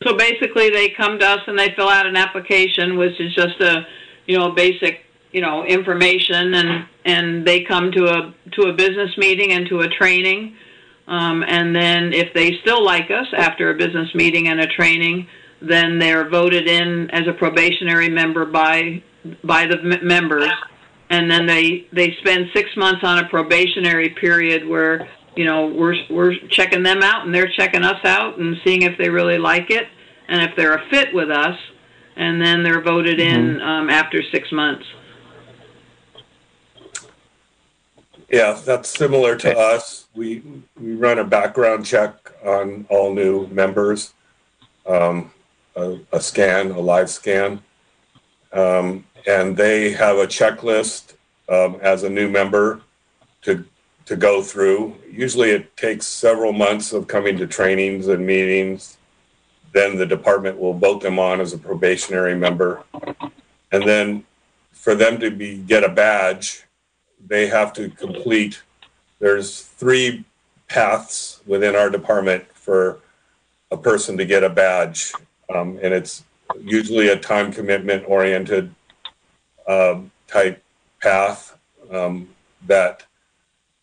So 0.04 0.16
basically, 0.16 0.70
they 0.70 0.90
come 0.90 1.18
to 1.18 1.26
us 1.26 1.40
and 1.46 1.58
they 1.58 1.70
fill 1.74 1.88
out 1.88 2.06
an 2.06 2.16
application, 2.16 2.96
which 2.96 3.20
is 3.20 3.34
just 3.34 3.60
a 3.60 3.86
you 4.26 4.38
know 4.38 4.52
basic 4.52 5.00
you 5.32 5.40
know 5.40 5.64
information, 5.64 6.54
and 6.54 6.86
and 7.04 7.46
they 7.46 7.62
come 7.64 7.90
to 7.92 8.04
a 8.04 8.34
to 8.52 8.68
a 8.68 8.72
business 8.72 9.16
meeting 9.16 9.52
and 9.52 9.68
to 9.68 9.80
a 9.80 9.88
training. 9.88 10.54
Um, 11.08 11.44
and 11.46 11.74
then 11.74 12.12
if 12.12 12.34
they 12.34 12.58
still 12.62 12.84
like 12.84 13.10
us 13.10 13.26
after 13.36 13.70
a 13.70 13.74
business 13.74 14.12
meeting 14.14 14.48
and 14.48 14.60
a 14.60 14.66
training, 14.66 15.28
then 15.60 15.98
they're 15.98 16.28
voted 16.28 16.68
in 16.68 17.10
as 17.10 17.28
a 17.28 17.32
probationary 17.32 18.08
member 18.08 18.44
by 18.44 19.02
by 19.44 19.66
the 19.66 19.78
m- 19.78 20.06
members, 20.06 20.50
and 21.10 21.30
then 21.30 21.46
they 21.46 21.86
they 21.92 22.16
spend 22.20 22.50
six 22.54 22.76
months 22.76 23.04
on 23.04 23.24
a 23.24 23.28
probationary 23.28 24.10
period 24.10 24.66
where 24.66 25.08
you 25.36 25.44
know 25.44 25.66
we're 25.66 25.96
we're 26.10 26.36
checking 26.48 26.82
them 26.82 27.02
out 27.02 27.24
and 27.24 27.34
they're 27.34 27.50
checking 27.50 27.82
us 27.82 28.04
out 28.04 28.38
and 28.38 28.56
seeing 28.64 28.82
if 28.82 28.96
they 28.98 29.08
really 29.08 29.38
like 29.38 29.70
it 29.70 29.88
and 30.28 30.42
if 30.42 30.56
they're 30.56 30.74
a 30.74 30.88
fit 30.90 31.14
with 31.14 31.30
us, 31.30 31.58
and 32.16 32.40
then 32.40 32.62
they're 32.62 32.82
voted 32.82 33.20
in 33.20 33.60
um, 33.60 33.90
after 33.90 34.22
six 34.32 34.50
months. 34.52 34.84
Yeah, 38.30 38.58
that's 38.64 38.88
similar 38.88 39.36
to 39.36 39.56
us. 39.56 40.08
We 40.14 40.42
we 40.80 40.94
run 40.94 41.18
a 41.18 41.24
background 41.24 41.86
check 41.86 42.32
on 42.44 42.86
all 42.88 43.14
new 43.14 43.46
members, 43.48 44.14
um, 44.86 45.30
a, 45.76 45.98
a 46.12 46.20
scan, 46.20 46.72
a 46.72 46.80
live 46.80 47.08
scan, 47.08 47.62
um, 48.56 49.04
and 49.26 49.56
they 49.56 49.92
have 49.92 50.18
a 50.18 50.26
checklist 50.26 51.14
um, 51.48 51.78
as 51.82 52.02
a 52.02 52.10
new 52.10 52.28
member 52.28 52.80
to 53.42 53.64
to 54.06 54.16
go 54.16 54.40
through. 54.40 54.94
Usually, 55.10 55.50
it 55.50 55.76
takes 55.76 56.06
several 56.06 56.52
months 56.52 56.92
of 56.92 57.08
coming 57.08 57.36
to 57.38 57.46
trainings 57.46 58.06
and 58.08 58.24
meetings. 58.24 58.98
Then 59.72 59.96
the 59.96 60.06
department 60.06 60.58
will 60.58 60.74
vote 60.74 61.02
them 61.02 61.18
on 61.18 61.40
as 61.40 61.52
a 61.52 61.58
probationary 61.58 62.36
member, 62.36 62.84
and 63.72 63.82
then 63.86 64.24
for 64.72 64.94
them 64.94 65.18
to 65.18 65.30
be 65.30 65.58
get 65.58 65.82
a 65.82 65.88
badge 65.88 66.62
they 67.26 67.48
have 67.48 67.72
to 67.72 67.88
complete 67.88 68.62
there's 69.18 69.62
three 69.62 70.24
paths 70.68 71.40
within 71.46 71.74
our 71.74 71.90
department 71.90 72.44
for 72.54 73.00
a 73.70 73.76
person 73.76 74.16
to 74.16 74.24
get 74.24 74.44
a 74.44 74.48
badge 74.48 75.12
um, 75.52 75.78
and 75.82 75.92
it's 75.92 76.22
usually 76.60 77.08
a 77.08 77.18
time 77.18 77.52
commitment 77.52 78.04
oriented 78.08 78.74
um, 79.68 80.10
type 80.26 80.62
path 81.00 81.58
um, 81.90 82.28
that 82.66 83.04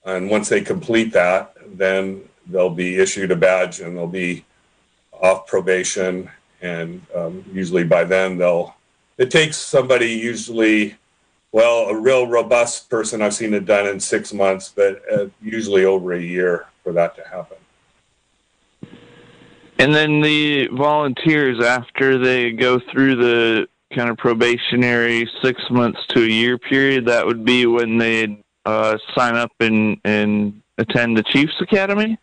and 0.05 0.29
once 0.29 0.49
they 0.49 0.61
complete 0.61 1.13
that 1.13 1.55
then 1.77 2.21
they'll 2.47 2.69
be 2.69 2.97
issued 2.99 3.31
a 3.31 3.35
badge 3.35 3.79
and 3.79 3.97
they'll 3.97 4.07
be 4.07 4.43
off 5.21 5.47
probation 5.47 6.29
and 6.61 7.05
um, 7.15 7.43
usually 7.53 7.83
by 7.83 8.03
then 8.03 8.37
they'll 8.37 8.75
it 9.17 9.29
takes 9.29 9.57
somebody 9.57 10.09
usually 10.11 10.95
well, 11.53 11.89
a 11.89 11.95
real 11.95 12.25
robust 12.27 12.89
person, 12.89 13.21
I've 13.21 13.35
seen 13.35 13.53
it 13.53 13.65
done 13.65 13.85
in 13.85 13.99
six 13.99 14.33
months, 14.33 14.73
but 14.75 15.03
uh, 15.09 15.27
usually 15.39 15.85
over 15.85 16.13
a 16.13 16.19
year 16.19 16.65
for 16.83 16.91
that 16.93 17.15
to 17.15 17.23
happen. 17.27 17.57
And 19.79 19.93
then 19.93 20.21
the 20.21 20.67
volunteers, 20.67 21.63
after 21.63 22.17
they 22.17 22.51
go 22.51 22.79
through 22.91 23.15
the 23.15 23.67
kind 23.95 24.09
of 24.09 24.17
probationary 24.17 25.29
six 25.41 25.61
months 25.69 25.99
to 26.09 26.23
a 26.23 26.27
year 26.27 26.57
period, 26.57 27.05
that 27.07 27.25
would 27.25 27.43
be 27.43 27.65
when 27.65 27.97
they 27.97 28.43
uh, 28.65 28.97
sign 29.15 29.35
up 29.35 29.51
and, 29.59 29.99
and 30.03 30.61
attend 30.77 31.17
the 31.17 31.23
Chiefs 31.23 31.53
Academy? 31.61 32.17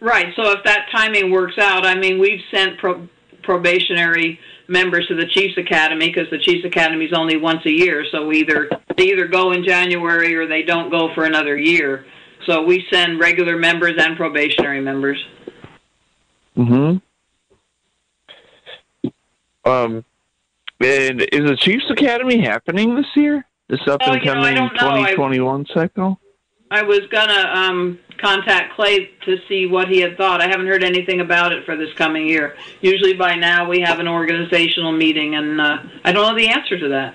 Right. 0.00 0.32
So 0.36 0.52
if 0.52 0.64
that 0.64 0.86
timing 0.92 1.30
works 1.30 1.58
out, 1.58 1.84
I 1.84 1.94
mean, 1.94 2.18
we've 2.20 2.40
sent 2.52 2.78
pro- 2.78 3.08
probationary 3.42 4.38
members 4.68 5.06
to 5.08 5.14
the 5.14 5.26
Chiefs 5.26 5.56
Academy 5.58 6.08
because 6.08 6.30
the 6.30 6.38
Chiefs 6.38 6.64
Academy 6.64 7.06
is 7.06 7.12
only 7.12 7.36
once 7.36 7.64
a 7.66 7.70
year. 7.70 8.04
So 8.12 8.30
either 8.32 8.68
they 8.96 9.04
either 9.04 9.26
go 9.26 9.52
in 9.52 9.64
January 9.64 10.36
or 10.36 10.46
they 10.46 10.62
don't 10.62 10.90
go 10.90 11.12
for 11.14 11.24
another 11.24 11.56
year. 11.56 12.06
So 12.46 12.62
we 12.62 12.84
send 12.92 13.18
regular 13.18 13.56
members 13.56 13.94
and 13.98 14.16
probationary 14.16 14.80
members. 14.80 15.18
Hmm 16.58 16.96
Um, 19.64 20.04
and 20.80 21.20
is 21.22 21.44
the 21.44 21.56
Chiefs 21.56 21.88
Academy 21.90 22.40
happening 22.40 22.96
this 22.96 23.06
year? 23.14 23.44
This 23.68 23.80
up 23.86 24.00
Oh, 24.04 24.12
and 24.12 24.22
you 24.24 24.32
coming 24.32 24.54
don't. 24.54 24.82
I- 24.82 25.12
2021 25.12 25.66
cycle? 25.72 26.18
I 26.70 26.82
was 26.82 27.00
gonna 27.10 27.50
um, 27.54 27.98
contact 28.18 28.74
Clay 28.74 29.10
to 29.24 29.38
see 29.48 29.66
what 29.66 29.88
he 29.88 30.00
had 30.00 30.16
thought. 30.18 30.42
I 30.42 30.48
haven't 30.48 30.66
heard 30.66 30.84
anything 30.84 31.20
about 31.20 31.52
it 31.52 31.64
for 31.64 31.76
this 31.76 31.92
coming 31.94 32.26
year. 32.26 32.56
Usually 32.82 33.14
by 33.14 33.36
now 33.36 33.66
we 33.68 33.80
have 33.80 34.00
an 34.00 34.08
organizational 34.08 34.92
meeting, 34.92 35.34
and 35.34 35.60
uh, 35.60 35.78
I 36.04 36.12
don't 36.12 36.26
know 36.26 36.34
the 36.36 36.48
answer 36.48 36.78
to 36.78 36.88
that. 36.88 37.14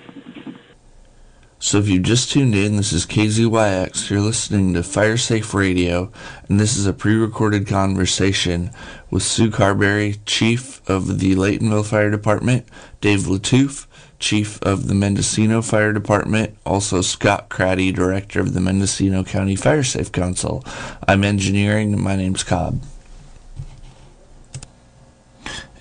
So 1.64 1.78
if 1.78 1.88
you've 1.88 2.04
just 2.04 2.30
tuned 2.30 2.56
in, 2.56 2.76
this 2.76 2.92
is 2.92 3.06
KZYX. 3.06 4.10
You're 4.10 4.20
listening 4.20 4.74
to 4.74 4.84
Fire 4.84 5.16
Safe 5.16 5.54
Radio, 5.54 6.12
and 6.50 6.60
this 6.60 6.76
is 6.76 6.86
a 6.86 6.92
pre-recorded 6.92 7.68
conversation 7.68 8.72
with 9.10 9.24
Sue 9.24 9.50
Carberry, 9.50 10.18
Chief 10.26 10.82
of 10.90 11.20
the 11.20 11.36
Laytonville 11.36 11.86
Fire 11.86 12.12
Department, 12.12 12.66
Dave 13.00 13.22
Latouf, 13.22 13.88
Chief 14.20 14.62
of 14.62 14.90
the 14.90 14.94
Mendocino 14.94 15.62
Fire 15.62 15.94
Department, 15.94 16.58
also 16.66 17.00
Scott 17.00 17.48
Cratty, 17.48 17.96
Director 17.96 18.42
of 18.42 18.54
the 18.54 18.60
Mendocino 18.60 19.24
County 19.24 19.56
Fire 19.56 19.84
Safe 19.84 20.12
Council. 20.12 20.66
I'm 21.08 21.24
engineering, 21.24 21.98
my 21.98 22.18
name's 22.18 22.44
Cobb. 22.44 22.84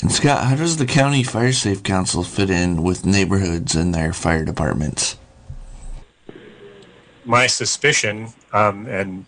And 0.01 0.13
Scott, 0.13 0.45
how 0.45 0.55
does 0.55 0.77
the 0.77 0.87
County 0.87 1.25
Fire 1.25 1.53
Safe 1.53 1.83
Council 1.83 2.23
fit 2.23 2.51
in 2.51 2.85
with 2.85 3.05
neighborhoods 3.05 3.75
and 3.75 3.93
their 3.93 4.13
fire 4.13 4.45
departments? 4.45 5.17
My 7.25 7.47
suspicion, 7.47 8.29
um, 8.53 8.87
and 8.87 9.25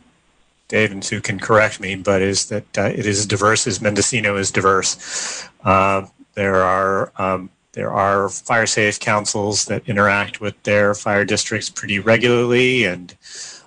Dave 0.69 0.93
and 0.93 1.05
Sue 1.05 1.21
can 1.21 1.39
correct 1.39 1.81
me, 1.81 1.95
but 1.95 2.23
is 2.23 2.47
that 2.47 2.79
uh, 2.79 2.83
it 2.85 3.07
is 3.07 3.27
diverse 3.27 3.67
as 3.67 3.81
Mendocino 3.81 4.37
is 4.37 4.51
diverse. 4.51 5.49
Uh, 5.63 6.07
there 6.35 6.63
are 6.63 7.13
um, 7.17 7.51
there 7.73 7.93
are 7.93 8.29
fire 8.29 8.67
safe 8.67 8.99
councils 9.01 9.67
that 9.67 9.89
interact 9.89 10.41
with 10.41 10.61
their 10.63 10.95
fire 10.95 11.25
districts 11.25 11.71
pretty 11.71 11.99
regularly, 11.99 12.85
and 12.85 13.15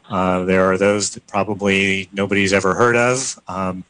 uh, 0.10 0.44
there 0.46 0.66
are 0.66 0.78
those 0.78 1.12
that 1.12 1.28
probably 1.28 2.10
nobody's 2.12 2.54
ever 2.54 2.74
heard 2.74 2.96
of. 2.96 3.40
Um, 3.48 3.84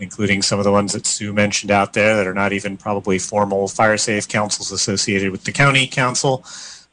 including 0.00 0.42
some 0.42 0.60
of 0.60 0.64
the 0.64 0.70
ones 0.70 0.92
that 0.92 1.06
Sue 1.06 1.32
mentioned 1.32 1.72
out 1.72 1.92
there 1.92 2.16
that 2.16 2.26
are 2.26 2.34
not 2.34 2.52
even 2.52 2.76
probably 2.76 3.18
formal 3.18 3.66
fire 3.66 3.96
safe 3.96 4.28
councils 4.28 4.70
associated 4.70 5.32
with 5.32 5.42
the 5.42 5.50
county 5.50 5.88
council 5.88 6.44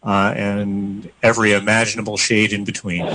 uh, 0.06 0.34
and 0.36 1.12
every 1.24 1.54
imaginable 1.54 2.16
shade 2.18 2.54
in 2.54 2.64
between. 2.64 3.06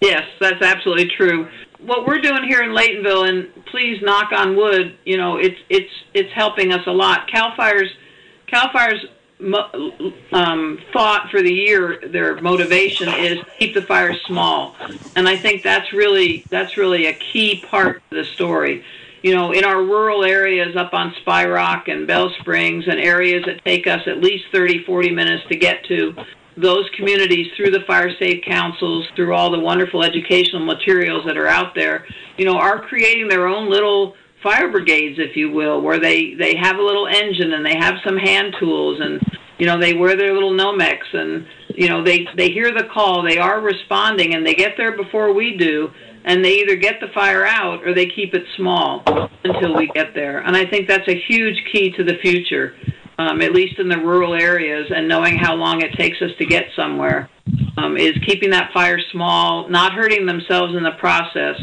Yes, 0.00 0.24
that's 0.40 0.62
absolutely 0.62 1.08
true. 1.08 1.48
What 1.80 2.06
we're 2.06 2.20
doing 2.20 2.44
here 2.44 2.62
in 2.62 2.70
Laytonville, 2.70 3.28
and 3.28 3.64
please 3.66 4.00
knock 4.02 4.32
on 4.32 4.56
wood, 4.56 4.96
you 5.04 5.16
know, 5.16 5.36
it's 5.36 5.58
it's 5.68 5.90
it's 6.14 6.32
helping 6.32 6.72
us 6.72 6.86
a 6.86 6.92
lot. 6.92 7.28
Cal 7.28 7.54
Fire's 7.54 7.90
Cal 8.46 8.70
Fire's 8.72 9.04
um, 10.32 10.78
thought 10.92 11.28
for 11.30 11.42
the 11.42 11.52
year, 11.52 12.00
their 12.06 12.40
motivation 12.40 13.08
is 13.08 13.38
keep 13.58 13.74
the 13.74 13.82
fires 13.82 14.18
small, 14.26 14.74
and 15.14 15.28
I 15.28 15.36
think 15.36 15.62
that's 15.62 15.92
really 15.92 16.44
that's 16.48 16.76
really 16.76 17.06
a 17.06 17.12
key 17.12 17.62
part 17.68 17.96
of 17.96 18.02
the 18.10 18.24
story. 18.24 18.84
You 19.22 19.34
know, 19.34 19.52
in 19.52 19.64
our 19.64 19.82
rural 19.82 20.24
areas 20.24 20.76
up 20.76 20.92
on 20.92 21.14
Spy 21.20 21.46
Rock 21.46 21.88
and 21.88 22.06
Bell 22.06 22.30
Springs 22.40 22.84
and 22.86 23.00
areas 23.00 23.44
that 23.46 23.64
take 23.64 23.86
us 23.86 24.00
at 24.06 24.18
least 24.18 24.44
30, 24.52 24.84
40 24.84 25.10
minutes 25.10 25.42
to 25.48 25.56
get 25.56 25.84
to, 25.86 26.14
those 26.56 26.88
communities 26.96 27.48
through 27.56 27.70
the 27.70 27.84
fire 27.86 28.10
safe 28.18 28.42
councils, 28.44 29.06
through 29.14 29.34
all 29.34 29.50
the 29.50 29.58
wonderful 29.58 30.02
educational 30.02 30.64
materials 30.64 31.24
that 31.26 31.36
are 31.36 31.48
out 31.48 31.74
there, 31.74 32.06
you 32.38 32.44
know, 32.44 32.56
are 32.56 32.80
creating 32.80 33.28
their 33.28 33.46
own 33.46 33.70
little 33.70 34.14
fire 34.42 34.70
brigades, 34.70 35.18
if 35.18 35.36
you 35.36 35.50
will, 35.50 35.80
where 35.80 35.98
they 35.98 36.34
they 36.34 36.54
have 36.56 36.76
a 36.76 36.82
little 36.82 37.06
engine 37.06 37.52
and 37.52 37.64
they 37.64 37.76
have 37.76 37.94
some 38.04 38.16
hand 38.16 38.54
tools 38.58 39.00
and 39.00 39.20
you 39.58 39.66
know 39.66 39.78
they 39.78 39.94
wear 39.94 40.16
their 40.16 40.32
little 40.32 40.52
Nomex 40.52 40.98
and 41.12 41.46
you 41.76 41.88
know 41.88 42.02
they 42.02 42.26
they 42.36 42.50
hear 42.50 42.72
the 42.72 42.84
call, 42.92 43.22
they 43.22 43.38
are 43.38 43.60
responding 43.60 44.34
and 44.34 44.46
they 44.46 44.54
get 44.54 44.76
there 44.76 44.96
before 44.96 45.32
we 45.32 45.56
do. 45.56 45.90
And 46.28 46.44
they 46.44 46.54
either 46.54 46.74
get 46.74 46.98
the 46.98 47.06
fire 47.14 47.46
out 47.46 47.86
or 47.86 47.94
they 47.94 48.06
keep 48.06 48.34
it 48.34 48.42
small 48.56 49.04
until 49.44 49.76
we 49.76 49.86
get 49.94 50.12
there. 50.12 50.40
And 50.40 50.56
I 50.56 50.66
think 50.66 50.88
that's 50.88 51.06
a 51.06 51.14
huge 51.14 51.62
key 51.70 51.92
to 51.92 52.02
the 52.02 52.16
future 52.20 52.74
um, 53.18 53.40
at 53.40 53.52
least 53.52 53.78
in 53.78 53.88
the 53.88 53.98
rural 53.98 54.34
areas, 54.34 54.90
and 54.94 55.08
knowing 55.08 55.36
how 55.36 55.54
long 55.54 55.82
it 55.82 55.92
takes 55.94 56.20
us 56.20 56.30
to 56.38 56.44
get 56.44 56.66
somewhere, 56.76 57.30
um, 57.76 57.96
is 57.96 58.16
keeping 58.26 58.50
that 58.50 58.72
fire 58.72 59.00
small, 59.12 59.68
not 59.68 59.92
hurting 59.92 60.26
themselves 60.26 60.74
in 60.74 60.82
the 60.82 60.92
process, 60.92 61.56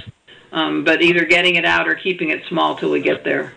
um, 0.51 0.83
but 0.83 1.01
either 1.01 1.25
getting 1.25 1.55
it 1.55 1.65
out 1.65 1.87
or 1.87 1.95
keeping 1.95 2.29
it 2.29 2.41
small 2.49 2.75
till 2.75 2.91
we 2.91 3.01
get 3.01 3.23
there. 3.23 3.53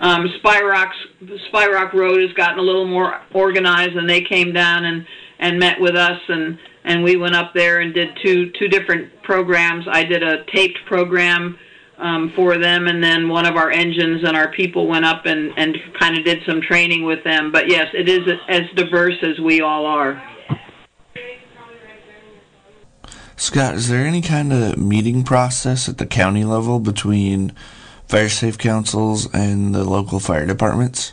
Um, 0.00 0.28
Spy 0.38 0.62
Rock's 0.62 0.96
Spy 1.48 1.66
Rock 1.68 1.92
Road 1.92 2.20
has 2.20 2.32
gotten 2.32 2.58
a 2.58 2.62
little 2.62 2.86
more 2.86 3.20
organized, 3.32 3.96
and 3.96 4.08
they 4.08 4.22
came 4.22 4.52
down 4.52 4.84
and 4.84 5.06
and 5.38 5.58
met 5.58 5.80
with 5.80 5.94
us, 5.94 6.20
and 6.28 6.58
and 6.84 7.02
we 7.02 7.16
went 7.16 7.34
up 7.34 7.52
there 7.54 7.80
and 7.80 7.92
did 7.92 8.08
two 8.22 8.50
two 8.58 8.68
different 8.68 9.22
programs. 9.22 9.86
I 9.90 10.04
did 10.04 10.22
a 10.22 10.44
taped 10.46 10.78
program 10.86 11.58
um, 11.98 12.32
for 12.34 12.58
them, 12.58 12.86
and 12.86 13.02
then 13.02 13.28
one 13.28 13.46
of 13.46 13.56
our 13.56 13.70
engines 13.70 14.22
and 14.26 14.36
our 14.36 14.50
people 14.52 14.86
went 14.86 15.04
up 15.04 15.26
and 15.26 15.52
and 15.56 15.76
kind 15.98 16.16
of 16.16 16.24
did 16.24 16.42
some 16.46 16.60
training 16.62 17.04
with 17.04 17.22
them. 17.24 17.52
But 17.52 17.68
yes, 17.68 17.88
it 17.92 18.08
is 18.08 18.26
as 18.48 18.62
diverse 18.74 19.16
as 19.22 19.38
we 19.38 19.60
all 19.60 19.86
are. 19.86 20.22
Scott, 23.36 23.74
is 23.74 23.88
there 23.88 24.06
any 24.06 24.22
kind 24.22 24.52
of 24.52 24.78
meeting 24.78 25.24
process 25.24 25.88
at 25.88 25.98
the 25.98 26.06
county 26.06 26.44
level 26.44 26.78
between 26.78 27.52
fire 28.08 28.28
safe 28.28 28.58
councils 28.58 29.32
and 29.32 29.74
the 29.74 29.84
local 29.84 30.20
fire 30.20 30.46
departments? 30.46 31.12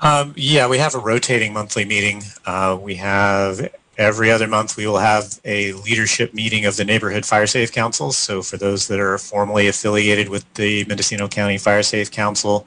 Um, 0.00 0.34
yeah, 0.36 0.66
we 0.66 0.78
have 0.78 0.94
a 0.96 0.98
rotating 0.98 1.52
monthly 1.52 1.84
meeting. 1.84 2.22
Uh, 2.44 2.76
we 2.80 2.96
have 2.96 3.70
every 3.98 4.30
other 4.30 4.48
month 4.48 4.76
we 4.76 4.86
will 4.86 4.98
have 4.98 5.38
a 5.44 5.72
leadership 5.74 6.32
meeting 6.32 6.64
of 6.64 6.76
the 6.76 6.84
neighborhood 6.84 7.24
fire 7.24 7.46
safe 7.46 7.70
councils. 7.72 8.16
So 8.16 8.42
for 8.42 8.56
those 8.56 8.88
that 8.88 8.98
are 8.98 9.18
formally 9.18 9.68
affiliated 9.68 10.28
with 10.28 10.52
the 10.54 10.84
Mendocino 10.86 11.28
County 11.28 11.58
Fire 11.58 11.82
Safe 11.82 12.10
Council, 12.10 12.66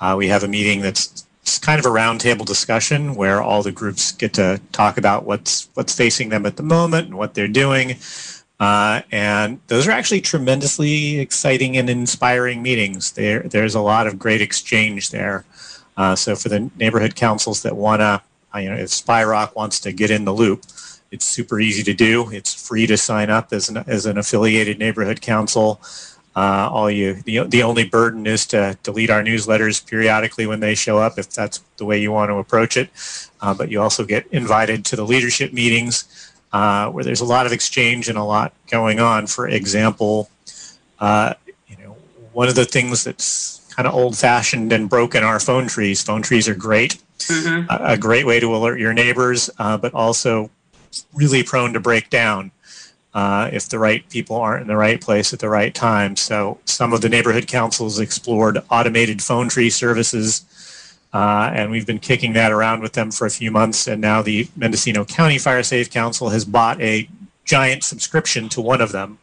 uh, 0.00 0.14
we 0.18 0.28
have 0.28 0.42
a 0.42 0.48
meeting 0.48 0.80
that's 0.80 1.24
it's 1.42 1.60
kind 1.60 1.78
of 1.78 1.86
a 1.86 1.90
roundtable 1.90 2.44
discussion 2.44 3.14
where 3.14 3.40
all 3.40 3.62
the 3.62 3.70
groups 3.70 4.10
get 4.10 4.32
to 4.32 4.60
talk 4.72 4.98
about 4.98 5.24
what's 5.24 5.68
what's 5.74 5.94
facing 5.94 6.28
them 6.28 6.44
at 6.44 6.56
the 6.56 6.62
moment 6.64 7.06
and 7.06 7.16
what 7.16 7.34
they're 7.34 7.46
doing. 7.46 7.96
Uh, 8.58 9.02
and 9.12 9.60
those 9.66 9.86
are 9.86 9.90
actually 9.90 10.20
tremendously 10.20 11.18
exciting 11.18 11.76
and 11.76 11.90
inspiring 11.90 12.62
meetings. 12.62 13.12
There, 13.12 13.40
there's 13.40 13.74
a 13.74 13.80
lot 13.80 14.06
of 14.06 14.18
great 14.18 14.40
exchange 14.40 15.10
there. 15.10 15.44
Uh, 15.96 16.14
so 16.14 16.36
for 16.36 16.48
the 16.48 16.70
neighborhood 16.76 17.16
councils 17.16 17.62
that 17.62 17.76
want 17.76 18.00
to, 18.00 18.22
uh, 18.54 18.58
you 18.58 18.70
know, 18.70 18.76
if 18.76 18.90
Spy 18.90 19.24
Rock 19.24 19.54
wants 19.56 19.80
to 19.80 19.92
get 19.92 20.10
in 20.10 20.24
the 20.24 20.32
loop, 20.32 20.64
it's 21.10 21.24
super 21.24 21.60
easy 21.60 21.82
to 21.82 21.94
do. 21.94 22.30
It's 22.30 22.54
free 22.54 22.86
to 22.86 22.96
sign 22.96 23.30
up 23.30 23.52
as 23.52 23.68
an, 23.68 23.78
as 23.86 24.06
an 24.06 24.18
affiliated 24.18 24.78
neighborhood 24.78 25.20
council. 25.20 25.80
Uh, 26.34 26.68
all 26.70 26.90
you 26.90 27.14
the, 27.24 27.44
the 27.44 27.62
only 27.62 27.84
burden 27.84 28.26
is 28.26 28.44
to 28.44 28.76
delete 28.82 29.08
our 29.08 29.22
newsletters 29.22 29.84
periodically 29.86 30.46
when 30.46 30.60
they 30.60 30.74
show 30.74 30.98
up 30.98 31.18
if 31.18 31.30
that's 31.30 31.62
the 31.78 31.84
way 31.86 31.98
you 31.98 32.12
want 32.12 32.28
to 32.28 32.34
approach 32.34 32.76
it. 32.76 32.90
Uh, 33.40 33.54
but 33.54 33.70
you 33.70 33.80
also 33.80 34.04
get 34.04 34.26
invited 34.32 34.84
to 34.84 34.96
the 34.96 35.04
leadership 35.04 35.52
meetings 35.54 36.34
uh, 36.56 36.90
where 36.90 37.04
there's 37.04 37.20
a 37.20 37.24
lot 37.26 37.44
of 37.44 37.52
exchange 37.52 38.08
and 38.08 38.16
a 38.16 38.24
lot 38.24 38.50
going 38.70 38.98
on. 38.98 39.26
For 39.26 39.46
example, 39.46 40.30
uh, 40.98 41.34
you 41.68 41.76
know 41.76 41.96
one 42.32 42.48
of 42.48 42.54
the 42.54 42.64
things 42.64 43.04
that's 43.04 43.60
kind 43.76 43.86
of 43.86 43.94
old-fashioned 43.94 44.72
and 44.72 44.88
broken 44.88 45.22
are 45.22 45.38
phone 45.38 45.68
trees. 45.68 46.02
Phone 46.02 46.22
trees 46.22 46.48
are 46.48 46.54
great, 46.54 46.96
mm-hmm. 47.18 47.66
a, 47.68 47.92
a, 47.92 47.98
great 47.98 48.24
way 48.24 48.40
to 48.40 48.56
alert 48.56 48.80
your 48.80 48.94
neighbors, 48.94 49.50
uh, 49.58 49.76
but 49.76 49.92
also 49.92 50.50
really 51.12 51.42
prone 51.42 51.74
to 51.74 51.80
break 51.80 52.08
down 52.08 52.50
uh, 53.12 53.50
if 53.52 53.68
the 53.68 53.78
right 53.78 54.08
people 54.08 54.36
aren't 54.36 54.62
in 54.62 54.68
the 54.68 54.78
right 54.78 54.98
place 54.98 55.34
at 55.34 55.40
the 55.40 55.50
right 55.50 55.74
time. 55.74 56.16
So 56.16 56.58
some 56.64 56.94
of 56.94 57.02
the 57.02 57.10
neighborhood 57.10 57.48
councils 57.48 57.98
explored 57.98 58.62
automated 58.70 59.20
phone 59.20 59.50
tree 59.50 59.68
services, 59.68 60.46
uh, 61.16 61.50
and 61.54 61.70
we've 61.70 61.86
been 61.86 61.98
kicking 61.98 62.34
that 62.34 62.52
around 62.52 62.82
with 62.82 62.92
them 62.92 63.10
for 63.10 63.26
a 63.26 63.30
few 63.30 63.50
months. 63.50 63.88
And 63.88 64.02
now 64.02 64.20
the 64.20 64.46
Mendocino 64.54 65.02
County 65.06 65.38
Fire 65.38 65.62
Safe 65.62 65.88
Council 65.90 66.28
has 66.28 66.44
bought 66.44 66.78
a 66.82 67.08
giant 67.46 67.84
subscription 67.84 68.50
to 68.50 68.60
one 68.60 68.82
of 68.82 68.92
them 68.92 69.16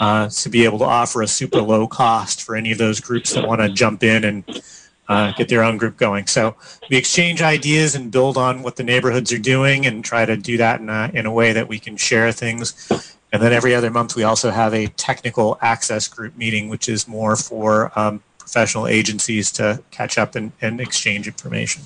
uh, 0.00 0.30
to 0.30 0.48
be 0.48 0.64
able 0.64 0.78
to 0.78 0.86
offer 0.86 1.20
a 1.20 1.26
super 1.26 1.60
low 1.60 1.86
cost 1.86 2.42
for 2.42 2.56
any 2.56 2.72
of 2.72 2.78
those 2.78 2.98
groups 2.98 3.34
that 3.34 3.46
want 3.46 3.60
to 3.60 3.68
jump 3.68 4.02
in 4.02 4.24
and 4.24 4.62
uh, 5.10 5.32
get 5.32 5.50
their 5.50 5.62
own 5.62 5.76
group 5.76 5.98
going. 5.98 6.26
So 6.26 6.56
we 6.88 6.96
exchange 6.96 7.42
ideas 7.42 7.94
and 7.94 8.10
build 8.10 8.38
on 8.38 8.62
what 8.62 8.76
the 8.76 8.82
neighborhoods 8.82 9.30
are 9.30 9.38
doing 9.38 9.84
and 9.84 10.02
try 10.02 10.24
to 10.24 10.34
do 10.34 10.56
that 10.56 10.80
in 10.80 10.88
a, 10.88 11.10
in 11.12 11.26
a 11.26 11.30
way 11.30 11.52
that 11.52 11.68
we 11.68 11.78
can 11.78 11.98
share 11.98 12.32
things. 12.32 12.90
And 13.34 13.42
then 13.42 13.52
every 13.52 13.74
other 13.74 13.90
month, 13.90 14.16
we 14.16 14.22
also 14.22 14.50
have 14.50 14.72
a 14.72 14.86
technical 14.86 15.58
access 15.60 16.08
group 16.08 16.38
meeting, 16.38 16.70
which 16.70 16.88
is 16.88 17.06
more 17.06 17.36
for 17.36 17.92
um, 17.98 18.22
professional 18.48 18.86
agencies 18.86 19.52
to 19.52 19.82
catch 19.90 20.16
up 20.16 20.34
and, 20.34 20.52
and 20.62 20.80
exchange 20.80 21.26
information. 21.26 21.82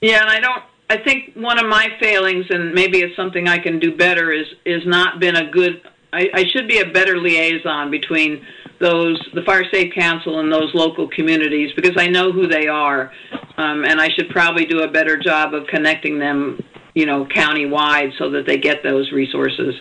Yeah, 0.00 0.20
and 0.20 0.30
I 0.30 0.40
don't. 0.40 0.62
I 0.88 0.98
think 0.98 1.34
one 1.34 1.58
of 1.58 1.66
my 1.66 1.88
failings, 2.00 2.46
and 2.50 2.72
maybe 2.72 2.98
it's 3.00 3.16
something 3.16 3.48
I 3.48 3.58
can 3.58 3.78
do 3.78 3.96
better, 3.96 4.32
is 4.32 4.46
is 4.64 4.84
not 4.84 5.20
been 5.20 5.36
a 5.36 5.50
good. 5.50 5.80
I, 6.12 6.28
I 6.34 6.44
should 6.48 6.68
be 6.68 6.78
a 6.78 6.86
better 6.86 7.18
liaison 7.18 7.90
between 7.90 8.44
those 8.80 9.18
the 9.32 9.42
fire 9.42 9.64
safe 9.72 9.94
council 9.94 10.40
and 10.40 10.52
those 10.52 10.74
local 10.74 11.08
communities 11.08 11.72
because 11.74 11.96
I 11.96 12.08
know 12.08 12.32
who 12.32 12.46
they 12.46 12.66
are, 12.66 13.12
um, 13.56 13.84
and 13.84 14.00
I 14.00 14.08
should 14.10 14.28
probably 14.30 14.66
do 14.66 14.82
a 14.82 14.88
better 14.88 15.16
job 15.16 15.54
of 15.54 15.66
connecting 15.66 16.18
them 16.18 16.62
you 16.96 17.04
know, 17.04 17.26
county-wide 17.26 18.14
so 18.16 18.30
that 18.30 18.46
they 18.46 18.56
get 18.56 18.82
those 18.82 19.12
resources. 19.12 19.74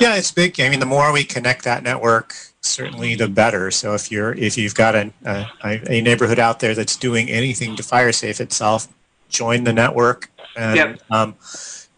Yeah, 0.00 0.16
it's 0.16 0.32
big. 0.32 0.58
I 0.58 0.70
mean, 0.70 0.80
the 0.80 0.86
more 0.86 1.12
we 1.12 1.22
connect 1.22 1.64
that 1.64 1.82
network, 1.82 2.34
certainly 2.62 3.14
the 3.14 3.28
better. 3.28 3.70
So 3.70 3.94
if 3.94 4.10
you're 4.10 4.32
if 4.32 4.56
you've 4.56 4.74
got 4.74 4.94
a, 4.94 5.12
a, 5.24 5.80
a 5.90 6.00
neighborhood 6.00 6.38
out 6.38 6.60
there 6.60 6.74
that's 6.74 6.96
doing 6.96 7.28
anything 7.28 7.76
to 7.76 7.82
fire 7.82 8.12
safe 8.12 8.40
itself, 8.40 8.88
join 9.28 9.64
the 9.64 9.72
network. 9.72 10.30
And 10.56 10.76
yep. 10.76 11.00
um, 11.10 11.34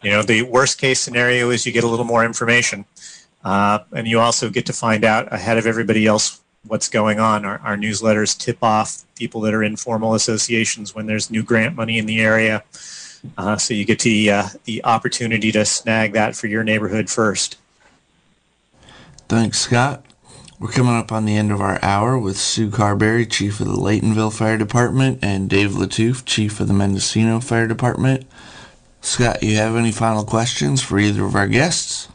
you 0.03 0.11
know, 0.11 0.23
the 0.23 0.43
worst 0.43 0.79
case 0.79 1.01
scenario 1.01 1.51
is 1.51 1.65
you 1.65 1.73
get 1.73 1.85
a 1.85 1.89
little 1.89 2.05
more 2.05 2.25
information, 2.25 2.85
uh, 3.45 3.81
and 3.93 4.09
you 4.09 4.21
also 4.21 4.51
get 4.51 4.67
to 4.67 4.73
find 4.73 5.05
out 5.05 5.33
ahead 5.33 5.59
of 5.59 5.67
everybody 5.67 6.07
else 6.07 6.41
what's 6.67 6.89
going 6.89 7.21
on. 7.21 7.45
Our, 7.45 7.59
our 7.59 7.77
newsletters 7.77 8.37
tip 8.39 8.59
off 8.63 9.05
people 9.17 9.41
that 9.43 9.55
are 9.55 9.63
in 9.63 9.77
formal 9.77 10.15
associations 10.15 10.95
when 10.95 11.07
there's 11.07 11.31
new 11.31 11.43
grant 11.43 11.77
money 11.77 11.99
in 11.99 12.07
the 12.07 12.21
area. 12.21 12.65
Uh, 13.39 13.57
so 13.57 13.73
you 13.73 13.85
get 13.85 14.01
the 14.01 14.31
uh, 14.31 14.49
the 14.65 14.85
opportunity 14.85 15.51
to 15.53 15.65
snag 15.65 16.13
that 16.13 16.37
for 16.37 16.47
your 16.47 16.63
neighborhood 16.63 17.11
first. 17.11 17.57
Thanks, 19.29 19.61
Scott. 19.61 20.04
We're 20.65 20.73
coming 20.73 20.97
up 20.97 21.13
on 21.13 21.27
the 21.27 21.37
end 21.37 21.53
of 21.53 21.61
our 21.61 21.79
hour 21.83 22.19
with 22.19 22.39
Sue 22.39 22.71
Carberry, 22.71 23.27
Chief 23.27 23.61
of 23.61 23.67
the 23.67 23.75
Laytonville 23.75 24.33
Fire 24.33 24.57
Department, 24.57 25.19
and 25.21 25.51
Dave 25.51 25.73
Latouf, 25.73 26.25
Chief 26.25 26.59
of 26.59 26.69
the 26.69 26.73
Mendocino 26.73 27.39
Fire 27.41 27.67
Department. 27.67 28.25
Scott, 29.03 29.43
you 29.43 29.57
have 29.57 29.77
any 29.77 29.93
final 29.93 30.25
questions 30.25 30.81
for 30.81 30.99
either 30.99 31.23
of 31.27 31.35
our 31.35 31.49
guests? 31.49 32.09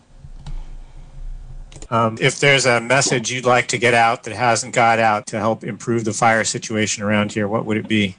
Um, 1.91 2.17
if 2.19 2.39
there's 2.39 2.65
a 2.65 2.81
message 2.81 3.31
you'd 3.31 3.45
like 3.45 3.67
to 3.67 3.77
get 3.77 3.93
out 3.93 4.23
that 4.23 4.33
hasn't 4.33 4.73
got 4.73 4.97
out 4.97 5.27
to 5.27 5.37
help 5.37 5.63
improve 5.63 6.03
the 6.03 6.13
fire 6.13 6.43
situation 6.43 7.03
around 7.03 7.31
here, 7.31 7.47
what 7.47 7.67
would 7.67 7.77
it 7.77 7.87
be? 7.87 8.15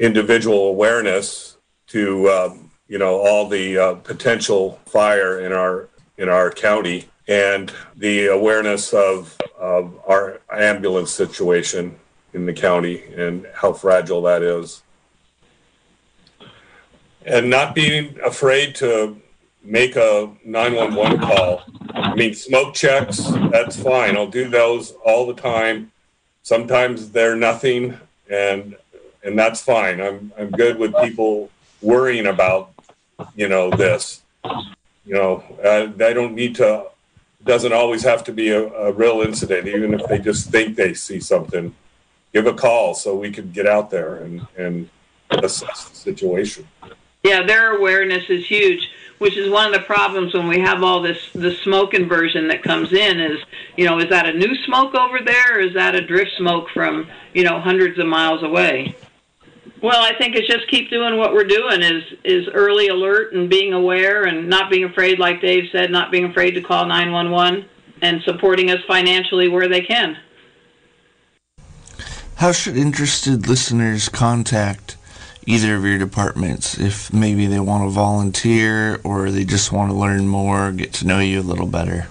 individual 0.00 0.66
awareness 0.70 1.56
to 1.86 2.28
um, 2.30 2.68
you 2.88 2.98
know 2.98 3.20
all 3.20 3.48
the 3.48 3.78
uh, 3.78 3.94
potential 3.94 4.80
fire 4.86 5.38
in 5.38 5.52
our 5.52 5.88
in 6.16 6.28
our 6.28 6.50
county 6.50 7.08
and 7.28 7.72
the 7.96 8.26
awareness 8.26 8.92
of, 8.92 9.36
of 9.58 9.98
our 10.06 10.40
ambulance 10.52 11.10
situation 11.10 11.94
in 12.32 12.46
the 12.46 12.52
county 12.52 13.02
and 13.14 13.46
how 13.54 13.72
fragile 13.72 14.22
that 14.22 14.42
is 14.42 14.82
and 17.26 17.48
not 17.48 17.74
being 17.74 18.18
afraid 18.24 18.74
to 18.74 19.20
make 19.62 19.96
a 19.96 20.30
911 20.44 21.20
call 21.20 21.62
i 21.94 22.14
mean 22.14 22.34
smoke 22.34 22.74
checks 22.74 23.24
that's 23.50 23.80
fine 23.82 24.16
i'll 24.16 24.26
do 24.26 24.48
those 24.48 24.92
all 25.04 25.26
the 25.26 25.34
time 25.34 25.90
sometimes 26.42 27.10
they're 27.10 27.36
nothing 27.36 27.98
and 28.30 28.76
and 29.28 29.38
that's 29.38 29.60
fine. 29.62 30.00
I'm 30.00 30.32
I'm 30.38 30.50
good 30.50 30.78
with 30.78 30.94
people 31.02 31.50
worrying 31.82 32.26
about 32.26 32.72
you 33.34 33.48
know 33.48 33.70
this. 33.70 34.22
You 35.04 35.14
know, 35.14 35.92
they 35.96 36.12
don't 36.14 36.34
need 36.34 36.56
to. 36.56 36.86
Doesn't 37.48 37.72
always 37.72 38.02
have 38.02 38.24
to 38.24 38.32
be 38.32 38.50
a, 38.50 38.68
a 38.68 38.92
real 38.92 39.22
incident. 39.22 39.66
Even 39.66 39.94
if 39.94 40.06
they 40.06 40.18
just 40.18 40.50
think 40.50 40.76
they 40.76 40.92
see 40.92 41.18
something, 41.18 41.74
give 42.34 42.46
a 42.46 42.52
call 42.52 42.94
so 42.94 43.16
we 43.16 43.30
can 43.30 43.50
get 43.50 43.66
out 43.66 43.88
there 43.90 44.16
and 44.16 44.46
and 44.58 44.90
assess 45.30 45.88
the 45.88 45.96
situation. 45.96 46.68
Yeah, 47.24 47.44
their 47.44 47.76
awareness 47.76 48.28
is 48.28 48.46
huge 48.46 48.86
which 49.18 49.36
is 49.36 49.50
one 49.50 49.66
of 49.66 49.72
the 49.72 49.86
problems 49.86 50.32
when 50.32 50.48
we 50.48 50.60
have 50.60 50.82
all 50.82 51.02
this 51.02 51.30
the 51.34 51.54
smoke 51.62 51.94
inversion 51.94 52.48
that 52.48 52.62
comes 52.62 52.92
in 52.92 53.20
is 53.20 53.38
you 53.76 53.84
know 53.84 53.98
is 53.98 54.08
that 54.08 54.26
a 54.26 54.32
new 54.32 54.54
smoke 54.64 54.94
over 54.94 55.18
there 55.24 55.56
or 55.56 55.60
is 55.60 55.74
that 55.74 55.94
a 55.94 56.00
drift 56.00 56.30
smoke 56.36 56.68
from 56.70 57.08
you 57.34 57.44
know 57.44 57.60
hundreds 57.60 57.98
of 57.98 58.06
miles 58.06 58.42
away 58.42 58.94
well, 59.82 60.02
I 60.02 60.16
think 60.18 60.36
it's 60.36 60.48
just 60.48 60.68
keep 60.68 60.90
doing 60.90 61.16
what 61.16 61.32
we're 61.32 61.44
doing 61.44 61.82
is 61.82 62.02
is 62.24 62.48
early 62.52 62.88
alert 62.88 63.32
and 63.32 63.48
being 63.48 63.72
aware 63.72 64.24
and 64.24 64.48
not 64.48 64.70
being 64.70 64.84
afraid, 64.84 65.18
like 65.18 65.40
Dave 65.40 65.64
said, 65.72 65.90
not 65.90 66.10
being 66.10 66.24
afraid 66.24 66.52
to 66.52 66.60
call 66.60 66.86
911 66.86 67.68
and 68.02 68.22
supporting 68.22 68.70
us 68.70 68.78
financially 68.86 69.48
where 69.48 69.68
they 69.68 69.80
can. 69.80 70.16
How 72.36 72.52
should 72.52 72.76
interested 72.76 73.48
listeners 73.48 74.08
contact 74.08 74.96
either 75.46 75.74
of 75.74 75.84
your 75.84 75.98
departments 75.98 76.78
if 76.78 77.12
maybe 77.12 77.46
they 77.46 77.58
want 77.58 77.84
to 77.84 77.90
volunteer 77.90 79.00
or 79.02 79.30
they 79.30 79.44
just 79.44 79.72
want 79.72 79.90
to 79.90 79.96
learn 79.96 80.28
more, 80.28 80.70
get 80.72 80.92
to 80.94 81.06
know 81.06 81.18
you 81.18 81.40
a 81.40 81.42
little 81.42 81.66
better? 81.66 82.06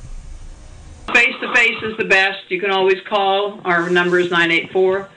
Face 1.13 1.36
to 1.39 1.53
face 1.53 1.68
face 1.68 1.91
is 1.91 1.97
the 1.97 2.05
best. 2.05 2.49
You 2.49 2.59
can 2.59 2.72
always 2.72 3.01
call. 3.07 3.59
Our 3.65 3.89
number 3.89 4.20
is 4.20 4.30
984 4.32 5.09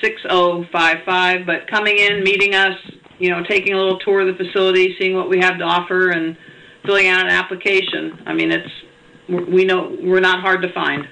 6055. 0.00 1.46
But 1.46 1.66
coming 1.68 1.98
in, 1.98 2.22
meeting 2.22 2.54
us, 2.54 2.76
you 3.18 3.30
know, 3.30 3.42
taking 3.44 3.74
a 3.74 3.76
little 3.76 3.98
tour 3.98 4.20
of 4.20 4.26
the 4.26 4.44
facility, 4.44 4.96
seeing 4.98 5.14
what 5.14 5.28
we 5.28 5.38
have 5.40 5.58
to 5.58 5.64
offer, 5.64 6.10
and 6.10 6.36
filling 6.84 7.08
out 7.08 7.26
an 7.26 7.32
application. 7.32 8.22
I 8.26 8.34
mean, 8.34 8.50
it's 8.50 8.70
we 9.28 9.64
know 9.64 9.96
we're 10.02 10.20
not 10.20 10.40
hard 10.40 10.62
to 10.62 10.72
find. 10.72 11.08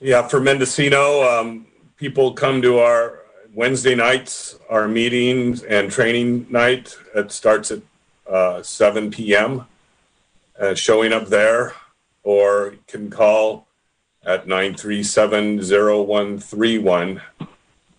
Yeah, 0.00 0.28
for 0.28 0.40
Mendocino, 0.40 1.22
um, 1.22 1.66
people 1.96 2.32
come 2.32 2.62
to 2.62 2.78
our 2.78 3.20
Wednesday 3.54 3.94
nights, 3.94 4.58
our 4.68 4.88
meetings 4.88 5.62
and 5.62 5.90
training 5.90 6.46
night. 6.50 6.96
It 7.14 7.32
starts 7.32 7.70
at 7.70 7.80
uh, 8.28 8.62
7 8.62 9.10
p.m. 9.10 9.66
Uh, 10.58 10.74
showing 10.74 11.12
up 11.12 11.28
there, 11.28 11.74
or 12.22 12.76
can 12.86 13.10
call 13.10 13.66
at 14.24 14.46
937-0131. 14.46 17.20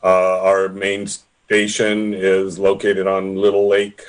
Uh, 0.06 0.40
our 0.44 0.70
main 0.70 1.08
station 1.08 2.14
is 2.14 2.60
located 2.60 3.08
on 3.08 3.36
Little 3.36 3.68
Lake 3.68 4.04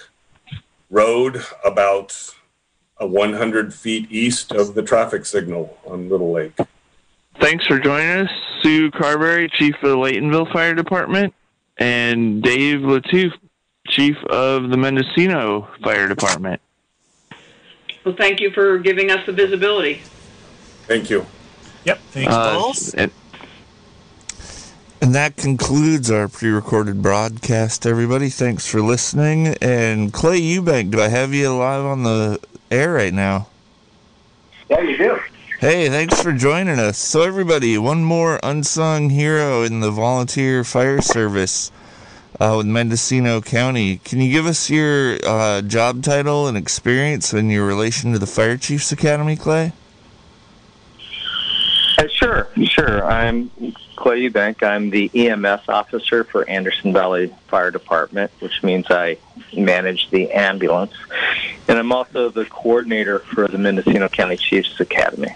Road, 0.90 1.42
about 1.64 2.34
uh, 3.00 3.06
100 3.06 3.72
feet 3.72 4.06
east 4.12 4.52
of 4.52 4.74
the 4.74 4.82
traffic 4.82 5.24
signal 5.24 5.78
on 5.86 6.10
Little 6.10 6.32
Lake. 6.32 6.52
Thanks 7.40 7.66
for 7.66 7.78
joining 7.78 8.26
us, 8.26 8.30
Sue 8.62 8.90
Carberry, 8.90 9.48
Chief 9.48 9.74
of 9.76 9.88
the 9.88 9.96
Laytonville 9.96 10.52
Fire 10.52 10.74
Department, 10.74 11.32
and 11.78 12.42
Dave 12.42 12.80
Latouf, 12.80 13.32
Chief 13.88 14.16
of 14.28 14.68
the 14.68 14.76
Mendocino 14.76 15.66
Fire 15.82 16.08
Department. 16.08 16.60
Well, 18.04 18.14
thank 18.18 18.40
you 18.40 18.50
for 18.50 18.76
giving 18.76 19.10
us 19.10 19.24
the 19.24 19.32
visibility. 19.32 20.02
Thank 20.86 21.08
you. 21.08 21.24
Yep. 21.86 21.98
Thanks, 22.10 22.34
Uh, 22.34 22.54
both. 22.54 22.94
And- 25.00 25.14
that 25.14 25.36
concludes 25.36 26.10
our 26.10 26.28
pre 26.28 26.50
recorded 26.50 27.02
broadcast, 27.02 27.86
everybody. 27.86 28.28
Thanks 28.28 28.66
for 28.66 28.80
listening. 28.80 29.48
And 29.60 30.12
Clay 30.12 30.40
Eubank, 30.40 30.90
do 30.90 31.00
I 31.00 31.08
have 31.08 31.32
you 31.32 31.54
live 31.54 31.84
on 31.84 32.02
the 32.02 32.40
air 32.70 32.92
right 32.92 33.14
now? 33.14 33.48
Yeah, 34.68 34.80
you 34.80 34.96
do. 34.96 35.20
Hey, 35.60 35.88
thanks 35.88 36.20
for 36.20 36.32
joining 36.32 36.78
us. 36.78 36.98
So, 36.98 37.22
everybody, 37.22 37.78
one 37.78 38.04
more 38.04 38.38
unsung 38.42 39.08
hero 39.10 39.62
in 39.62 39.80
the 39.80 39.90
volunteer 39.90 40.64
fire 40.64 41.00
service 41.00 41.72
uh, 42.38 42.54
with 42.58 42.66
Mendocino 42.66 43.40
County. 43.40 43.98
Can 44.04 44.20
you 44.20 44.30
give 44.30 44.44
us 44.46 44.68
your 44.68 45.18
uh, 45.24 45.62
job 45.62 46.02
title 46.02 46.46
and 46.46 46.58
experience 46.58 47.32
and 47.32 47.50
your 47.50 47.66
relation 47.66 48.12
to 48.12 48.18
the 48.18 48.26
Fire 48.26 48.58
Chiefs 48.58 48.92
Academy, 48.92 49.34
Clay? 49.36 49.72
Uh, 51.96 52.06
sure, 52.08 52.48
sure. 52.64 53.02
I'm 53.06 53.50
Clay 53.96 54.28
Eubank. 54.28 54.62
I'm 54.62 54.90
the 54.90 55.10
EMS 55.14 55.68
officer 55.68 56.24
for 56.24 56.48
Anderson 56.48 56.92
Valley 56.92 57.34
Fire 57.48 57.70
Department, 57.70 58.30
which 58.40 58.62
means 58.62 58.86
I 58.90 59.18
manage 59.56 60.10
the 60.10 60.30
ambulance. 60.30 60.94
And 61.68 61.78
I'm 61.78 61.90
also 61.90 62.30
the 62.30 62.44
coordinator 62.44 63.18
for 63.20 63.48
the 63.48 63.58
Mendocino 63.58 64.08
County 64.08 64.36
Chiefs 64.36 64.78
Academy. 64.78 65.34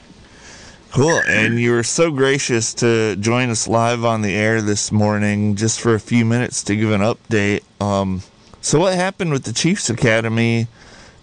Cool. 0.92 1.20
And 1.26 1.58
you 1.58 1.72
were 1.72 1.84
so 1.84 2.10
gracious 2.10 2.74
to 2.74 3.16
join 3.16 3.48
us 3.50 3.68
live 3.68 4.04
on 4.04 4.22
the 4.22 4.34
air 4.34 4.60
this 4.60 4.90
morning 4.90 5.54
just 5.54 5.80
for 5.80 5.94
a 5.94 6.00
few 6.00 6.24
minutes 6.24 6.64
to 6.64 6.76
give 6.76 6.90
an 6.90 7.00
update. 7.00 7.62
Um, 7.80 8.22
so, 8.60 8.80
what 8.80 8.94
happened 8.94 9.30
with 9.30 9.44
the 9.44 9.52
Chiefs 9.52 9.88
Academy 9.88 10.66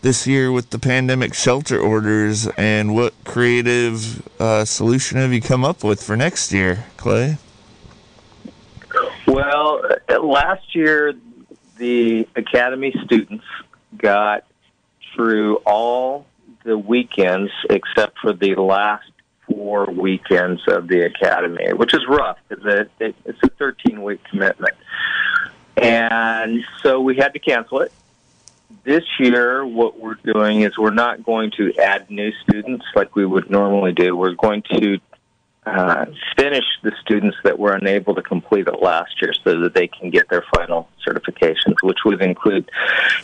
this 0.01 0.25
year 0.25 0.51
with 0.51 0.69
the 0.69 0.79
pandemic 0.79 1.33
shelter 1.33 1.79
orders, 1.79 2.47
and 2.57 2.95
what 2.95 3.13
creative 3.28 4.28
uh, 4.41 4.65
solution 4.65 5.17
have 5.17 5.34
you 5.34 5.41
come 5.41 5.63
up 5.63 5.84
with 5.84 6.01
for 6.01 6.15
next 6.15 6.51
year, 6.51 6.86
Clay? 6.95 7.38
Well, 9.28 9.82
uh, 10.09 10.19
last 10.19 10.73
year, 10.73 11.13
the 11.78 12.28
Academy 12.36 12.95
students 13.05 13.43
got 13.95 14.45
through 15.13 15.57
all 15.57 16.25
the 16.63 16.78
weekends 16.78 17.51
except 17.69 18.17
for 18.19 18.34
the 18.34 18.55
last 18.55 19.09
four 19.45 19.86
weekends 19.86 20.61
of 20.67 20.88
the 20.88 21.05
Academy, 21.05 21.73
which 21.73 21.93
is 21.93 22.01
rough 22.07 22.38
it's 22.49 23.43
a 23.43 23.49
13 23.49 24.01
week 24.03 24.23
commitment. 24.23 24.75
And 25.75 26.65
so 26.82 27.01
we 27.01 27.17
had 27.17 27.34
to 27.34 27.39
cancel 27.39 27.82
it. 27.82 27.91
This 28.88 29.03
year, 29.19 29.65
what 29.65 29.99
we're 29.99 30.15
doing 30.15 30.61
is 30.61 30.77
we're 30.77 30.91
not 30.91 31.21
going 31.21 31.51
to 31.57 31.75
add 31.75 32.09
new 32.09 32.31
students 32.43 32.85
like 32.95 33.17
we 33.17 33.25
would 33.25 33.51
normally 33.51 33.91
do. 33.91 34.15
We're 34.15 34.31
going 34.31 34.61
to 34.61 34.99
uh, 35.65 36.05
finish 36.38 36.63
the 36.83 36.93
students 37.01 37.35
that 37.43 37.59
were 37.59 37.73
unable 37.73 38.15
to 38.15 38.21
complete 38.21 38.65
it 38.65 38.81
last 38.81 39.21
year 39.21 39.33
so 39.43 39.59
that 39.59 39.73
they 39.73 39.88
can 39.88 40.09
get 40.09 40.29
their 40.29 40.45
final 40.55 40.88
certifications, 41.05 41.75
which 41.83 41.97
would 42.05 42.21
include 42.21 42.71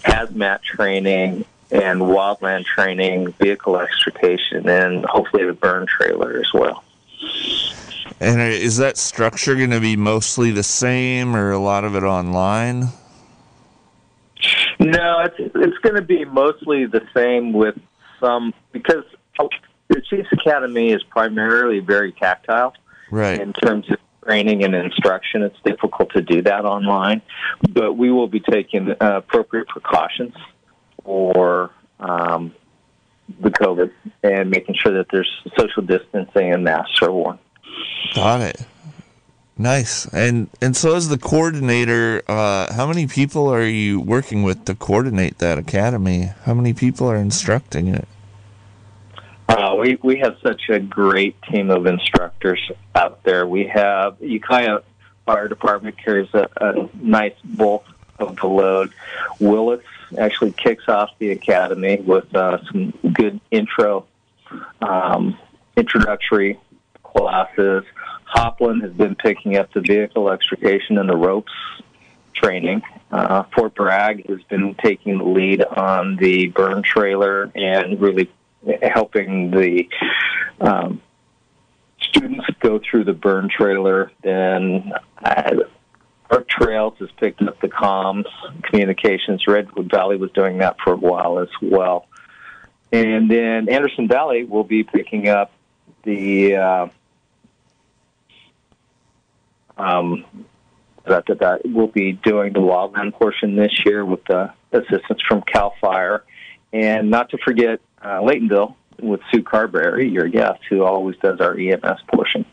hazmat 0.02 0.64
training 0.64 1.46
and 1.72 2.02
wildland 2.02 2.66
training, 2.66 3.32
vehicle 3.40 3.80
extrication, 3.80 4.68
and 4.68 5.06
hopefully 5.06 5.46
the 5.46 5.54
burn 5.54 5.88
trailer 5.88 6.42
as 6.42 6.54
well. 6.54 6.84
And 8.20 8.42
is 8.42 8.76
that 8.80 8.98
structure 8.98 9.56
going 9.56 9.70
to 9.70 9.80
be 9.80 9.96
mostly 9.96 10.52
the 10.52 10.62
same, 10.62 11.38
or 11.38 11.52
a 11.52 11.58
lot 11.58 11.86
of 11.86 11.96
it 11.96 12.04
online? 12.04 12.90
No, 14.80 15.22
it's 15.22 15.36
it's 15.40 15.78
going 15.80 15.96
to 15.96 16.02
be 16.02 16.26
mostly 16.26 16.86
the 16.86 17.02
same 17.16 17.54
with 17.54 17.76
some 18.20 18.54
because 18.72 19.04
the 19.88 20.02
Chiefs 20.10 20.30
Academy 20.32 20.92
is 20.92 21.04
primarily 21.04 21.80
very 21.80 22.12
tactile. 22.14 22.74
Right. 23.12 23.40
in 23.40 23.54
terms 23.54 23.86
of 23.92 23.98
training 24.24 24.64
and 24.64 24.74
instruction. 24.74 25.44
It's 25.44 25.60
difficult 25.64 26.12
to 26.14 26.22
do 26.22 26.42
that 26.44 26.66
online, 26.66 27.22
but 27.70 27.94
we 27.94 28.12
will 28.12 28.28
be 28.28 28.40
taking 28.40 28.90
uh, 28.92 28.96
appropriate 29.18 29.68
precautions 29.68 30.34
for 31.04 31.72
um, 32.00 32.56
the 33.40 33.50
COVID 33.50 33.92
and 34.24 34.50
making 34.50 34.76
sure 34.76 34.94
that 34.98 35.08
there's 35.12 35.30
social 35.58 35.84
distancing 35.84 36.54
and 36.54 36.64
masks 36.64 37.02
are 37.02 37.12
worn. 37.12 37.40
Got 38.16 38.42
it. 38.42 38.66
Nice. 39.58 40.08
And 40.08 40.50
and 40.62 40.76
so 40.76 40.96
as 40.96 41.10
the 41.10 41.18
coordinator, 41.18 42.24
uh, 42.28 42.74
how 42.74 42.88
many 42.88 43.06
people 43.06 43.48
are 43.54 43.66
you 43.66 44.00
working 44.00 44.44
with 44.44 44.66
to 44.66 44.76
coordinate 44.76 45.38
that 45.38 45.60
academy? 45.60 46.32
How 46.46 46.54
many 46.54 46.74
people 46.74 47.10
are 47.10 47.16
instructing 47.16 47.88
it? 47.88 48.08
Uh, 49.48 49.76
we 49.80 50.00
we 50.02 50.18
have 50.18 50.38
such 50.42 50.70
a 50.70 50.80
great 50.80 51.40
team 51.44 51.70
of 51.70 51.86
instructors 51.86 52.72
out 52.96 53.24
there. 53.24 53.46
We 53.46 53.68
have 53.68 54.18
Ukiah 54.20 54.80
Fire 55.26 55.48
Department 55.48 55.98
carries 56.04 56.34
a, 56.34 56.50
a 56.58 56.90
nice 56.96 57.36
bulk 57.44 57.86
of 58.18 58.36
the 58.38 58.48
load. 58.48 58.92
Willits 59.40 59.86
actually 60.18 60.52
kicks 60.52 60.88
off 60.88 61.12
the 61.20 61.32
academy 61.32 61.98
with 61.98 62.34
uh, 62.36 62.64
some 62.66 62.92
good 63.14 63.40
intro, 63.52 64.06
um, 64.82 65.38
introductory 65.78 66.60
classes. 67.04 67.84
Hopland 68.34 68.82
has 68.82 68.94
been 68.94 69.16
picking 69.16 69.58
up 69.58 69.72
the 69.74 69.82
vehicle 69.82 70.30
extrication 70.30 70.98
and 70.98 71.08
the 71.08 71.16
ropes 71.16 71.52
training. 72.34 72.82
Uh, 73.12 73.44
Fort 73.56 73.76
Bragg 73.76 74.28
has 74.28 74.42
been 74.50 74.76
taking 74.84 75.20
the 75.20 75.24
lead 75.24 75.64
on 75.64 76.16
the 76.18 76.48
burn 76.48 76.82
trailer 76.84 77.52
and 77.56 78.02
really 78.02 78.32
helping 78.82 79.52
the 79.52 79.88
um, 80.60 81.02
students 82.02 82.46
go 82.60 82.80
through 82.80 83.04
the 83.04 83.14
burn 83.14 83.50
trailer. 83.50 84.12
Then 84.24 84.94
uh, 85.24 85.52
Brooktrails 86.30 86.98
has 86.98 87.10
picked 87.18 87.42
up 87.44 87.60
the 87.62 87.68
comms, 87.68 88.26
communications. 88.64 89.46
Redwood 89.48 89.92
Valley 89.92 90.18
was 90.18 90.32
doing 90.32 90.58
that 90.60 90.78
for 90.84 90.94
a 90.94 90.98
while 90.98 91.40
as 91.40 91.50
well. 91.62 92.08
And 92.92 93.30
then 93.30 93.70
Anderson 93.70 94.08
Valley 94.08 94.44
will 94.44 94.64
be 94.64 94.84
picking 94.84 95.28
up 95.28 95.52
the 96.04 96.56
uh, 96.56 96.88
um, 99.78 100.26
that, 101.06 101.26
that, 101.28 101.40
that 101.40 101.62
we'll 101.66 101.88
be 101.88 102.14
doing 102.14 102.54
the 102.54 102.60
wildland 102.60 103.14
portion 103.14 103.56
this 103.56 103.86
year 103.86 104.06
with 104.06 104.24
the 104.26 104.54
assistance 104.72 105.22
from 105.28 105.42
Cal 105.42 105.74
Fire, 105.82 106.24
and 106.72 107.10
not 107.10 107.30
to 107.30 107.38
forget 107.38 107.80
uh, 108.02 108.20
Laytonville 108.20 108.76
with 109.02 109.22
Sue 109.32 109.44
Carberry, 109.44 110.10
your 110.10 110.28
guest, 110.28 110.62
who 110.70 110.84
always 110.84 111.18
does 111.18 111.40
our 111.40 111.58
EMS 111.58 112.02
portion 112.08 112.46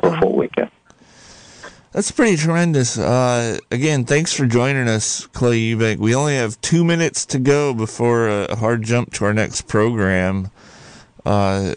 for 0.00 0.14
a 0.14 0.20
full 0.20 0.36
weekend. 0.36 0.70
That's 1.92 2.10
pretty 2.10 2.36
tremendous. 2.36 2.98
Uh, 2.98 3.58
again, 3.70 4.04
thanks 4.04 4.30
for 4.32 4.44
joining 4.44 4.86
us, 4.86 5.26
Clay 5.28 5.58
Eubank. 5.72 5.96
We 5.96 6.14
only 6.14 6.36
have 6.36 6.60
two 6.60 6.84
minutes 6.84 7.24
to 7.26 7.38
go 7.38 7.72
before 7.72 8.28
a 8.28 8.54
hard 8.54 8.82
jump 8.82 9.14
to 9.14 9.24
our 9.24 9.32
next 9.32 9.62
program. 9.62 10.50
Uh, 11.24 11.72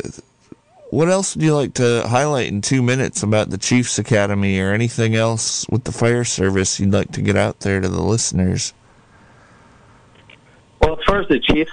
what 0.89 1.09
else 1.09 1.35
would 1.35 1.43
you 1.43 1.55
like 1.55 1.73
to 1.75 2.03
highlight 2.07 2.47
in 2.47 2.61
two 2.61 2.81
minutes 2.81 3.21
about 3.23 3.49
the 3.49 3.57
Chiefs 3.57 3.99
Academy 3.99 4.59
or 4.59 4.73
anything 4.73 5.15
else 5.15 5.67
with 5.69 5.83
the 5.83 5.91
fire 5.91 6.23
service 6.23 6.79
you'd 6.79 6.91
like 6.91 7.11
to 7.11 7.21
get 7.21 7.35
out 7.35 7.59
there 7.59 7.79
to 7.79 7.87
the 7.87 8.01
listeners? 8.01 8.73
Well, 10.81 10.97
as 10.97 11.05
far 11.05 11.21
as 11.21 11.27
the 11.27 11.39
Chiefs 11.39 11.71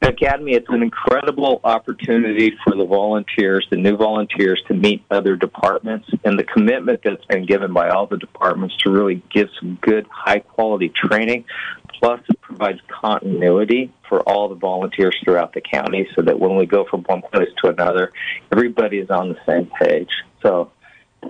Academy, 0.00 0.52
it's 0.52 0.68
an 0.68 0.82
incredible 0.82 1.60
opportunity 1.64 2.56
for 2.62 2.74
the 2.76 2.84
volunteers, 2.84 3.66
the 3.70 3.76
new 3.76 3.96
volunteers, 3.96 4.62
to 4.68 4.74
meet 4.74 5.04
other 5.10 5.36
departments, 5.36 6.08
and 6.24 6.38
the 6.38 6.44
commitment 6.44 7.00
that's 7.04 7.24
been 7.26 7.44
given 7.44 7.72
by 7.72 7.90
all 7.90 8.06
the 8.06 8.16
departments 8.16 8.76
to 8.84 8.90
really 8.90 9.22
give 9.30 9.48
some 9.58 9.78
good, 9.82 10.06
high 10.10 10.38
quality 10.38 10.90
training. 10.90 11.44
Plus, 12.00 12.20
it 12.28 12.40
provides 12.40 12.80
continuity 12.88 13.92
for 14.08 14.20
all 14.22 14.48
the 14.48 14.54
volunteers 14.54 15.16
throughout 15.24 15.54
the 15.54 15.60
county 15.60 16.08
so 16.14 16.22
that 16.22 16.38
when 16.38 16.56
we 16.56 16.66
go 16.66 16.84
from 16.84 17.02
one 17.04 17.22
place 17.22 17.48
to 17.62 17.70
another, 17.70 18.12
everybody 18.52 18.98
is 18.98 19.10
on 19.10 19.30
the 19.30 19.38
same 19.46 19.70
page. 19.80 20.10
So 20.42 20.70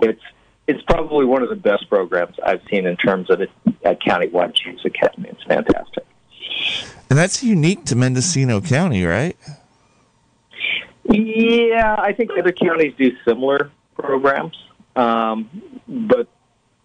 it's 0.02 0.22
it's 0.66 0.82
probably 0.82 1.24
one 1.24 1.42
of 1.42 1.48
the 1.48 1.56
best 1.56 1.88
programs 1.88 2.34
I've 2.44 2.60
seen 2.68 2.86
in 2.86 2.96
terms 2.96 3.30
of 3.30 3.40
a, 3.40 3.46
a 3.84 3.94
countywide 3.94 4.54
Chiefs 4.54 4.84
Academy. 4.84 5.28
It's 5.28 5.44
fantastic. 5.44 6.04
And 7.08 7.16
that's 7.16 7.42
unique 7.42 7.84
to 7.84 7.94
Mendocino 7.94 8.60
County, 8.60 9.04
right? 9.04 9.36
Yeah, 11.04 11.94
I 11.96 12.12
think 12.12 12.30
other 12.36 12.50
counties 12.50 12.94
do 12.98 13.12
similar 13.24 13.70
programs, 13.94 14.56
um, 14.96 15.48
but 15.86 16.28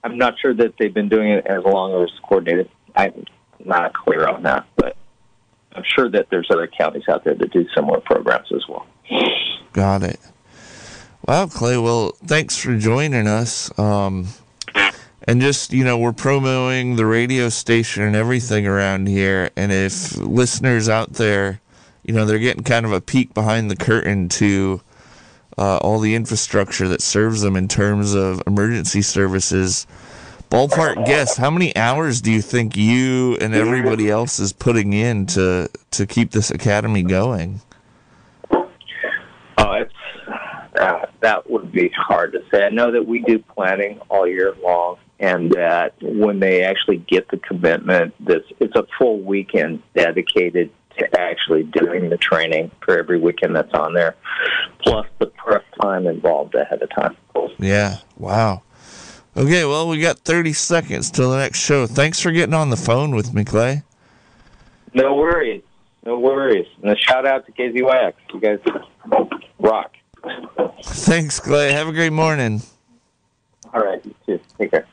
I'm 0.03 0.17
not 0.17 0.35
sure 0.39 0.53
that 0.53 0.75
they've 0.77 0.93
been 0.93 1.09
doing 1.09 1.29
it 1.31 1.47
as 1.47 1.63
long 1.63 2.03
as 2.03 2.09
coordinated. 2.21 2.69
I'm 2.95 3.25
not 3.65 3.93
clear 3.93 4.27
on 4.27 4.43
that, 4.43 4.65
but 4.75 4.95
I'm 5.73 5.83
sure 5.95 6.09
that 6.09 6.27
there's 6.29 6.47
other 6.51 6.67
counties 6.67 7.03
out 7.09 7.23
there 7.23 7.35
that 7.35 7.51
do 7.51 7.67
similar 7.75 8.01
programs 8.01 8.51
as 8.53 8.63
well. 8.67 8.85
Got 9.73 10.03
it. 10.03 10.19
Wow, 11.27 11.47
Clay. 11.47 11.77
Well, 11.77 12.13
thanks 12.25 12.57
for 12.57 12.77
joining 12.77 13.27
us. 13.27 13.77
Um, 13.79 14.27
and 15.27 15.41
just 15.41 15.71
you 15.71 15.83
know 15.83 15.97
we're 15.97 16.13
promoting 16.13 16.95
the 16.95 17.05
radio 17.05 17.49
station 17.49 18.03
and 18.03 18.15
everything 18.15 18.65
around 18.65 19.07
here 19.07 19.51
and 19.55 19.71
if 19.71 20.17
listeners 20.17 20.89
out 20.89 21.13
there 21.13 21.61
you 22.03 22.13
know 22.13 22.25
they're 22.25 22.39
getting 22.39 22.63
kind 22.63 22.85
of 22.85 22.91
a 22.91 23.01
peek 23.01 23.33
behind 23.33 23.69
the 23.69 23.75
curtain 23.75 24.27
to 24.27 24.81
uh, 25.57 25.77
all 25.77 25.99
the 25.99 26.15
infrastructure 26.15 26.87
that 26.87 27.01
serves 27.01 27.41
them 27.41 27.55
in 27.55 27.67
terms 27.67 28.13
of 28.13 28.41
emergency 28.47 29.01
services 29.01 29.85
ballpark 30.51 31.05
guess 31.05 31.37
how 31.37 31.49
many 31.49 31.75
hours 31.75 32.21
do 32.21 32.31
you 32.31 32.41
think 32.41 32.75
you 32.77 33.35
and 33.37 33.55
everybody 33.55 34.09
else 34.09 34.39
is 34.39 34.53
putting 34.53 34.93
in 34.93 35.25
to 35.25 35.69
to 35.89 36.05
keep 36.05 36.31
this 36.31 36.51
academy 36.51 37.03
going 37.03 37.61
oh 38.51 39.71
it's 39.73 39.93
uh, 40.79 41.05
that 41.21 41.49
would 41.49 41.71
be 41.71 41.89
hard 41.95 42.31
to 42.33 42.39
say 42.51 42.65
i 42.65 42.69
know 42.69 42.91
that 42.91 43.05
we 43.05 43.21
do 43.21 43.39
planning 43.39 43.99
all 44.09 44.27
year 44.27 44.53
long 44.61 44.97
and 45.21 45.51
that 45.51 45.93
when 46.01 46.39
they 46.39 46.63
actually 46.63 46.97
get 46.97 47.29
the 47.29 47.37
commitment, 47.37 48.13
this 48.19 48.41
it's 48.59 48.75
a 48.75 48.85
full 48.97 49.19
weekend 49.21 49.81
dedicated 49.95 50.71
to 50.97 51.19
actually 51.19 51.63
doing 51.63 52.09
the 52.09 52.17
training 52.17 52.71
for 52.81 52.97
every 52.97 53.19
weekend 53.19 53.55
that's 53.55 53.73
on 53.73 53.93
there, 53.93 54.15
plus 54.81 55.05
the 55.19 55.27
prep 55.27 55.63
time 55.79 56.07
involved 56.07 56.55
ahead 56.55 56.81
of 56.81 56.89
time. 56.89 57.15
Yeah. 57.59 57.97
Wow. 58.17 58.63
Okay, 59.35 59.63
well, 59.63 59.87
we 59.87 59.99
got 59.99 60.19
30 60.19 60.51
seconds 60.53 61.09
till 61.09 61.31
the 61.31 61.37
next 61.37 61.59
show. 61.59 61.87
Thanks 61.87 62.19
for 62.19 62.31
getting 62.31 62.53
on 62.53 62.69
the 62.69 62.75
phone 62.77 63.15
with 63.15 63.33
me, 63.33 63.45
Clay. 63.45 63.83
No 64.93 65.15
worries. 65.15 65.63
No 66.05 66.19
worries. 66.19 66.67
And 66.81 66.91
a 66.91 66.97
shout 66.97 67.25
out 67.25 67.45
to 67.45 67.51
KZYX. 67.53 68.13
You 68.33 68.39
guys 68.39 68.59
rock. 69.59 69.91
Thanks, 70.83 71.39
Clay. 71.39 71.71
Have 71.71 71.87
a 71.87 71.93
great 71.93 72.11
morning. 72.11 72.61
All 73.73 73.81
right, 73.81 74.03
you 74.05 74.15
too. 74.25 74.39
Take 74.57 74.71
care. 74.71 74.85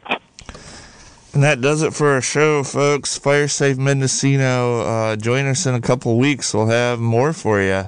And 1.34 1.42
that 1.42 1.60
does 1.60 1.82
it 1.82 1.92
for 1.92 2.10
our 2.10 2.20
show, 2.20 2.62
folks. 2.62 3.18
Fire 3.18 3.48
Safe 3.48 3.76
Mendocino. 3.76 4.80
Uh, 4.80 5.16
join 5.16 5.46
us 5.46 5.66
in 5.66 5.74
a 5.74 5.80
couple 5.80 6.16
weeks. 6.16 6.54
We'll 6.54 6.66
have 6.66 7.00
more 7.00 7.32
for 7.32 7.60
you. 7.60 7.86